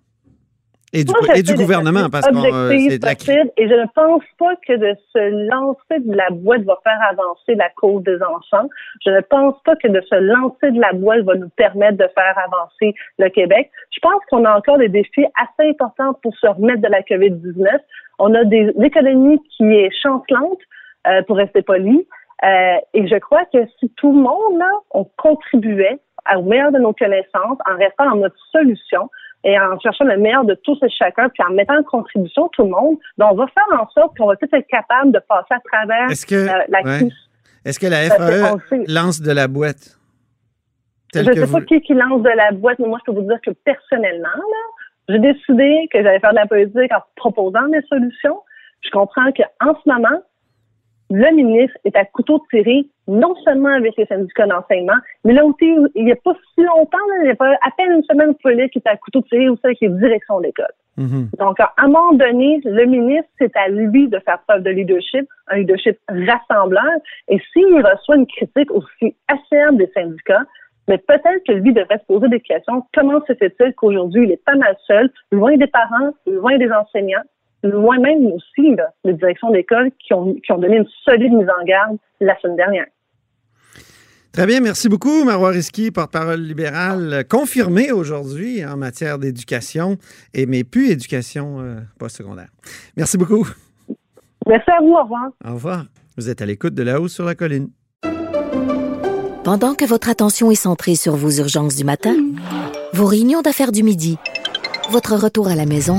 Et 0.94 1.42
du, 1.42 1.54
gouvernement, 1.54 2.08
parce 2.10 2.28
que 2.28 2.36
euh, 2.36 2.88
c'est 2.88 2.98
de 2.98 3.04
la 3.04 3.12
Et 3.56 3.68
je 3.68 3.74
ne 3.74 3.86
pense 3.94 4.22
pas 4.38 4.54
que 4.66 4.74
de 4.74 4.96
se 5.12 5.48
lancer 5.50 5.98
de 5.98 6.14
la 6.16 6.30
boîte 6.30 6.62
va 6.62 6.78
faire 6.84 6.98
avancer 7.10 7.56
la 7.56 7.68
cause 7.70 8.02
des 8.04 8.22
enfants. 8.22 8.68
Je 9.04 9.10
ne 9.10 9.20
pense 9.20 9.60
pas 9.64 9.74
que 9.74 9.88
de 9.88 10.00
se 10.00 10.14
lancer 10.14 10.70
de 10.70 10.80
la 10.80 10.92
boîte 10.92 11.24
va 11.24 11.34
nous 11.34 11.48
permettre 11.56 11.98
de 11.98 12.08
faire 12.14 12.38
avancer 12.38 12.94
le 13.18 13.28
Québec. 13.28 13.70
Je 13.90 13.98
pense 14.00 14.22
qu'on 14.30 14.44
a 14.44 14.56
encore 14.56 14.78
des 14.78 14.88
défis 14.88 15.26
assez 15.34 15.68
importants 15.68 16.14
pour 16.22 16.34
se 16.36 16.46
remettre 16.46 16.82
de 16.82 16.88
la 16.88 17.02
COVID-19. 17.02 17.66
On 18.20 18.32
a 18.34 18.44
des 18.44 18.72
économies 18.80 19.40
qui 19.56 19.64
est 19.64 19.90
chancelante, 20.00 20.60
euh, 21.06 21.22
pour 21.24 21.36
rester 21.36 21.60
poli. 21.60 22.06
Euh, 22.44 22.76
et 22.94 23.06
je 23.06 23.18
crois 23.18 23.44
que 23.52 23.58
si 23.78 23.90
tout 23.90 24.10
le 24.10 24.22
monde, 24.22 24.58
là, 24.58 24.70
on 24.92 25.04
contribuait 25.18 25.98
au 26.34 26.42
meilleur 26.42 26.72
de 26.72 26.78
nos 26.78 26.94
connaissances 26.94 27.58
en 27.68 27.76
restant 27.76 28.08
dans 28.08 28.16
notre 28.16 28.38
solution, 28.50 29.10
et 29.44 29.58
en 29.60 29.78
cherchant 29.78 30.04
le 30.04 30.16
meilleur 30.16 30.44
de 30.44 30.54
tous 30.64 30.78
et 30.82 30.88
chacun, 30.88 31.28
puis 31.28 31.42
en 31.46 31.52
mettant 31.52 31.78
en 31.78 31.82
contribution 31.82 32.48
tout 32.48 32.62
le 32.62 32.70
monde, 32.70 32.96
ben, 33.18 33.28
on 33.30 33.34
va 33.34 33.46
faire 33.48 33.80
en 33.80 33.88
sorte 33.90 34.16
qu'on 34.16 34.26
va 34.26 34.36
tous 34.36 34.48
être 34.52 34.66
capable 34.66 35.12
de 35.12 35.20
passer 35.28 35.52
à 35.52 35.60
travers 35.60 36.08
euh, 36.32 36.62
la 36.68 36.82
crise. 36.82 37.14
Est-ce 37.64 37.78
que 37.78 37.86
la 37.86 38.10
FAE 38.10 38.84
lance 38.88 39.20
de 39.20 39.32
la 39.32 39.46
boîte? 39.46 39.98
Je 41.14 41.20
ne 41.20 41.32
sais 41.32 41.52
pas 41.52 41.60
qui, 41.60 41.80
qui 41.82 41.94
lance 41.94 42.22
de 42.22 42.30
la 42.30 42.52
boîte, 42.52 42.78
mais 42.78 42.88
moi, 42.88 42.98
je 43.00 43.12
peux 43.12 43.18
vous 43.18 43.26
dire 43.26 43.38
que 43.44 43.50
personnellement, 43.64 44.28
j'ai 45.08 45.18
décidé 45.18 45.88
que 45.92 46.02
j'allais 46.02 46.18
faire 46.18 46.30
de 46.30 46.36
la 46.36 46.46
politique 46.46 46.92
en 46.92 47.02
proposant 47.14 47.68
des 47.68 47.82
solutions. 47.88 48.40
Je 48.82 48.90
comprends 48.90 49.30
qu'en 49.32 49.74
ce 49.74 49.88
moment, 49.88 50.20
le 51.10 51.34
ministre 51.34 51.76
est 51.84 51.96
à 51.96 52.04
couteau 52.04 52.42
tiré, 52.50 52.86
non 53.06 53.34
seulement 53.44 53.68
avec 53.68 53.94
les 53.96 54.06
syndicats 54.06 54.46
d'enseignement, 54.46 54.96
mais 55.24 55.34
là 55.34 55.44
aussi, 55.44 55.76
il 55.94 56.04
n'y 56.04 56.12
a 56.12 56.16
pas 56.16 56.34
si 56.54 56.62
longtemps, 56.62 56.98
il 57.20 57.24
n'y 57.24 57.30
a 57.30 57.34
pas 57.34 57.52
à 57.52 57.70
peine 57.76 57.92
une 57.92 58.04
semaine 58.04 58.34
pour 58.34 58.50
qui 58.50 58.78
est 58.78 58.88
à 58.88 58.96
couteau 58.96 59.20
tiré 59.22 59.48
aussi 59.48 59.60
avec 59.64 59.80
les 59.80 59.90
directions 59.90 60.40
d'école. 60.40 60.72
Mm-hmm. 60.98 61.36
Donc, 61.38 61.60
à 61.60 61.72
un 61.78 61.88
moment 61.88 62.12
donné, 62.12 62.60
le 62.64 62.84
ministre, 62.86 63.28
c'est 63.38 63.54
à 63.56 63.68
lui 63.68 64.08
de 64.08 64.18
faire 64.20 64.38
preuve 64.46 64.62
de 64.62 64.70
leadership, 64.70 65.26
un 65.48 65.58
leadership 65.58 65.98
rassembleur. 66.08 66.84
Et 67.28 67.38
s'il 67.52 67.84
reçoit 67.84 68.16
une 68.16 68.26
critique 68.26 68.70
aussi 68.70 69.14
acerbe 69.28 69.76
des 69.76 69.90
syndicats, 69.92 70.44
mais 70.88 70.98
peut-être 70.98 71.42
que 71.46 71.52
lui 71.52 71.72
devrait 71.72 71.98
se 71.98 72.04
poser 72.04 72.28
des 72.28 72.40
questions. 72.40 72.84
Comment 72.94 73.20
se 73.26 73.34
fait-il 73.34 73.74
qu'aujourd'hui, 73.74 74.24
il 74.24 74.32
est 74.32 74.44
pas 74.44 74.54
mal 74.54 74.76
seul, 74.86 75.10
loin 75.32 75.56
des 75.56 75.66
parents, 75.66 76.12
loin 76.26 76.56
des 76.58 76.70
enseignants, 76.70 77.22
moi-même 77.72 78.26
aussi, 78.26 78.74
là, 78.76 78.90
les 79.04 79.14
directions 79.14 79.50
d'école 79.50 79.90
qui 79.98 80.12
ont, 80.12 80.34
qui 80.34 80.52
ont 80.52 80.58
donné 80.58 80.76
une 80.76 80.88
solide 81.04 81.32
mise 81.32 81.48
en 81.48 81.64
garde 81.64 81.96
la 82.20 82.38
semaine 82.40 82.56
dernière. 82.56 82.86
Très 84.32 84.46
bien, 84.46 84.60
merci 84.60 84.88
beaucoup, 84.88 85.24
Marois 85.24 85.50
Risky, 85.50 85.92
porte-parole 85.92 86.40
libérale, 86.40 87.24
confirmée 87.30 87.92
aujourd'hui 87.92 88.64
en 88.66 88.76
matière 88.76 89.20
d'éducation, 89.20 89.96
et 90.34 90.46
mais 90.46 90.64
plus 90.64 90.90
éducation 90.90 91.60
euh, 91.60 91.76
postsecondaire. 92.00 92.48
Merci 92.96 93.16
beaucoup. 93.16 93.46
Merci 94.48 94.70
à 94.72 94.80
vous, 94.80 94.94
au 94.94 95.02
revoir. 95.04 95.30
Au 95.44 95.54
revoir. 95.54 95.84
Vous 96.16 96.28
êtes 96.28 96.42
à 96.42 96.46
l'écoute 96.46 96.74
de 96.74 96.82
La 96.82 97.00
Hausse 97.00 97.14
sur 97.14 97.24
la 97.24 97.36
Colline. 97.36 97.68
Pendant 99.44 99.74
que 99.74 99.84
votre 99.84 100.08
attention 100.08 100.50
est 100.50 100.56
centrée 100.56 100.96
sur 100.96 101.14
vos 101.14 101.30
urgences 101.30 101.76
du 101.76 101.84
matin, 101.84 102.16
vos 102.92 103.06
réunions 103.06 103.40
d'affaires 103.40 103.72
du 103.72 103.84
midi, 103.84 104.18
votre 104.90 105.14
retour 105.14 105.46
à 105.46 105.54
la 105.54 105.66
maison 105.66 105.98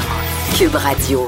Cube 0.57 0.75
Radio. 0.75 1.19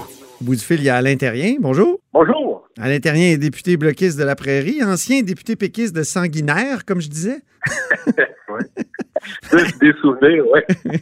Au 0.42 0.44
bout 0.44 0.56
du 0.56 0.62
fil, 0.62 0.80
il 0.80 0.86
y 0.86 0.90
a 0.90 0.96
Alain 0.96 1.16
Terrien. 1.16 1.56
Bonjour. 1.60 2.00
Bonjour. 2.14 2.68
Alain 2.80 3.00
Terrien 3.00 3.32
est 3.32 3.38
député 3.38 3.78
bloquiste 3.78 4.20
de 4.20 4.24
la 4.24 4.36
Prairie, 4.36 4.84
ancien 4.84 5.22
député 5.22 5.56
péquiste 5.56 5.96
de 5.96 6.04
Sanguinaire, 6.04 6.86
comme 6.86 7.00
je 7.00 7.10
disais. 7.10 7.38
oui. 8.50 9.60
Des 9.82 9.94
souvenirs, 10.02 10.44
oui. 10.52 10.62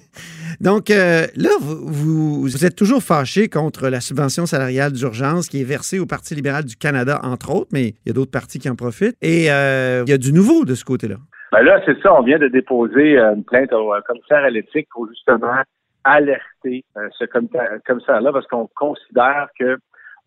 Donc, 0.61 0.89
euh, 0.89 1.25
là, 1.35 1.49
vous, 1.59 2.41
vous, 2.41 2.65
êtes 2.65 2.75
toujours 2.75 3.01
fâché 3.01 3.49
contre 3.49 3.89
la 3.89 3.99
subvention 3.99 4.45
salariale 4.45 4.91
d'urgence 4.91 5.47
qui 5.47 5.61
est 5.61 5.65
versée 5.65 5.99
au 5.99 6.05
Parti 6.05 6.35
libéral 6.35 6.65
du 6.65 6.75
Canada, 6.75 7.19
entre 7.23 7.55
autres, 7.55 7.69
mais 7.73 7.89
il 7.89 8.07
y 8.07 8.09
a 8.11 8.13
d'autres 8.13 8.31
partis 8.31 8.59
qui 8.59 8.69
en 8.69 8.75
profitent. 8.75 9.15
Et 9.21 9.51
euh, 9.51 10.03
il 10.05 10.09
y 10.09 10.13
a 10.13 10.17
du 10.17 10.33
nouveau 10.33 10.65
de 10.65 10.75
ce 10.75 10.85
côté-là. 10.85 11.17
Ben 11.51 11.63
là, 11.63 11.81
c'est 11.85 11.99
ça. 12.01 12.13
On 12.13 12.23
vient 12.23 12.39
de 12.39 12.47
déposer 12.47 13.17
euh, 13.17 13.35
une 13.35 13.43
plainte 13.43 13.73
au 13.73 13.91
commissaire 14.07 14.43
à 14.43 14.49
l'éthique 14.49 14.87
pour 14.91 15.07
justement 15.09 15.63
alerter 16.03 16.83
euh, 16.97 17.09
ce 17.17 17.25
commissaire-là 17.25 18.31
parce 18.31 18.47
qu'on 18.47 18.67
considère 18.75 19.49
que 19.59 19.77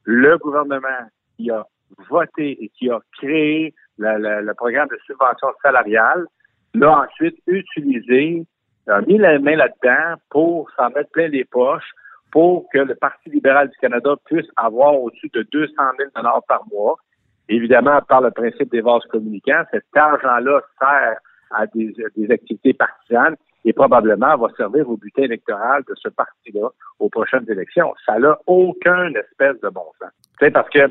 le 0.04 0.38
gouvernement 0.38 1.08
qui 1.36 1.50
a 1.50 1.64
voté 2.08 2.62
et 2.62 2.68
qui 2.70 2.90
a 2.90 3.00
créé 3.18 3.74
le, 3.98 4.52
programme 4.54 4.88
de 4.88 4.98
subvention 5.06 5.48
salariale 5.62 6.26
l'a 6.74 7.02
ensuite 7.02 7.36
utilisé, 7.46 8.44
a 8.88 9.00
mis 9.02 9.18
la 9.18 9.38
main 9.38 9.56
là-dedans 9.56 10.20
pour 10.30 10.70
s'en 10.72 10.90
mettre 10.90 11.10
plein 11.10 11.28
les 11.28 11.44
poches 11.44 11.90
pour 12.32 12.68
que 12.72 12.78
le 12.78 12.94
Parti 12.96 13.30
libéral 13.30 13.68
du 13.68 13.76
Canada 13.76 14.16
puisse 14.24 14.46
avoir 14.56 15.00
au-dessus 15.00 15.30
de 15.32 15.42
200 15.42 15.72
000 15.98 16.10
par 16.48 16.64
mois. 16.72 16.96
Évidemment, 17.48 18.00
par 18.08 18.22
le 18.22 18.32
principe 18.32 18.72
des 18.72 18.80
vases 18.80 19.04
communicants, 19.10 19.62
cet 19.70 19.84
argent-là 19.94 20.60
sert 20.78 21.18
à 21.52 21.66
des, 21.68 21.94
des 22.16 22.30
activités 22.32 22.72
partisanes 22.72 23.36
et 23.64 23.72
probablement 23.72 24.36
va 24.36 24.48
servir 24.56 24.88
au 24.88 24.96
butin 24.96 25.22
électoral 25.22 25.82
de 25.88 25.94
ce 25.96 26.08
parti-là 26.08 26.68
aux 26.98 27.08
prochaines 27.08 27.50
élections. 27.50 27.94
Ça 28.04 28.18
n'a 28.18 28.38
aucun 28.46 29.08
espèce 29.14 29.60
de 29.60 29.68
bon 29.68 29.86
sens. 30.00 30.50
Parce 30.52 30.68
que 30.68 30.90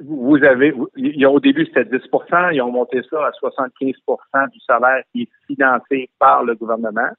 vous 0.00 0.36
avez, 0.44 0.72
au 0.72 1.40
début 1.40 1.66
c'était 1.66 1.96
10% 1.98 2.54
ils 2.54 2.62
ont 2.62 2.70
monté 2.70 3.02
ça 3.10 3.26
à 3.26 3.30
75% 3.30 4.50
du 4.50 4.60
salaire 4.60 5.02
qui 5.12 5.22
est 5.22 5.28
financé 5.46 6.08
par 6.18 6.44
le 6.44 6.54
gouvernement. 6.54 7.10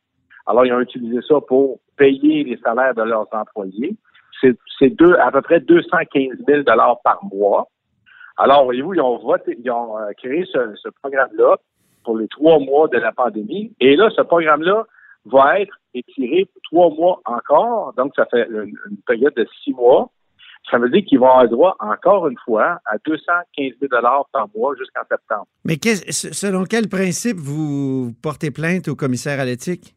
Alors 0.48 0.66
ils 0.66 0.74
ont 0.74 0.80
utilisé 0.80 1.20
ça 1.28 1.36
pour 1.42 1.80
payer 1.98 2.44
les 2.44 2.58
salaires 2.58 2.96
de 2.96 3.04
leurs 3.04 3.28
employés. 3.34 3.96
C'est 4.42 4.58
à 5.20 5.32
peu 5.32 5.42
près 5.42 5.60
215 5.60 6.38
000 6.48 6.64
dollars 6.64 7.02
par 7.04 7.20
mois. 7.26 7.68
Alors 8.38 8.64
voyez-vous, 8.64 8.94
ils 8.94 9.02
ont 9.02 9.18
voté, 9.18 9.58
ils 9.62 9.70
ont 9.70 9.98
euh, 9.98 10.12
créé 10.18 10.46
ce, 10.46 10.74
ce 10.76 10.88
programme-là 11.02 11.58
pour 12.04 12.18
les 12.18 12.28
trois 12.28 12.60
mois 12.60 12.88
de 12.88 12.98
la 12.98 13.12
pandémie. 13.12 13.74
Et 13.80 13.96
là, 13.96 14.10
ce 14.16 14.22
programme-là 14.22 14.86
va 15.26 15.60
être 15.60 15.76
étiré 15.94 16.46
pour 16.46 16.62
trois 16.64 16.90
mois 16.90 17.22
encore. 17.26 17.94
Donc, 17.98 18.14
ça 18.16 18.26
fait 18.26 18.48
une, 18.48 18.74
période 19.06 19.34
de 19.36 19.48
six 19.64 19.74
mois. 19.74 20.12
Ça 20.70 20.78
veut 20.78 20.90
dire 20.90 21.04
qu'ils 21.06 21.20
vont 21.20 21.30
avoir 21.30 21.48
droit, 21.48 21.76
encore 21.80 22.28
une 22.28 22.38
fois, 22.46 22.80
à 22.86 22.98
215 23.06 23.74
000 23.80 23.92
par 24.32 24.50
mois 24.56 24.76
jusqu'en 24.78 25.02
septembre. 25.10 25.48
Mais 25.66 25.78
selon 25.78 26.64
quel 26.66 26.90
principe 26.90 27.38
vous 27.38 28.14
portez 28.22 28.52
plainte 28.52 28.88
au 28.88 28.96
commissaire 28.96 29.40
à 29.40 29.46
l'éthique? 29.46 29.96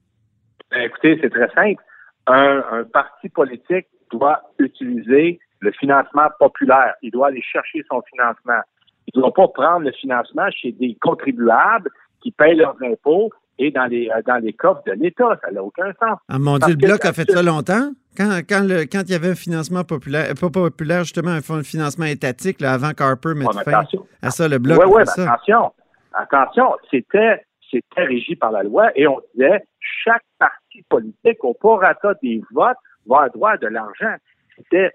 Ben, 0.70 0.82
écoutez, 0.82 1.18
c'est 1.20 1.30
très 1.30 1.50
simple. 1.54 1.82
Un, 2.26 2.62
un, 2.70 2.84
parti 2.84 3.28
politique 3.28 3.86
doit 4.10 4.40
utiliser 4.58 5.40
le 5.60 5.72
financement 5.72 6.28
populaire. 6.38 6.94
Il 7.02 7.10
doit 7.10 7.28
aller 7.28 7.42
chercher 7.42 7.82
son 7.90 8.00
financement. 8.02 8.60
Il 9.06 9.18
ne 9.18 9.22
doit 9.22 9.34
pas 9.34 9.48
prendre 9.48 9.84
le 9.86 9.92
financement 9.92 10.48
chez 10.50 10.72
des 10.72 10.96
contribuables 11.00 11.90
qui 12.22 12.30
payent 12.30 12.56
leurs 12.56 12.76
impôts 12.82 13.30
et 13.58 13.70
dans 13.70 13.86
les, 13.86 14.08
euh, 14.08 14.22
dans 14.26 14.36
les 14.36 14.52
coffres 14.52 14.82
de 14.86 14.92
l'État. 14.92 15.38
Ça 15.44 15.50
n'a 15.50 15.62
aucun 15.62 15.92
sens. 16.00 16.18
Ah, 16.28 16.38
mon 16.38 16.58
Dieu, 16.58 16.74
le 16.74 16.86
Bloc 16.86 17.04
a 17.04 17.12
fait 17.12 17.30
ça 17.30 17.42
longtemps? 17.42 17.90
Quand, 18.16 18.40
quand, 18.48 18.66
le, 18.66 18.82
quand 18.82 19.02
il 19.06 19.12
y 19.12 19.14
avait 19.14 19.30
un 19.30 19.34
financement 19.34 19.84
populaire, 19.84 20.34
pas 20.38 20.50
populaire, 20.50 21.04
justement, 21.04 21.30
un 21.30 21.62
financement 21.62 22.06
étatique, 22.06 22.60
là, 22.60 22.72
avant 22.72 22.92
Carper 22.92 23.34
mette 23.34 23.52
fin 23.64 23.84
à 24.20 24.30
ça, 24.30 24.48
le 24.48 24.58
Bloc 24.58 24.78
Oui, 24.84 24.92
oui, 24.96 25.02
attention. 25.02 25.72
Attention, 26.14 26.74
c'était, 26.90 27.42
c'était 27.70 28.04
régi 28.04 28.36
par 28.36 28.52
la 28.52 28.62
loi 28.62 28.90
et 28.94 29.06
on 29.06 29.18
disait 29.34 29.64
chaque 29.80 30.24
parti 30.38 30.82
politique, 30.88 31.42
au 31.42 31.54
prorata 31.54 32.14
des 32.22 32.42
votes, 32.52 32.76
va 33.06 33.16
avoir 33.16 33.30
droit 33.30 33.56
de 33.56 33.66
l'argent. 33.68 34.14
C'était, 34.56 34.90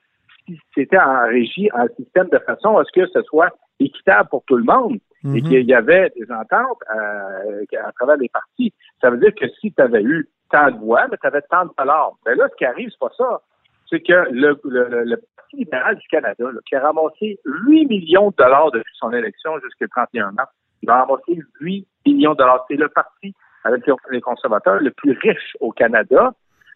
c'était 0.75 0.99
en 0.99 1.27
régie, 1.27 1.69
un 1.73 1.87
système 1.97 2.27
de 2.31 2.37
façon 2.39 2.77
à 2.77 2.83
ce 2.83 2.91
que 2.99 3.07
ce 3.07 3.21
soit 3.23 3.49
équitable 3.79 4.29
pour 4.29 4.43
tout 4.45 4.57
le 4.57 4.63
monde 4.63 4.99
et 5.23 5.27
mhm. 5.27 5.41
qu'il 5.41 5.65
y 5.65 5.73
avait 5.73 6.11
des 6.15 6.31
ententes 6.31 6.81
euh, 6.95 7.63
à 7.83 7.91
travers 7.93 8.17
les 8.17 8.29
partis. 8.29 8.73
Ça 9.01 9.09
veut 9.09 9.17
dire 9.17 9.33
que 9.35 9.47
si 9.59 9.71
tu 9.73 9.81
avais 9.81 10.01
eu 10.01 10.29
tant 10.51 10.71
de 10.71 10.77
voix, 10.77 11.07
tu 11.09 11.27
avais 11.27 11.41
tant 11.49 11.65
de 11.65 11.71
dollars. 11.77 12.13
Mais 12.25 12.35
là, 12.35 12.47
ce 12.49 12.55
qui 12.55 12.65
arrive, 12.65 12.89
c'est 12.91 12.99
pas 12.99 13.11
ça. 13.17 13.41
C'est 13.89 14.01
que 14.01 14.27
le, 14.31 14.59
le, 14.63 15.17
Parti 15.35 15.57
libéral 15.57 15.95
du 15.95 16.07
Canada, 16.09 16.43
qui 16.67 16.75
a 16.75 16.81
ramassé 16.81 17.39
8 17.45 17.85
millions 17.87 18.31
de 18.31 18.35
dollars 18.35 18.71
depuis 18.71 18.93
son 18.95 19.11
élection 19.11 19.57
jusqu'au 19.59 19.87
31 19.87 20.31
mars, 20.31 20.51
il 20.81 20.89
a 20.89 21.03
ramassé 21.03 21.39
8 21.61 21.87
millions 22.05 22.33
de 22.33 22.37
dollars. 22.37 22.65
C'est 22.69 22.75
le 22.75 22.89
parti 22.89 23.33
avec 23.63 23.83
les 24.11 24.21
conservateurs 24.21 24.79
le 24.81 24.91
plus 24.91 25.17
riche 25.21 25.55
au 25.59 25.71
Canada. 25.71 26.33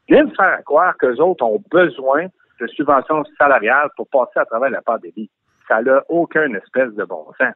Vient 0.08 0.24
de 0.24 0.34
faire 0.36 0.64
croire 0.66 0.95
qu'eux 0.97 1.18
autres 1.18 1.43
ont 1.43 1.62
besoin 1.70 2.28
de 2.60 2.68
subventions 2.68 3.24
salariales 3.38 3.89
pour 3.95 4.08
passer 4.08 4.39
à 4.39 4.45
travers 4.45 4.70
la 4.70 4.82
pandémie. 4.82 5.30
Ça 5.68 5.82
n'a 5.82 6.03
aucun 6.09 6.53
espèce 6.53 6.93
de 6.93 7.03
bon 7.03 7.26
sens. 7.38 7.53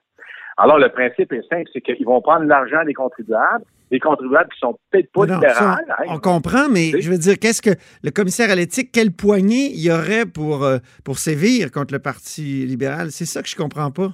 Alors, 0.57 0.79
le 0.79 0.89
principe 0.89 1.33
est 1.33 1.47
simple, 1.49 1.69
c'est 1.73 1.81
qu'ils 1.81 2.05
vont 2.05 2.21
prendre 2.21 2.45
l'argent 2.45 2.83
des 2.85 2.93
contribuables, 2.93 3.65
des 3.91 3.99
contribuables 3.99 4.49
qui 4.53 4.59
sont 4.59 4.77
peut-être 4.89 5.11
pas 5.11 5.25
libérales. 5.25 5.85
Hein. 5.89 6.03
on 6.07 6.19
comprend, 6.19 6.69
mais 6.69 7.01
je 7.01 7.11
veux 7.11 7.17
dire, 7.17 7.37
qu'est-ce 7.39 7.61
que 7.61 7.71
le 8.03 8.11
commissaire 8.11 8.49
à 8.49 8.55
l'éthique, 8.55 8.91
quelle 8.93 9.11
poignée 9.11 9.71
il 9.73 9.81
y 9.81 9.91
aurait 9.91 10.25
pour, 10.25 10.63
euh, 10.63 10.77
pour 11.03 11.17
sévir 11.17 11.71
contre 11.71 11.93
le 11.93 11.99
Parti 11.99 12.65
libéral? 12.65 13.11
C'est 13.11 13.25
ça 13.25 13.41
que 13.41 13.49
je 13.49 13.55
comprends 13.55 13.91
pas. 13.91 14.11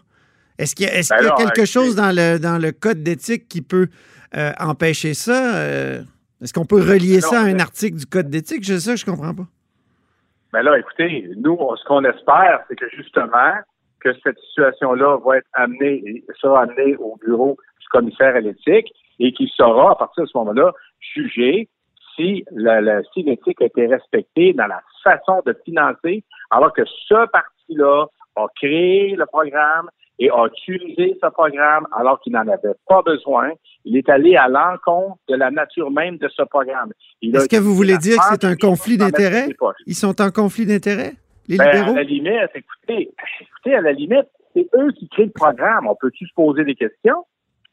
Est-ce 0.57 0.75
qu'il 0.75 0.87
y 0.87 0.89
a, 0.89 0.97
est 0.97 1.09
ben 1.09 1.35
quelque 1.37 1.65
chose 1.65 1.95
dans 1.95 2.15
le, 2.15 2.37
dans 2.37 2.59
le 2.61 2.71
code 2.71 3.03
d'éthique 3.03 3.47
qui 3.47 3.61
peut 3.61 3.87
euh, 4.35 4.51
empêcher 4.59 5.13
ça? 5.13 5.55
Euh, 5.55 6.01
est-ce 6.41 6.53
qu'on 6.53 6.65
peut 6.65 6.81
relier 6.81 7.21
ça 7.21 7.41
à 7.41 7.43
un 7.43 7.59
article 7.59 7.97
du 7.97 8.05
code 8.05 8.29
d'éthique? 8.29 8.65
Ça 8.65 8.93
que 8.93 8.99
je 8.99 9.05
comprends 9.05 9.33
pas. 9.33 9.45
Ben 10.53 10.63
là, 10.63 10.77
écoutez, 10.77 11.29
nous, 11.37 11.57
ce 11.77 11.85
qu'on 11.85 12.03
espère, 12.03 12.61
c'est 12.67 12.75
que 12.75 12.89
justement, 12.89 13.53
que 14.03 14.09
cette 14.23 14.39
situation-là 14.39 15.17
va 15.25 15.37
être 15.37 15.47
amenée 15.53 16.03
et 16.05 16.23
sera 16.39 16.63
amenée 16.63 16.95
au 16.97 17.17
bureau 17.25 17.57
du 17.79 17.87
commissaire 17.89 18.35
à 18.35 18.39
l'éthique 18.39 18.91
et 19.19 19.31
qui 19.33 19.47
saura, 19.55 19.91
à 19.91 19.95
partir 19.95 20.23
de 20.23 20.29
ce 20.29 20.37
moment-là, 20.37 20.71
juger 20.99 21.69
si 22.15 22.43
l'éthique 23.15 23.61
a 23.61 23.65
été 23.65 23.87
respectée 23.87 24.53
dans 24.53 24.67
la 24.67 24.81
façon 25.03 25.41
de 25.45 25.55
financer, 25.63 26.23
alors 26.49 26.73
que 26.73 26.83
ce 26.85 27.27
parti-là 27.31 28.05
a 28.35 28.47
créé 28.55 29.15
le 29.15 29.25
programme 29.25 29.89
et 30.19 30.29
a 30.29 30.45
utilisé 30.45 31.17
ce 31.21 31.29
programme 31.29 31.87
alors 31.97 32.19
qu'il 32.19 32.33
n'en 32.33 32.47
avait 32.47 32.75
pas 32.87 33.01
besoin. 33.01 33.51
Il 33.85 33.97
est 33.97 34.07
allé 34.09 34.35
à 34.35 34.47
l'encontre 34.47 35.17
de 35.29 35.35
la 35.35 35.49
nature 35.49 35.89
même 35.89 36.17
de 36.17 36.27
ce 36.29 36.43
programme. 36.43 36.91
Est-ce 37.21 37.47
que 37.47 37.57
vous 37.57 37.73
voulez 37.73 37.97
dire 37.97 38.17
que 38.17 38.23
c'est 38.31 38.45
un 38.45 38.55
conflit 38.55 38.97
d'intérêts? 38.97 39.47
Ils 39.87 39.95
sont 39.95 40.21
en 40.21 40.29
conflit 40.29 40.65
d'intérêts? 40.65 41.13
Ben, 41.49 41.61
à 41.61 41.93
la 41.93 42.03
limite, 42.03 42.49
écoutez, 42.55 43.11
écoutez, 43.41 43.75
à 43.75 43.81
la 43.81 43.91
limite, 43.91 44.27
c'est 44.53 44.67
eux 44.75 44.91
qui 44.91 45.09
créent 45.09 45.25
le 45.25 45.31
programme. 45.31 45.87
On 45.87 45.95
peut-tu 45.95 46.25
se 46.27 46.33
poser 46.33 46.63
des 46.63 46.75
questions? 46.75 47.25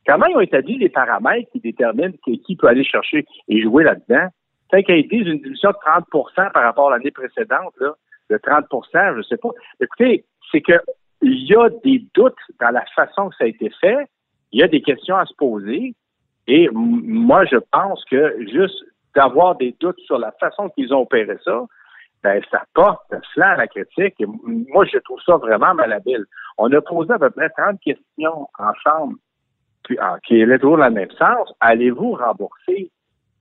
Comment 0.06 0.26
ils 0.26 0.36
ont 0.36 0.40
établi 0.40 0.78
les 0.78 0.88
paramètres 0.88 1.50
qui 1.52 1.60
déterminent 1.60 2.14
qui 2.24 2.56
peut 2.56 2.66
aller 2.66 2.84
chercher 2.84 3.26
et 3.48 3.62
jouer 3.62 3.84
là-dedans? 3.84 4.28
Fait 4.70 4.82
qu'ils 4.82 5.08
disent 5.08 5.26
une 5.26 5.38
diminution 5.38 5.70
de 5.70 5.76
30 5.84 6.52
par 6.52 6.62
rapport 6.62 6.88
à 6.88 6.96
l'année 6.96 7.10
précédente, 7.10 7.74
là, 7.80 7.94
de 8.30 8.36
30 8.38 8.64
je 8.92 9.18
ne 9.18 9.22
sais 9.22 9.36
pas. 9.36 9.50
Écoutez, 9.80 10.24
c'est 10.50 10.60
que 10.60 10.80
il 11.22 11.46
y 11.46 11.54
a 11.54 11.68
des 11.84 12.04
doutes 12.14 12.34
dans 12.60 12.70
la 12.70 12.84
façon 12.94 13.28
que 13.28 13.36
ça 13.36 13.44
a 13.44 13.48
été 13.48 13.70
fait. 13.80 14.06
Il 14.52 14.60
y 14.60 14.62
a 14.62 14.68
des 14.68 14.82
questions 14.82 15.16
à 15.16 15.26
se 15.26 15.34
poser. 15.34 15.94
Et 16.46 16.68
moi, 16.72 17.44
je 17.44 17.56
pense 17.72 18.04
que 18.04 18.46
juste 18.52 18.84
d'avoir 19.14 19.56
des 19.56 19.74
doutes 19.80 19.98
sur 20.00 20.18
la 20.18 20.32
façon 20.32 20.68
qu'ils 20.70 20.94
ont 20.94 21.00
opéré 21.00 21.36
ça, 21.44 21.66
ben, 22.22 22.42
ça 22.50 22.64
porte 22.74 23.14
cela 23.34 23.50
à 23.50 23.56
la 23.56 23.66
critique. 23.66 24.16
Moi, 24.26 24.84
je 24.86 24.98
trouve 24.98 25.20
ça 25.24 25.36
vraiment 25.36 25.74
malhabile. 25.74 26.24
On 26.56 26.72
a 26.72 26.80
posé 26.80 27.12
à 27.12 27.18
peu 27.18 27.30
près 27.30 27.48
30 27.50 27.80
questions 27.80 28.48
ensemble, 28.58 29.16
puis, 29.84 29.96
ah, 30.00 30.16
qui 30.26 30.42
allaient 30.42 30.58
toujours 30.58 30.78
dans 30.78 30.88
le 30.88 30.92
même 30.92 31.10
sens. 31.12 31.52
Allez-vous 31.60 32.12
rembourser? 32.12 32.90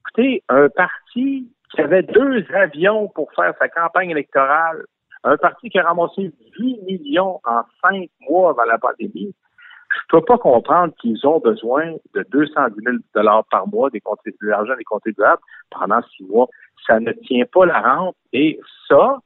Écoutez, 0.02 0.44
un 0.50 0.70
parti 0.70 1.52
qui 1.72 1.82
avait 1.82 2.04
deux 2.04 2.46
avions 2.54 3.10
pour 3.10 3.32
faire 3.34 3.54
sa 3.60 3.68
campagne 3.68 4.12
électorale, 4.12 4.84
un 5.24 5.38
parti 5.38 5.70
qui 5.70 5.80
a 5.80 5.84
ramassé 5.84 6.32
8 6.60 6.84
millions 6.84 7.42
en 7.44 7.62
cinq 7.84 8.10
mois 8.30 8.52
avant 8.52 8.64
la 8.64 8.78
pandémie, 8.78 9.34
je 9.90 10.18
peux 10.18 10.24
pas 10.24 10.38
comprendre 10.38 10.94
qu'ils 11.02 11.26
ont 11.26 11.40
besoin 11.40 11.94
de 12.14 12.26
210 12.32 12.84
000 12.84 12.98
par 13.50 13.68
mois 13.68 13.90
des 13.90 14.02
de 14.02 14.48
l'argent 14.48 14.76
des 14.78 14.84
contribuables 14.84 15.42
pendant 15.72 16.02
six 16.16 16.24
mois 16.24 16.48
ça 16.88 17.00
ne 17.00 17.12
tient 17.12 17.46
pas 17.52 17.66
la 17.66 17.82
rente. 17.82 18.16
Et 18.34 18.60
ça, 18.88 19.18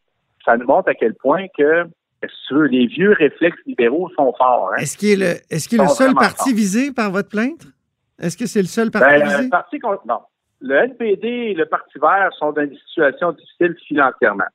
ça 0.44 0.58
nous 0.58 0.66
montre 0.66 0.90
à 0.90 0.96
quel 0.96 1.14
point 1.16 1.46
que 1.58 1.86
les 2.52 2.88
vieux 2.88 3.14
réflexes 3.14 3.60
libéraux 3.66 4.10
sont 4.16 4.34
forts. 4.38 4.72
Hein? 4.74 4.82
Est-ce 4.82 4.98
qu'il 4.98 5.10
est 5.10 5.16
le, 5.16 5.56
est 5.56 5.78
le 5.78 5.88
seul 5.88 6.14
parti 6.14 6.54
visé 6.54 6.92
par 6.92 7.12
votre 7.12 7.30
plainte? 7.30 7.68
Est-ce 8.20 8.38
que 8.38 8.46
c'est 8.46 8.62
le 8.62 8.68
seul 8.68 8.92
parti 8.92 9.08
ben, 9.08 9.24
visé? 9.24 9.44
Le 9.44 9.50
parti, 9.50 9.80
non. 10.06 10.20
Le 10.64 10.76
NPD 10.76 11.28
et 11.28 11.54
le 11.56 11.66
Parti 11.66 11.98
vert 11.98 12.30
sont 12.38 12.52
dans 12.52 12.62
une 12.62 12.78
situation 12.88 13.32
difficile 13.32 13.76
financièrement. 13.88 14.46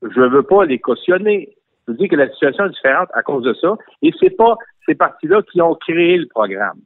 Je 0.00 0.20
ne 0.20 0.28
veux 0.28 0.44
pas 0.44 0.64
les 0.64 0.78
cautionner. 0.78 1.56
Je 1.88 1.94
dis 1.94 2.08
que 2.08 2.14
la 2.14 2.30
situation 2.30 2.66
est 2.66 2.70
différente 2.70 3.08
à 3.14 3.22
cause 3.24 3.42
de 3.42 3.52
ça. 3.54 3.74
Et 4.00 4.12
c'est 4.20 4.30
pas 4.30 4.56
ces 4.86 4.94
partis-là 4.94 5.42
qui 5.50 5.60
ont 5.60 5.74
créé 5.74 6.16
le 6.16 6.26
programme. 6.26 6.78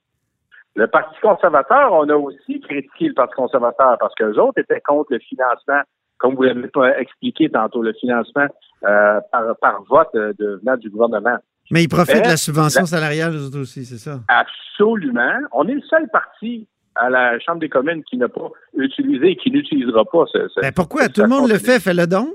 Le 0.76 0.86
Parti 0.86 1.18
conservateur, 1.20 1.92
on 1.92 2.08
a 2.08 2.14
aussi 2.14 2.60
critiqué 2.60 3.08
le 3.08 3.14
Parti 3.14 3.34
conservateur 3.34 3.96
parce 3.98 4.14
qu'eux 4.14 4.38
autres 4.38 4.60
étaient 4.60 4.80
contre 4.80 5.12
le 5.12 5.18
financement, 5.18 5.80
comme 6.18 6.34
vous 6.34 6.42
l'avez 6.42 6.68
expliqué 6.98 7.50
tantôt, 7.50 7.82
le 7.82 7.92
financement 7.94 8.46
euh, 8.84 9.20
par, 9.30 9.82
vote 9.88 10.08
euh, 10.14 10.32
de, 10.38 10.60
venant 10.62 10.76
du 10.76 10.90
gouvernement. 10.90 11.36
Mais 11.70 11.82
ils 11.82 11.88
profitent 11.88 12.24
de 12.24 12.28
la 12.28 12.36
subvention 12.36 12.86
salariale, 12.86 13.34
eux 13.34 13.46
autres 13.46 13.60
aussi, 13.60 13.84
c'est 13.84 13.98
ça? 13.98 14.20
Absolument. 14.28 15.38
On 15.52 15.66
est 15.68 15.74
le 15.74 15.82
seul 15.82 16.08
parti 16.08 16.66
à 16.96 17.10
la 17.10 17.38
Chambre 17.38 17.60
des 17.60 17.68
communes 17.68 18.02
qui 18.04 18.16
n'a 18.16 18.28
pas 18.28 18.48
utilisé 18.76 19.30
et 19.30 19.36
qui 19.36 19.50
n'utilisera 19.50 20.04
pas 20.04 20.24
ce. 20.32 20.48
ce 20.48 20.60
ben 20.60 20.72
pourquoi? 20.72 21.08
Tout 21.08 21.22
le 21.22 21.28
monde 21.28 21.48
le 21.48 21.58
fait, 21.58 21.80
fais-le 21.80 22.06
donc. 22.06 22.28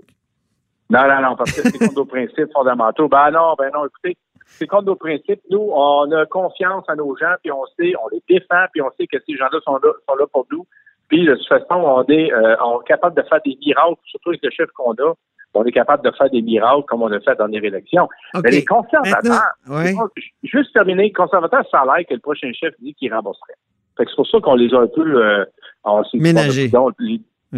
Non, 0.89 1.07
non, 1.07 1.21
non, 1.21 1.35
parce 1.35 1.51
que 1.51 1.61
c'est 1.61 1.77
contre 1.77 1.93
nos 1.95 2.05
principes 2.05 2.51
fondamentaux. 2.53 3.07
Ben 3.09 3.31
non, 3.31 3.55
ben 3.57 3.69
non, 3.73 3.85
écoutez, 3.85 4.17
c'est 4.45 4.67
contre 4.67 4.85
nos 4.85 4.95
principes. 4.95 5.41
Nous, 5.49 5.69
on 5.73 6.11
a 6.11 6.25
confiance 6.25 6.85
à 6.87 6.95
nos 6.95 7.15
gens, 7.17 7.33
puis 7.43 7.51
on 7.51 7.65
sait, 7.77 7.93
on 8.03 8.07
les 8.11 8.21
défend, 8.29 8.65
puis 8.71 8.81
on 8.81 8.89
sait 8.97 9.07
que 9.07 9.17
ces 9.27 9.35
gens-là 9.35 9.59
sont 9.63 9.75
là, 9.75 9.91
sont 10.07 10.15
là 10.15 10.25
pour 10.31 10.45
nous. 10.51 10.65
Puis 11.07 11.25
de 11.25 11.35
toute 11.35 11.47
façon, 11.47 11.65
on 11.75 12.03
est, 12.05 12.31
euh, 12.33 12.55
on 12.63 12.81
est 12.81 12.85
capable 12.87 13.15
de 13.15 13.27
faire 13.27 13.39
des 13.45 13.57
miracles, 13.65 13.95
surtout 14.05 14.29
avec 14.29 14.43
le 14.43 14.49
chef 14.51 14.69
qu'on 14.71 14.93
a. 14.93 15.13
on 15.53 15.63
est 15.63 15.71
capable 15.71 16.03
de 16.03 16.11
faire 16.17 16.29
des 16.29 16.41
miracles 16.41 16.83
comme 16.87 17.01
on 17.03 17.11
a 17.11 17.19
fait 17.19 17.29
à 17.29 17.31
la 17.31 17.35
dernière 17.47 17.63
élection. 17.63 18.03
OK. 18.33 18.41
Mais 18.43 18.51
les 18.51 18.65
conservateurs, 18.65 19.53
Ouais. 19.69 19.93
juste 20.43 20.73
terminer, 20.73 21.03
les 21.03 21.13
conservateurs, 21.13 21.63
ça 21.71 21.79
a 21.81 21.85
l'air 21.97 22.05
que 22.07 22.13
le 22.13 22.19
prochain 22.19 22.51
chef 22.53 22.73
dit 22.79 22.93
qu'il 22.95 23.13
rembourserait. 23.13 23.53
Fait 23.97 24.03
que 24.05 24.09
c'est 24.11 24.15
pour 24.17 24.27
ça 24.27 24.39
qu'on 24.41 24.55
les 24.55 24.73
a 24.73 24.79
un 24.79 24.87
peu... 24.87 25.01
Euh, 25.23 25.45
on 25.85 26.03
s'est 26.03 26.17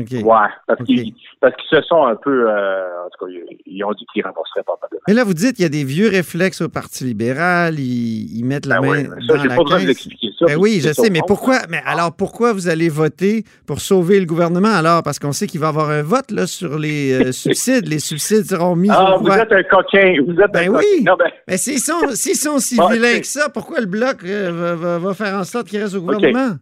dit, 0.03 0.15
Ménagés. 0.15 0.23
bon, 0.23 0.33
les- 0.33 0.37
OK. 0.37 0.41
Ouais, 0.41 0.47
parce 0.67 0.83
qu'ils 0.83 1.13
parce 1.39 1.55
qu'ils 1.55 1.77
se 1.77 1.81
sont 1.83 2.05
un 2.05 2.15
peu... 2.15 2.49
euh, 2.49 3.05
en 3.05 3.09
tout 3.09 3.25
cas, 3.25 3.31
ils, 3.31 3.57
ils 3.65 3.83
ont 3.83 3.91
dit 3.93 4.05
qu'ils 4.13 4.23
rembourseraient 4.25 4.63
probablement. 4.63 5.01
Mais 5.07 5.13
là, 5.13 5.23
vous 5.23 5.33
dites 5.33 5.55
qu'il 5.55 5.63
y 5.63 5.65
a 5.65 5.69
des 5.69 5.83
vieux 5.83 6.09
réflexes 6.09 6.61
au 6.61 6.69
Parti 6.69 7.03
libéral, 7.03 7.79
ils, 7.79 8.37
ils 8.39 8.43
mettent 8.45 8.65
la 8.65 8.79
Ben 8.81 8.87
main 8.87 8.97
oui, 8.97 9.07
mais 9.15 9.21
ça, 9.27 9.37
dans 9.37 9.43
la 9.43 9.55
pas 9.55 9.63
besoin 9.63 9.77
de 9.77 9.79
caisse. 9.81 9.87
l'expliquer 9.87 10.27
ça. 10.37 10.45
Ben 10.45 10.57
oui, 10.57 10.79
je 10.81 10.91
sais, 10.93 11.09
mais 11.09 11.21
pourquoi 11.27 11.59
Mais 11.69 11.81
alors 11.85 12.15
pourquoi 12.15 12.53
vous 12.53 12.67
allez 12.67 12.89
voter 12.89 13.43
pour 13.65 13.79
sauver 13.81 14.19
le 14.19 14.25
gouvernement 14.25 14.73
alors? 14.75 15.03
Parce 15.03 15.19
qu'on 15.19 15.31
sait 15.31 15.47
qu'il 15.47 15.59
va 15.59 15.67
y 15.67 15.69
avoir 15.69 15.89
un 15.89 16.01
vote 16.03 16.31
là 16.31 16.47
sur 16.47 16.77
les 16.79 17.13
euh, 17.27 17.31
subsides. 17.31 17.87
Les 17.87 17.99
subsides 17.99 18.45
seront 18.45 18.75
mis 18.75 18.89
Ah, 18.91 19.15
vous 19.19 19.29
êtes 19.29 19.51
un 19.51 19.63
coquin. 19.63 20.15
Vous 20.25 20.39
êtes 20.39 20.51
Ben 20.51 20.69
un 20.69 20.77
oui. 20.77 20.83
coquin. 21.03 21.11
Non, 21.11 21.15
ben, 21.17 21.31
Mais 21.47 21.57
s'ils 21.57 21.79
sont, 21.79 21.99
sont 22.11 22.59
si 22.59 22.75
Bon, 22.77 22.87
vilains 22.89 23.19
que 23.19 23.25
ça, 23.27 23.49
pourquoi 23.49 23.79
le 23.79 23.85
bloc 23.87 24.23
euh, 24.25 24.51
va, 24.51 24.75
va- 24.75 24.99
va 24.99 25.13
faire 25.13 25.35
en 25.35 25.43
sorte 25.43 25.67
qu'il 25.67 25.81
reste 25.81 25.95
au 25.95 26.01
gouvernement? 26.01 26.55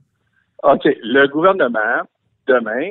OK. 0.64 0.82
Le 0.86 1.28
gouvernement, 1.28 2.04
demain, 2.48 2.90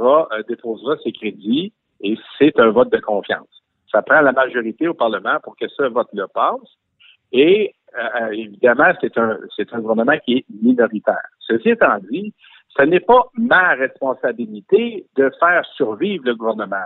euh, 0.00 0.42
déposera 0.48 0.96
ses 1.02 1.12
crédits 1.12 1.72
et 2.00 2.16
c'est 2.38 2.58
un 2.58 2.70
vote 2.70 2.92
de 2.92 2.98
confiance. 2.98 3.48
Ça 3.90 4.02
prend 4.02 4.20
la 4.20 4.32
majorité 4.32 4.86
au 4.88 4.94
Parlement 4.94 5.38
pour 5.42 5.56
que 5.56 5.66
ce 5.68 5.84
vote-là 5.84 6.26
passe. 6.32 6.76
Et 7.32 7.74
euh, 7.98 8.20
euh, 8.20 8.30
évidemment, 8.32 8.92
c'est 9.00 9.16
un, 9.18 9.38
c'est 9.56 9.72
un 9.72 9.80
gouvernement 9.80 10.18
qui 10.24 10.38
est 10.38 10.44
minoritaire. 10.62 11.28
Ceci 11.40 11.70
étant 11.70 11.98
dit, 12.10 12.34
ce 12.76 12.82
n'est 12.82 13.00
pas 13.00 13.28
ma 13.34 13.74
responsabilité 13.74 15.06
de 15.16 15.30
faire 15.40 15.64
survivre 15.76 16.24
le 16.24 16.34
gouvernement. 16.34 16.76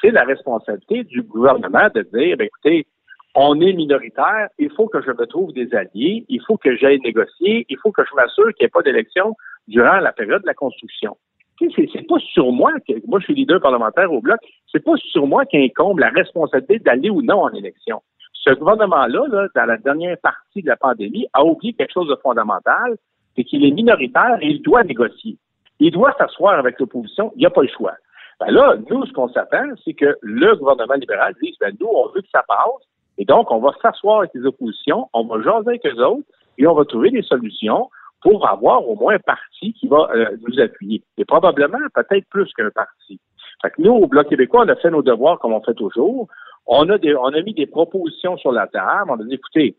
C'est 0.00 0.10
la 0.10 0.24
responsabilité 0.24 1.04
du 1.04 1.22
gouvernement 1.22 1.88
de 1.94 2.02
dire, 2.02 2.36
ben, 2.36 2.46
écoutez, 2.46 2.86
on 3.34 3.60
est 3.60 3.74
minoritaire, 3.74 4.48
il 4.58 4.70
faut 4.70 4.88
que 4.88 5.02
je 5.02 5.10
me 5.10 5.26
trouve 5.26 5.52
des 5.52 5.72
alliés, 5.74 6.24
il 6.28 6.40
faut 6.46 6.56
que 6.56 6.74
j'aille 6.74 7.00
négocier, 7.00 7.66
il 7.68 7.76
faut 7.82 7.92
que 7.92 8.02
je 8.08 8.14
m'assure 8.14 8.46
qu'il 8.54 8.64
n'y 8.64 8.66
ait 8.66 8.70
pas 8.70 8.82
d'élection 8.82 9.36
durant 9.68 9.98
la 9.98 10.12
période 10.12 10.40
de 10.40 10.46
la 10.46 10.54
construction. 10.54 11.16
C'est 11.58 12.06
pas 12.06 12.18
sur 12.32 12.52
moi 12.52 12.72
que 12.86 12.92
moi 13.06 13.18
je 13.20 13.24
suis 13.24 13.34
leader 13.34 13.60
parlementaire 13.60 14.12
au 14.12 14.20
bloc, 14.20 14.38
c'est 14.70 14.84
pas 14.84 14.96
sur 14.96 15.26
moi 15.26 15.44
qu'incombe 15.46 15.98
la 15.98 16.10
responsabilité 16.10 16.78
d'aller 16.78 17.10
ou 17.10 17.22
non 17.22 17.42
en 17.42 17.50
élection. 17.50 18.02
Ce 18.32 18.50
gouvernement-là, 18.50 19.26
là, 19.28 19.48
dans 19.54 19.64
la 19.64 19.76
dernière 19.78 20.18
partie 20.18 20.62
de 20.62 20.68
la 20.68 20.76
pandémie, 20.76 21.26
a 21.32 21.44
oublié 21.44 21.72
quelque 21.72 21.92
chose 21.92 22.08
de 22.08 22.16
fondamental, 22.22 22.96
c'est 23.34 23.44
qu'il 23.44 23.64
est 23.64 23.70
minoritaire 23.70 24.38
et 24.40 24.48
il 24.48 24.62
doit 24.62 24.84
négocier. 24.84 25.36
Il 25.80 25.90
doit 25.90 26.14
s'asseoir 26.16 26.58
avec 26.58 26.78
l'opposition, 26.78 27.32
il 27.36 27.40
n'y 27.40 27.46
a 27.46 27.50
pas 27.50 27.62
le 27.62 27.68
choix. 27.68 27.94
Ben 28.38 28.50
là, 28.50 28.76
nous, 28.90 29.06
ce 29.06 29.12
qu'on 29.12 29.28
s'attend, 29.28 29.66
c'est 29.84 29.94
que 29.94 30.16
le 30.20 30.54
gouvernement 30.56 30.94
libéral 30.94 31.34
dise, 31.42 31.56
ben 31.58 31.74
nous, 31.80 31.88
on 31.88 32.08
veut 32.08 32.20
que 32.20 32.28
ça 32.32 32.44
passe, 32.46 32.86
et 33.18 33.24
donc, 33.24 33.50
on 33.50 33.58
va 33.58 33.72
s'asseoir 33.80 34.18
avec 34.18 34.32
les 34.34 34.44
oppositions, 34.44 35.08
on 35.14 35.24
va 35.24 35.42
jaser 35.42 35.68
avec 35.68 35.86
eux 35.86 36.04
autres, 36.04 36.26
et 36.58 36.66
on 36.66 36.74
va 36.74 36.84
trouver 36.84 37.10
des 37.10 37.22
solutions 37.22 37.88
pour 38.22 38.48
avoir 38.48 38.88
au 38.88 38.96
moins 38.96 39.14
un 39.14 39.18
parti 39.18 39.72
qui 39.74 39.86
va 39.88 40.08
euh, 40.14 40.36
nous 40.46 40.60
appuyer. 40.60 41.02
Et 41.18 41.24
probablement, 41.24 41.78
peut-être 41.94 42.26
plus 42.30 42.52
qu'un 42.54 42.70
parti. 42.70 43.20
Fait 43.62 43.70
que 43.70 43.82
nous, 43.82 43.92
au 43.92 44.06
Bloc 44.06 44.28
québécois, 44.28 44.64
on 44.64 44.68
a 44.68 44.76
fait 44.76 44.90
nos 44.90 45.02
devoirs 45.02 45.38
comme 45.38 45.52
on 45.52 45.62
fait 45.62 45.74
toujours. 45.74 46.28
On 46.66 46.88
a, 46.88 46.98
des, 46.98 47.14
on 47.14 47.26
a 47.26 47.42
mis 47.42 47.54
des 47.54 47.66
propositions 47.66 48.36
sur 48.36 48.52
la 48.52 48.66
table. 48.66 49.10
On 49.10 49.20
a 49.20 49.24
dit, 49.24 49.34
écoutez, 49.34 49.76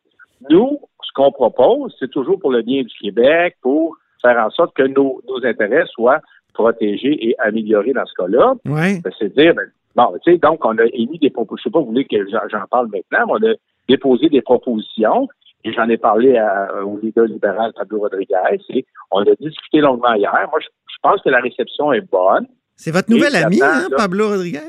nous, 0.50 0.80
ce 1.04 1.12
qu'on 1.14 1.32
propose, 1.32 1.96
c'est 2.00 2.10
toujours 2.10 2.40
pour 2.40 2.52
le 2.52 2.62
bien 2.62 2.84
du 2.84 2.96
Québec, 3.00 3.58
pour 3.62 3.96
faire 4.22 4.38
en 4.38 4.50
sorte 4.50 4.76
que 4.76 4.84
nos, 4.84 5.22
nos 5.28 5.46
intérêts 5.46 5.86
soient 5.88 6.22
protégés 6.54 7.30
et 7.30 7.36
améliorés 7.40 7.94
dans 7.94 8.06
ce 8.06 8.14
cas-là. 8.14 8.56
Oui. 8.66 9.02
Ben, 9.02 9.12
c'est 9.20 9.36
dire, 9.36 9.54
ben, 9.54 9.68
bon, 9.96 10.18
tu 10.24 10.32
sais, 10.32 10.38
donc, 10.38 10.64
on 10.66 10.78
a 10.78 10.86
émis 10.94 11.20
des 11.20 11.30
propositions. 11.30 11.70
Je 11.70 11.70
sais 11.70 11.74
pas, 11.74 11.80
vous 11.80 11.92
voulez 11.92 12.06
que 12.06 12.30
j'en 12.30 12.48
j'en 12.50 12.66
parle 12.70 12.88
maintenant, 12.88 13.40
mais 13.40 13.48
on 13.48 13.52
a 13.52 13.56
déposé 13.88 14.30
des 14.30 14.42
propositions. 14.42 15.28
Et 15.64 15.74
j'en 15.74 15.90
ai 15.90 15.98
parlé 15.98 16.38
à- 16.38 16.84
au 16.86 16.98
leader 17.02 17.26
libéral 17.26 17.74
Pablo 17.76 18.00
Rodriguez. 18.00 18.36
Et 18.70 18.86
on 19.12 19.22
a 19.22 19.36
discuté 19.40 19.80
longuement 19.80 20.14
hier. 20.14 20.32
Moi, 20.50 20.60
je, 20.62 20.68
je 20.68 20.98
pense 21.02 21.22
que 21.22 21.30
la 21.30 21.40
réception 21.40 21.92
est 21.94 22.02
bonne. 22.10 22.48
C'est 22.76 22.92
votre 22.92 23.10
nouvel 23.10 23.36
ami, 23.36 23.60
hein. 23.62 23.88
Pablo 23.96 24.30
Rodriguez? 24.30 24.60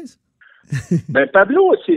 Ben, 1.09 1.26
Pablo, 1.32 1.74
c'est, 1.86 1.95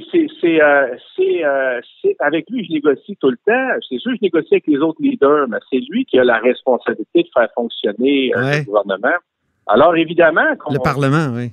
euh, 0.62 0.96
euh, 1.20 1.82
c'est- 2.02 2.16
avec 2.20 2.50
lui, 2.50 2.66
je 2.66 2.72
négocie 2.72 3.18
tout 3.20 3.30
le 3.30 3.38
temps. 3.46 3.80
C'est 3.90 3.98
sûr, 4.00 4.12
je 4.16 4.20
négocie 4.22 4.54
avec 4.54 4.68
les 4.68 4.78
autres 4.78 5.02
leaders, 5.02 5.48
mais 5.50 5.58
c'est 5.70 5.80
lui 5.90 6.06
qui 6.06 6.18
a 6.20 6.24
la 6.24 6.38
responsabilité 6.38 7.24
de 7.24 7.28
faire 7.34 7.50
fonctionner 7.54 8.32
euh, 8.36 8.42
Ouais. 8.42 8.60
le 8.60 8.64
gouvernement. 8.66 9.18
Alors, 9.68 9.96
évidemment, 9.98 10.46
Le 10.70 10.80
Parlement, 10.84 11.28
oui. 11.36 11.52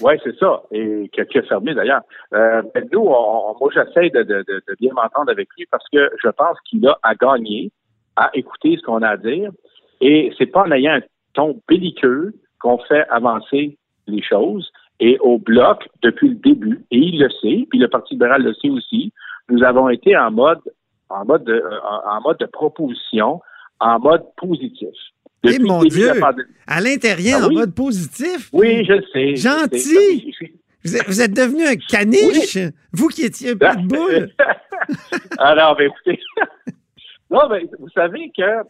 Ouais, 0.00 0.18
c'est 0.22 0.36
ça. 0.38 0.62
Et 0.70 1.08
qui 1.12 1.20
a, 1.38 1.42
fermé 1.42 1.74
d'ailleurs. 1.74 2.02
Euh, 2.34 2.62
ben, 2.74 2.88
nous, 2.92 3.00
on- 3.00 3.56
moi, 3.60 3.70
j'essaie 3.74 4.10
de, 4.10 4.22
de- 4.22 4.44
de- 4.46 4.62
bien 4.80 4.92
m'entendre 4.94 5.30
avec 5.30 5.48
lui 5.56 5.66
parce 5.70 5.84
que 5.92 6.10
je 6.22 6.28
pense 6.28 6.56
qu'il 6.68 6.86
a 6.86 6.98
à 7.02 7.14
gagner, 7.14 7.70
à 8.16 8.30
écouter 8.34 8.76
ce 8.76 8.82
qu'on 8.82 9.02
a 9.02 9.08
à 9.10 9.16
dire. 9.16 9.50
Et 10.00 10.32
c'est 10.38 10.46
pas 10.46 10.62
en 10.62 10.70
ayant 10.72 10.92
un 10.94 11.00
ton 11.34 11.60
belliqueux 11.68 12.32
qu'on 12.60 12.78
fait 12.78 13.06
avancer 13.08 13.76
les 14.06 14.22
choses. 14.22 14.70
Et 15.00 15.18
au 15.20 15.38
bloc, 15.38 15.88
depuis 16.02 16.28
le 16.30 16.34
début, 16.36 16.84
et 16.90 16.98
il 16.98 17.20
le 17.20 17.30
sait, 17.30 17.66
puis 17.70 17.78
le 17.78 17.88
Parti 17.88 18.14
libéral 18.14 18.42
le 18.42 18.52
sait 18.54 18.70
aussi, 18.70 19.12
nous 19.48 19.62
avons 19.62 19.88
été 19.88 20.16
en 20.16 20.30
mode, 20.32 20.60
en 21.08 21.24
mode 21.24 21.44
de, 21.44 21.62
en 22.06 22.20
mode 22.20 22.38
de 22.38 22.46
proposition, 22.46 23.40
en 23.80 23.98
mode 24.00 24.24
positif. 24.36 24.88
Depuis 25.42 25.58
le 25.58 25.64
mon 25.66 25.82
de 25.82 25.88
Dieu! 25.88 26.10
À 26.66 26.80
l'intérieur, 26.80 27.40
Ah 27.42 27.46
en 27.46 27.48
oui. 27.48 27.54
mode 27.56 27.74
positif? 27.74 28.48
Oui, 28.52 28.84
je 28.84 28.94
sais. 29.12 29.36
Gentil. 29.36 30.34
Je 30.40 30.46
Vous 30.84 30.96
êtes, 30.96 31.06
vous 31.06 31.20
êtes 31.22 31.32
devenu 31.34 31.64
un 31.66 31.76
caniche, 31.76 32.58
vous 32.92 33.08
qui 33.08 33.22
étiez 33.24 33.50
un 33.50 33.56
pitbull. 33.56 34.30
Alors, 35.38 35.76
ben, 35.76 35.86
écoutez. 35.90 36.20
non, 37.30 37.48
mais 37.50 37.64
vous 37.78 37.88
savez 37.90 38.30
que 38.36 38.62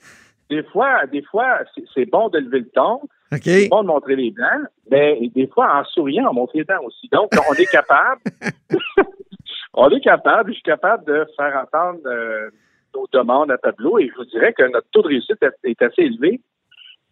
des 0.50 0.62
fois, 0.64 1.06
des 1.06 1.22
fois, 1.22 1.58
c'est- 1.94 2.06
bon 2.10 2.28
de 2.30 2.38
lever 2.38 2.60
le 2.60 2.68
ton, 2.70 3.00
c'est 3.42 3.68
bon 3.68 3.82
de 3.82 3.86
montrer 3.88 4.16
les 4.16 4.30
dents, 4.30 4.64
mais 4.90 5.18
des 5.34 5.46
fois, 5.48 5.80
en 5.80 5.84
souriant, 5.84 6.28
on 6.30 6.34
montre 6.34 6.56
les 6.56 6.64
dents 6.64 6.82
aussi. 6.84 7.08
Donc, 7.12 7.30
on 7.50 7.54
est 7.54 7.70
capable, 7.70 8.20
on 9.74 9.88
est 9.90 10.00
capable, 10.00 10.50
je 10.50 10.54
suis 10.54 10.62
capable 10.62 11.04
de 11.04 11.26
faire 11.36 11.62
entendre 11.66 12.00
euh, 12.06 12.48
nos 12.94 13.06
demandes 13.12 13.50
à 13.50 13.58
tableau 13.58 13.98
et 13.98 14.08
je 14.08 14.14
vous 14.16 14.24
dirais 14.24 14.52
que 14.56 14.62
notre 14.72 14.88
taux 14.90 15.02
de 15.02 15.08
réussite 15.08 15.36
est 15.64 15.82
assez 15.82 16.02
élevé 16.02 16.40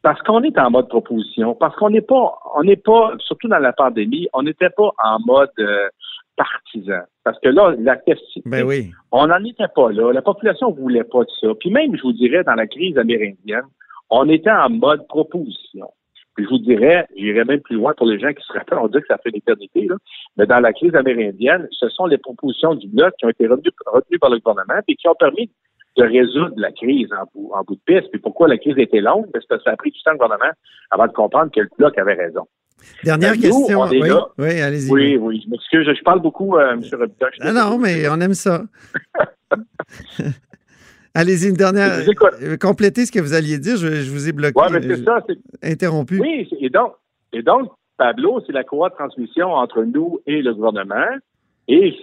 parce 0.06 0.22
qu'on 0.22 0.40
est 0.44 0.56
en 0.56 0.70
mode 0.70 0.86
proposition, 0.86 1.56
parce 1.56 1.74
qu'on 1.74 1.90
n'est 1.90 2.00
pas, 2.00 2.38
on 2.54 2.62
n'est 2.62 2.76
pas, 2.76 3.14
surtout 3.18 3.48
dans 3.48 3.58
la 3.58 3.72
pandémie, 3.72 4.28
on 4.34 4.44
n'était 4.44 4.70
pas 4.70 4.92
en 5.02 5.18
mode 5.26 5.50
euh, 5.58 5.88
partisan. 6.36 7.00
Parce 7.24 7.36
que 7.40 7.48
là, 7.48 7.74
la 7.76 7.96
question, 7.96 8.40
Ben 8.44 8.64
oui. 8.64 8.92
on 9.10 9.26
n'en 9.26 9.42
était 9.42 9.66
pas 9.74 9.90
là. 9.90 10.12
La 10.12 10.22
population 10.22 10.70
voulait 10.70 11.02
pas 11.02 11.24
de 11.24 11.30
ça. 11.40 11.48
Puis 11.58 11.72
même, 11.72 11.96
je 11.96 12.02
vous 12.02 12.12
dirais, 12.12 12.44
dans 12.44 12.54
la 12.54 12.68
crise 12.68 12.96
amérindienne, 12.96 13.64
on 14.08 14.28
était 14.28 14.48
en 14.48 14.70
mode 14.70 15.08
proposition. 15.08 15.88
Puis 16.36 16.44
je 16.44 16.50
vous 16.50 16.58
dirais, 16.58 17.08
j'irais 17.16 17.44
même 17.44 17.62
plus 17.62 17.74
loin 17.74 17.92
pour 17.96 18.06
les 18.06 18.20
gens 18.20 18.32
qui 18.32 18.46
se 18.46 18.52
rappellent, 18.52 18.78
on 18.78 18.86
dit 18.86 19.00
que 19.00 19.08
ça 19.08 19.18
fait 19.18 19.30
une 19.30 19.38
éternité, 19.38 19.86
là. 19.88 19.96
mais 20.36 20.46
dans 20.46 20.60
la 20.60 20.72
crise 20.72 20.94
amérindienne, 20.94 21.66
ce 21.72 21.88
sont 21.88 22.06
les 22.06 22.18
propositions 22.18 22.76
du 22.76 22.86
Bloc 22.86 23.12
qui 23.18 23.26
ont 23.26 23.30
été 23.30 23.48
retenues, 23.48 23.74
retenues 23.86 24.20
par 24.20 24.30
le 24.30 24.38
gouvernement 24.38 24.80
et 24.86 24.94
qui 24.94 25.08
ont 25.08 25.16
permis 25.18 25.50
de 25.96 26.04
résoudre 26.04 26.54
la 26.56 26.72
crise 26.72 27.08
en 27.12 27.24
bout, 27.34 27.50
en 27.54 27.62
bout 27.62 27.74
de 27.76 27.80
piste. 27.86 28.10
Puis 28.10 28.20
pourquoi 28.20 28.48
la 28.48 28.58
crise 28.58 28.76
était 28.78 29.00
longue? 29.00 29.26
Parce 29.32 29.46
que 29.46 29.58
ça 29.62 29.70
a 29.70 29.76
pris 29.76 29.90
du 29.90 30.02
temps 30.02 30.12
au 30.12 30.16
gouvernement 30.16 30.52
avant 30.90 31.06
de 31.06 31.12
comprendre 31.12 31.50
que 31.52 31.60
le 31.60 31.68
Bloc 31.78 31.96
avait 31.98 32.14
raison. 32.14 32.46
Dernière 33.02 33.34
nous, 33.34 33.40
question. 33.40 33.80
on 33.80 33.90
est 33.90 34.02
oui, 34.02 34.10
oui 34.38 34.60
allez-y. 34.60 34.90
Oui, 34.90 35.16
oui, 35.16 35.42
je 35.44 35.50
m'excuse, 35.50 35.86
je 35.86 36.02
parle 36.02 36.20
beaucoup, 36.20 36.56
euh, 36.56 36.72
M. 36.72 36.82
Robitaille. 36.92 37.30
Je 37.32 37.40
suis 37.40 37.48
Ah 37.48 37.52
non, 37.52 37.78
mais 37.78 38.08
on 38.08 38.20
aime 38.20 38.34
ça. 38.34 38.62
Allez-y, 41.14 41.48
une 41.48 41.56
dernière. 41.56 41.92
Euh, 42.42 42.56
Complétez 42.60 43.06
ce 43.06 43.12
que 43.12 43.20
vous 43.20 43.32
alliez 43.32 43.58
dire. 43.58 43.78
Je, 43.78 43.86
je 44.02 44.10
vous 44.10 44.28
ai 44.28 44.32
bloqué. 44.32 44.60
Ouais, 44.60 44.66
mais 44.70 44.82
c'est 44.82 45.00
euh, 45.00 45.04
ça, 45.04 45.24
c'est 45.26 45.38
Interrompu. 45.72 46.20
Oui, 46.20 46.46
et 46.60 46.68
donc, 46.68 46.92
et 47.32 47.42
donc, 47.42 47.70
Pablo, 47.96 48.42
c'est 48.46 48.52
la 48.52 48.64
courroie 48.64 48.90
de 48.90 48.94
transmission 48.96 49.52
entre 49.52 49.82
nous 49.84 50.20
et 50.26 50.42
le 50.42 50.52
gouvernement. 50.52 51.06
Et 51.68 51.94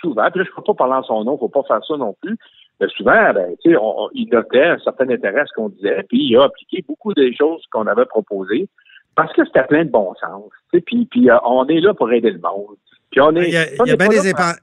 souvent, 0.00 0.28
puis 0.30 0.40
là, 0.40 0.44
je 0.44 0.50
ne 0.50 0.56
peux 0.56 0.62
pas 0.62 0.74
parler 0.74 0.94
en 0.94 1.02
son 1.04 1.22
nom, 1.24 1.32
il 1.32 1.34
ne 1.34 1.38
faut 1.38 1.48
pas 1.48 1.62
faire 1.68 1.84
ça 1.86 1.96
non 1.96 2.16
plus. 2.20 2.36
Mais 2.80 2.86
souvent, 2.96 3.32
ben, 3.34 3.54
tu 3.62 3.70
sais, 3.70 3.76
on- 3.76 4.04
on- 4.04 4.10
il 4.14 4.28
notait 4.30 4.62
un 4.64 4.78
certain 4.78 5.08
intérêt 5.08 5.40
à 5.40 5.46
ce 5.46 5.52
qu'on 5.54 5.68
disait, 5.68 6.04
puis 6.08 6.18
il 6.28 6.36
a 6.36 6.44
appliqué 6.44 6.84
beaucoup 6.86 7.12
des 7.14 7.34
choses 7.34 7.62
qu'on 7.72 7.86
avait 7.86 8.06
proposées 8.06 8.68
parce 9.16 9.32
que 9.32 9.44
c'était 9.44 9.64
plein 9.64 9.84
de 9.84 9.90
bon 9.90 10.14
sens. 10.20 10.50
Puis, 10.86 11.06
puis 11.06 11.28
euh, 11.30 11.36
on 11.44 11.66
est 11.66 11.80
là 11.80 11.92
pour 11.94 12.10
aider 12.12 12.30
le 12.30 12.38
monde. 12.38 12.76
Puis 13.10 13.20
on 13.22 13.34
est, 13.36 13.48
Il 13.48 13.54
y 13.54 13.56
a, 13.56 13.64
on 13.80 13.84
il 13.84 13.88
y 13.88 13.90
a 13.90 13.94
est 13.94 13.96
bien 13.96 14.08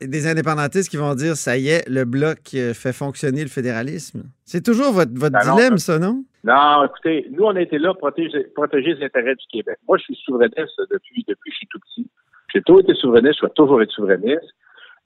des, 0.08 0.28
indépendantistes 0.28 0.90
qui 0.90 0.98
vont 0.98 1.16
dire 1.16 1.36
ça 1.36 1.58
y 1.58 1.68
est, 1.70 1.90
le 1.90 2.06
bloc 2.06 2.38
euh, 2.54 2.74
fait 2.74 2.94
fonctionner 2.94 3.42
le 3.42 3.50
fédéralisme. 3.50 4.24
C'est 4.46 4.64
toujours 4.64 4.94
votre, 4.94 5.12
votre 5.14 5.34
Ben 5.34 5.46
non, 5.46 5.56
dilemme, 5.56 5.78
ça, 5.78 5.98
non? 6.00 6.24
Non, 6.44 6.86
écoutez, 6.86 7.28
nous, 7.32 7.44
on 7.44 7.56
a 7.56 7.62
été 7.62 7.80
là 7.80 7.90
pour 7.94 8.12
protéger, 8.12 8.44
protéger 8.56 8.94
les 8.94 9.04
intérêts 9.06 9.34
du 9.36 9.46
Québec. 9.52 9.78
Moi, 9.88 9.98
je 9.98 10.04
suis 10.04 10.16
souverainiste 10.24 10.80
depuis, 10.92 11.26
depuis 11.28 11.50
que 11.50 11.54
je 11.54 11.58
suis 11.58 11.68
tout 11.68 11.80
petit. 11.80 12.08
J'ai 12.54 12.62
toujours 12.62 12.82
été 12.82 12.94
souverainiste, 12.94 13.40
je 13.42 13.48
vais 13.48 13.52
toujours 13.56 13.82
être 13.82 13.92
souverainiste. 13.92 14.54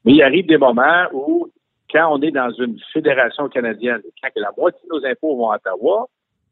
Mais 0.04 0.14
il 0.14 0.22
arrive 0.22 0.46
des 0.48 0.58
moments 0.58 1.06
où, 1.14 1.48
quand 1.92 2.12
on 2.12 2.22
est 2.22 2.32
dans 2.32 2.52
une 2.52 2.80
fédération 2.94 3.50
canadienne, 3.50 4.02
quand 4.22 4.30
la 4.36 4.52
moitié 4.58 4.80
de 4.90 4.96
nos 4.96 5.06
impôts 5.06 5.36
vont 5.36 5.52
à 5.52 5.56
Ottawa, 5.58 6.08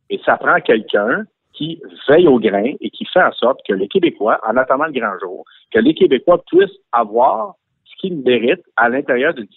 et 0.09 0.19
ça 0.25 0.37
prend 0.37 0.59
quelqu'un 0.61 1.25
qui 1.53 1.81
veille 2.07 2.27
au 2.27 2.39
grain 2.39 2.73
et 2.79 2.89
qui 2.89 3.05
fait 3.05 3.21
en 3.21 3.31
sorte 3.31 3.59
que 3.67 3.73
les 3.73 3.87
Québécois, 3.87 4.39
en 4.47 4.55
attendant 4.57 4.85
le 4.85 4.91
grand 4.91 5.17
jour, 5.19 5.43
que 5.71 5.79
les 5.79 5.93
Québécois 5.93 6.43
puissent 6.47 6.77
avoir 6.91 7.55
ce 7.85 7.95
qu'ils 7.97 8.17
méritent 8.17 8.65
à 8.75 8.89
l'intérieur 8.89 9.33
d'une 9.33 9.47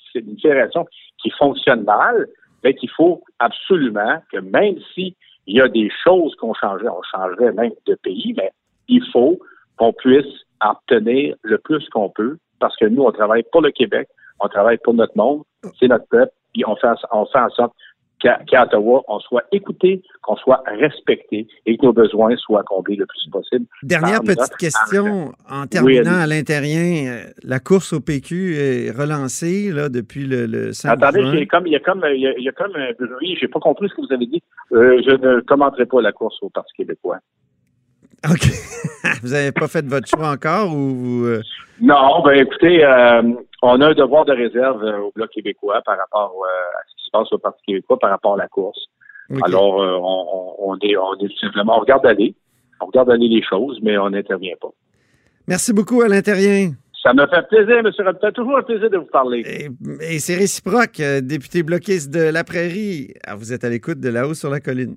fédération 0.41 0.87
qui 1.23 1.31
fonctionne 1.31 1.85
mal, 1.85 2.27
mais 2.65 2.75
qu'il 2.75 2.91
faut 2.91 3.23
absolument 3.39 4.23
que 4.33 4.39
même 4.39 4.77
si 4.95 5.15
il 5.47 5.57
y 5.57 5.61
a 5.61 5.69
des 5.69 5.91
choses 6.05 6.35
qu'on 6.37 6.55
changerait, 6.55 6.89
on 6.89 7.03
changerait 7.03 7.53
même 7.53 7.73
de 7.87 7.95
pays, 7.97 8.35
mais 8.37 8.51
il 8.89 9.05
faut 9.13 9.39
qu'on 9.77 9.93
puisse 9.93 10.47
obtenir 10.63 11.37
le 11.43 11.59
plus 11.59 11.89
qu'on 11.91 12.11
peut 12.11 12.39
parce 12.61 12.77
que 12.77 12.85
nous, 12.85 13.03
on 13.03 13.13
travaille 13.13 13.43
pour 13.51 13.63
le 13.63 13.71
Québec, 13.71 14.09
on 14.41 14.49
travaille 14.49 14.79
pour 14.79 14.95
notre 14.95 15.17
monde, 15.17 15.43
c'est 15.79 15.89
notre 15.89 16.07
peuple, 16.09 16.33
puis 16.53 16.65
on 16.67 16.77
fait, 16.77 16.89
on 17.13 17.27
fait 17.27 17.39
en 17.39 17.51
sorte 17.51 17.73
qu'à 18.21 18.65
Ottawa, 18.65 19.03
on 19.09 19.19
soit 19.21 19.45
écouté, 19.51 20.03
qu'on 20.23 20.37
soit 20.37 20.63
respecté 20.67 21.47
et 21.67 21.77
que 21.77 21.87
nos 21.87 21.93
besoins 21.93 22.37
soient 22.37 22.63
comblés 22.65 22.97
le 22.97 23.07
plus 23.07 23.31
possible. 23.31 23.67
Dernière 23.83 24.21
petite 24.21 24.57
question 24.57 25.33
en 25.49 25.67
terminant 25.67 26.19
à 26.19 26.27
l'intérieur. 26.27 26.71
Euh, 26.71 27.31
la 27.43 27.61
course 27.61 27.93
au 27.93 28.01
PQ 28.01 28.57
est 28.57 28.91
relancée 28.91 29.71
là, 29.73 29.89
depuis 29.89 30.27
le, 30.27 30.47
le 30.47 30.73
5 30.73 30.91
Attendez, 30.91 31.21
il 31.21 31.39
y 31.39 31.43
a 31.43 31.47
comme, 31.47 31.67
il 31.67 31.73
y 31.73 31.77
a 31.77 32.33
il 32.37 32.45
y 32.45 32.49
a, 32.49 32.53
comme 32.53 32.77
un 32.77 32.93
bruit. 32.99 33.37
J'ai 33.41 33.49
pas 33.49 33.61
compris 33.61 33.89
ce 33.89 33.95
que 33.95 34.03
vous 34.03 34.13
avez 34.13 34.27
dit. 34.27 34.43
Euh, 34.73 35.01
je 35.05 35.13
ne 35.13 35.41
commenterai 35.41 35.87
pas 35.87 36.03
la 36.03 36.13
course 36.13 36.37
au 36.43 36.51
Parti 36.51 36.73
québécois. 36.77 37.19
OK. 38.29 38.45
vous 39.23 39.29
n'avez 39.29 39.53
pas 39.53 39.67
fait 39.67 39.87
votre 39.87 40.07
choix 40.07 40.29
encore 40.29 40.75
ou 40.75 41.25
euh? 41.25 41.41
Non, 41.81 42.23
ben 42.23 42.33
écoutez, 42.33 42.85
on 43.63 43.81
a 43.81 43.89
un 43.89 43.95
devoir 43.95 44.25
de 44.25 44.33
réserve 44.33 44.83
au 44.83 45.13
Bloc 45.15 45.31
québécois 45.31 45.83
par 45.85 45.99
rapport 45.99 46.35
à 46.47 46.81
ce 46.97 47.11
passe 47.11 47.33
au 47.33 47.39
Parti 47.39 47.63
québécois 47.67 47.99
par 47.99 48.11
rapport 48.11 48.35
à 48.35 48.39
la 48.39 48.49
course. 48.49 48.89
Alors, 49.43 49.81
euh, 49.81 49.97
on, 50.59 50.77
est, 50.83 50.97
on 50.97 51.15
est 51.15 51.41
simplement, 51.41 51.77
on 51.77 51.81
regarde 51.81 52.05
aller, 52.05 52.35
on 52.81 52.87
regarde 52.87 53.11
aller 53.11 53.29
les 53.29 53.43
choses, 53.43 53.79
mais 53.83 53.97
on 53.97 54.11
n'intervient 54.11 54.57
pas. 54.61 54.71
Merci 55.47 55.73
beaucoup, 55.73 56.03
Alain 56.03 56.21
Terrien. 56.21 56.73
Ça 57.03 57.15
me 57.15 57.27
fait 57.27 57.47
plaisir, 57.49 57.79
M. 57.79 57.91
Robitaille. 57.99 58.33
Toujours 58.33 58.59
un 58.59 58.63
plaisir 58.63 58.91
de 58.91 58.99
vous 58.99 59.07
parler. 59.07 59.43
Et, 60.01 60.19
c'est 60.19 60.35
réciproque, 60.35 61.01
euh, 61.01 61.21
député 61.21 61.63
bloquiste 61.63 62.11
de 62.11 62.21
la 62.21 62.45
Prairie. 62.45 63.15
Ah, 63.25 63.37
vous 63.37 63.53
êtes 63.53 63.65
à 63.65 63.71
l'écoute 63.71 64.01
de 64.01 64.11
là-haut 64.11 64.35
sur 64.35 64.51
la 64.51 64.61
colline. 64.61 64.97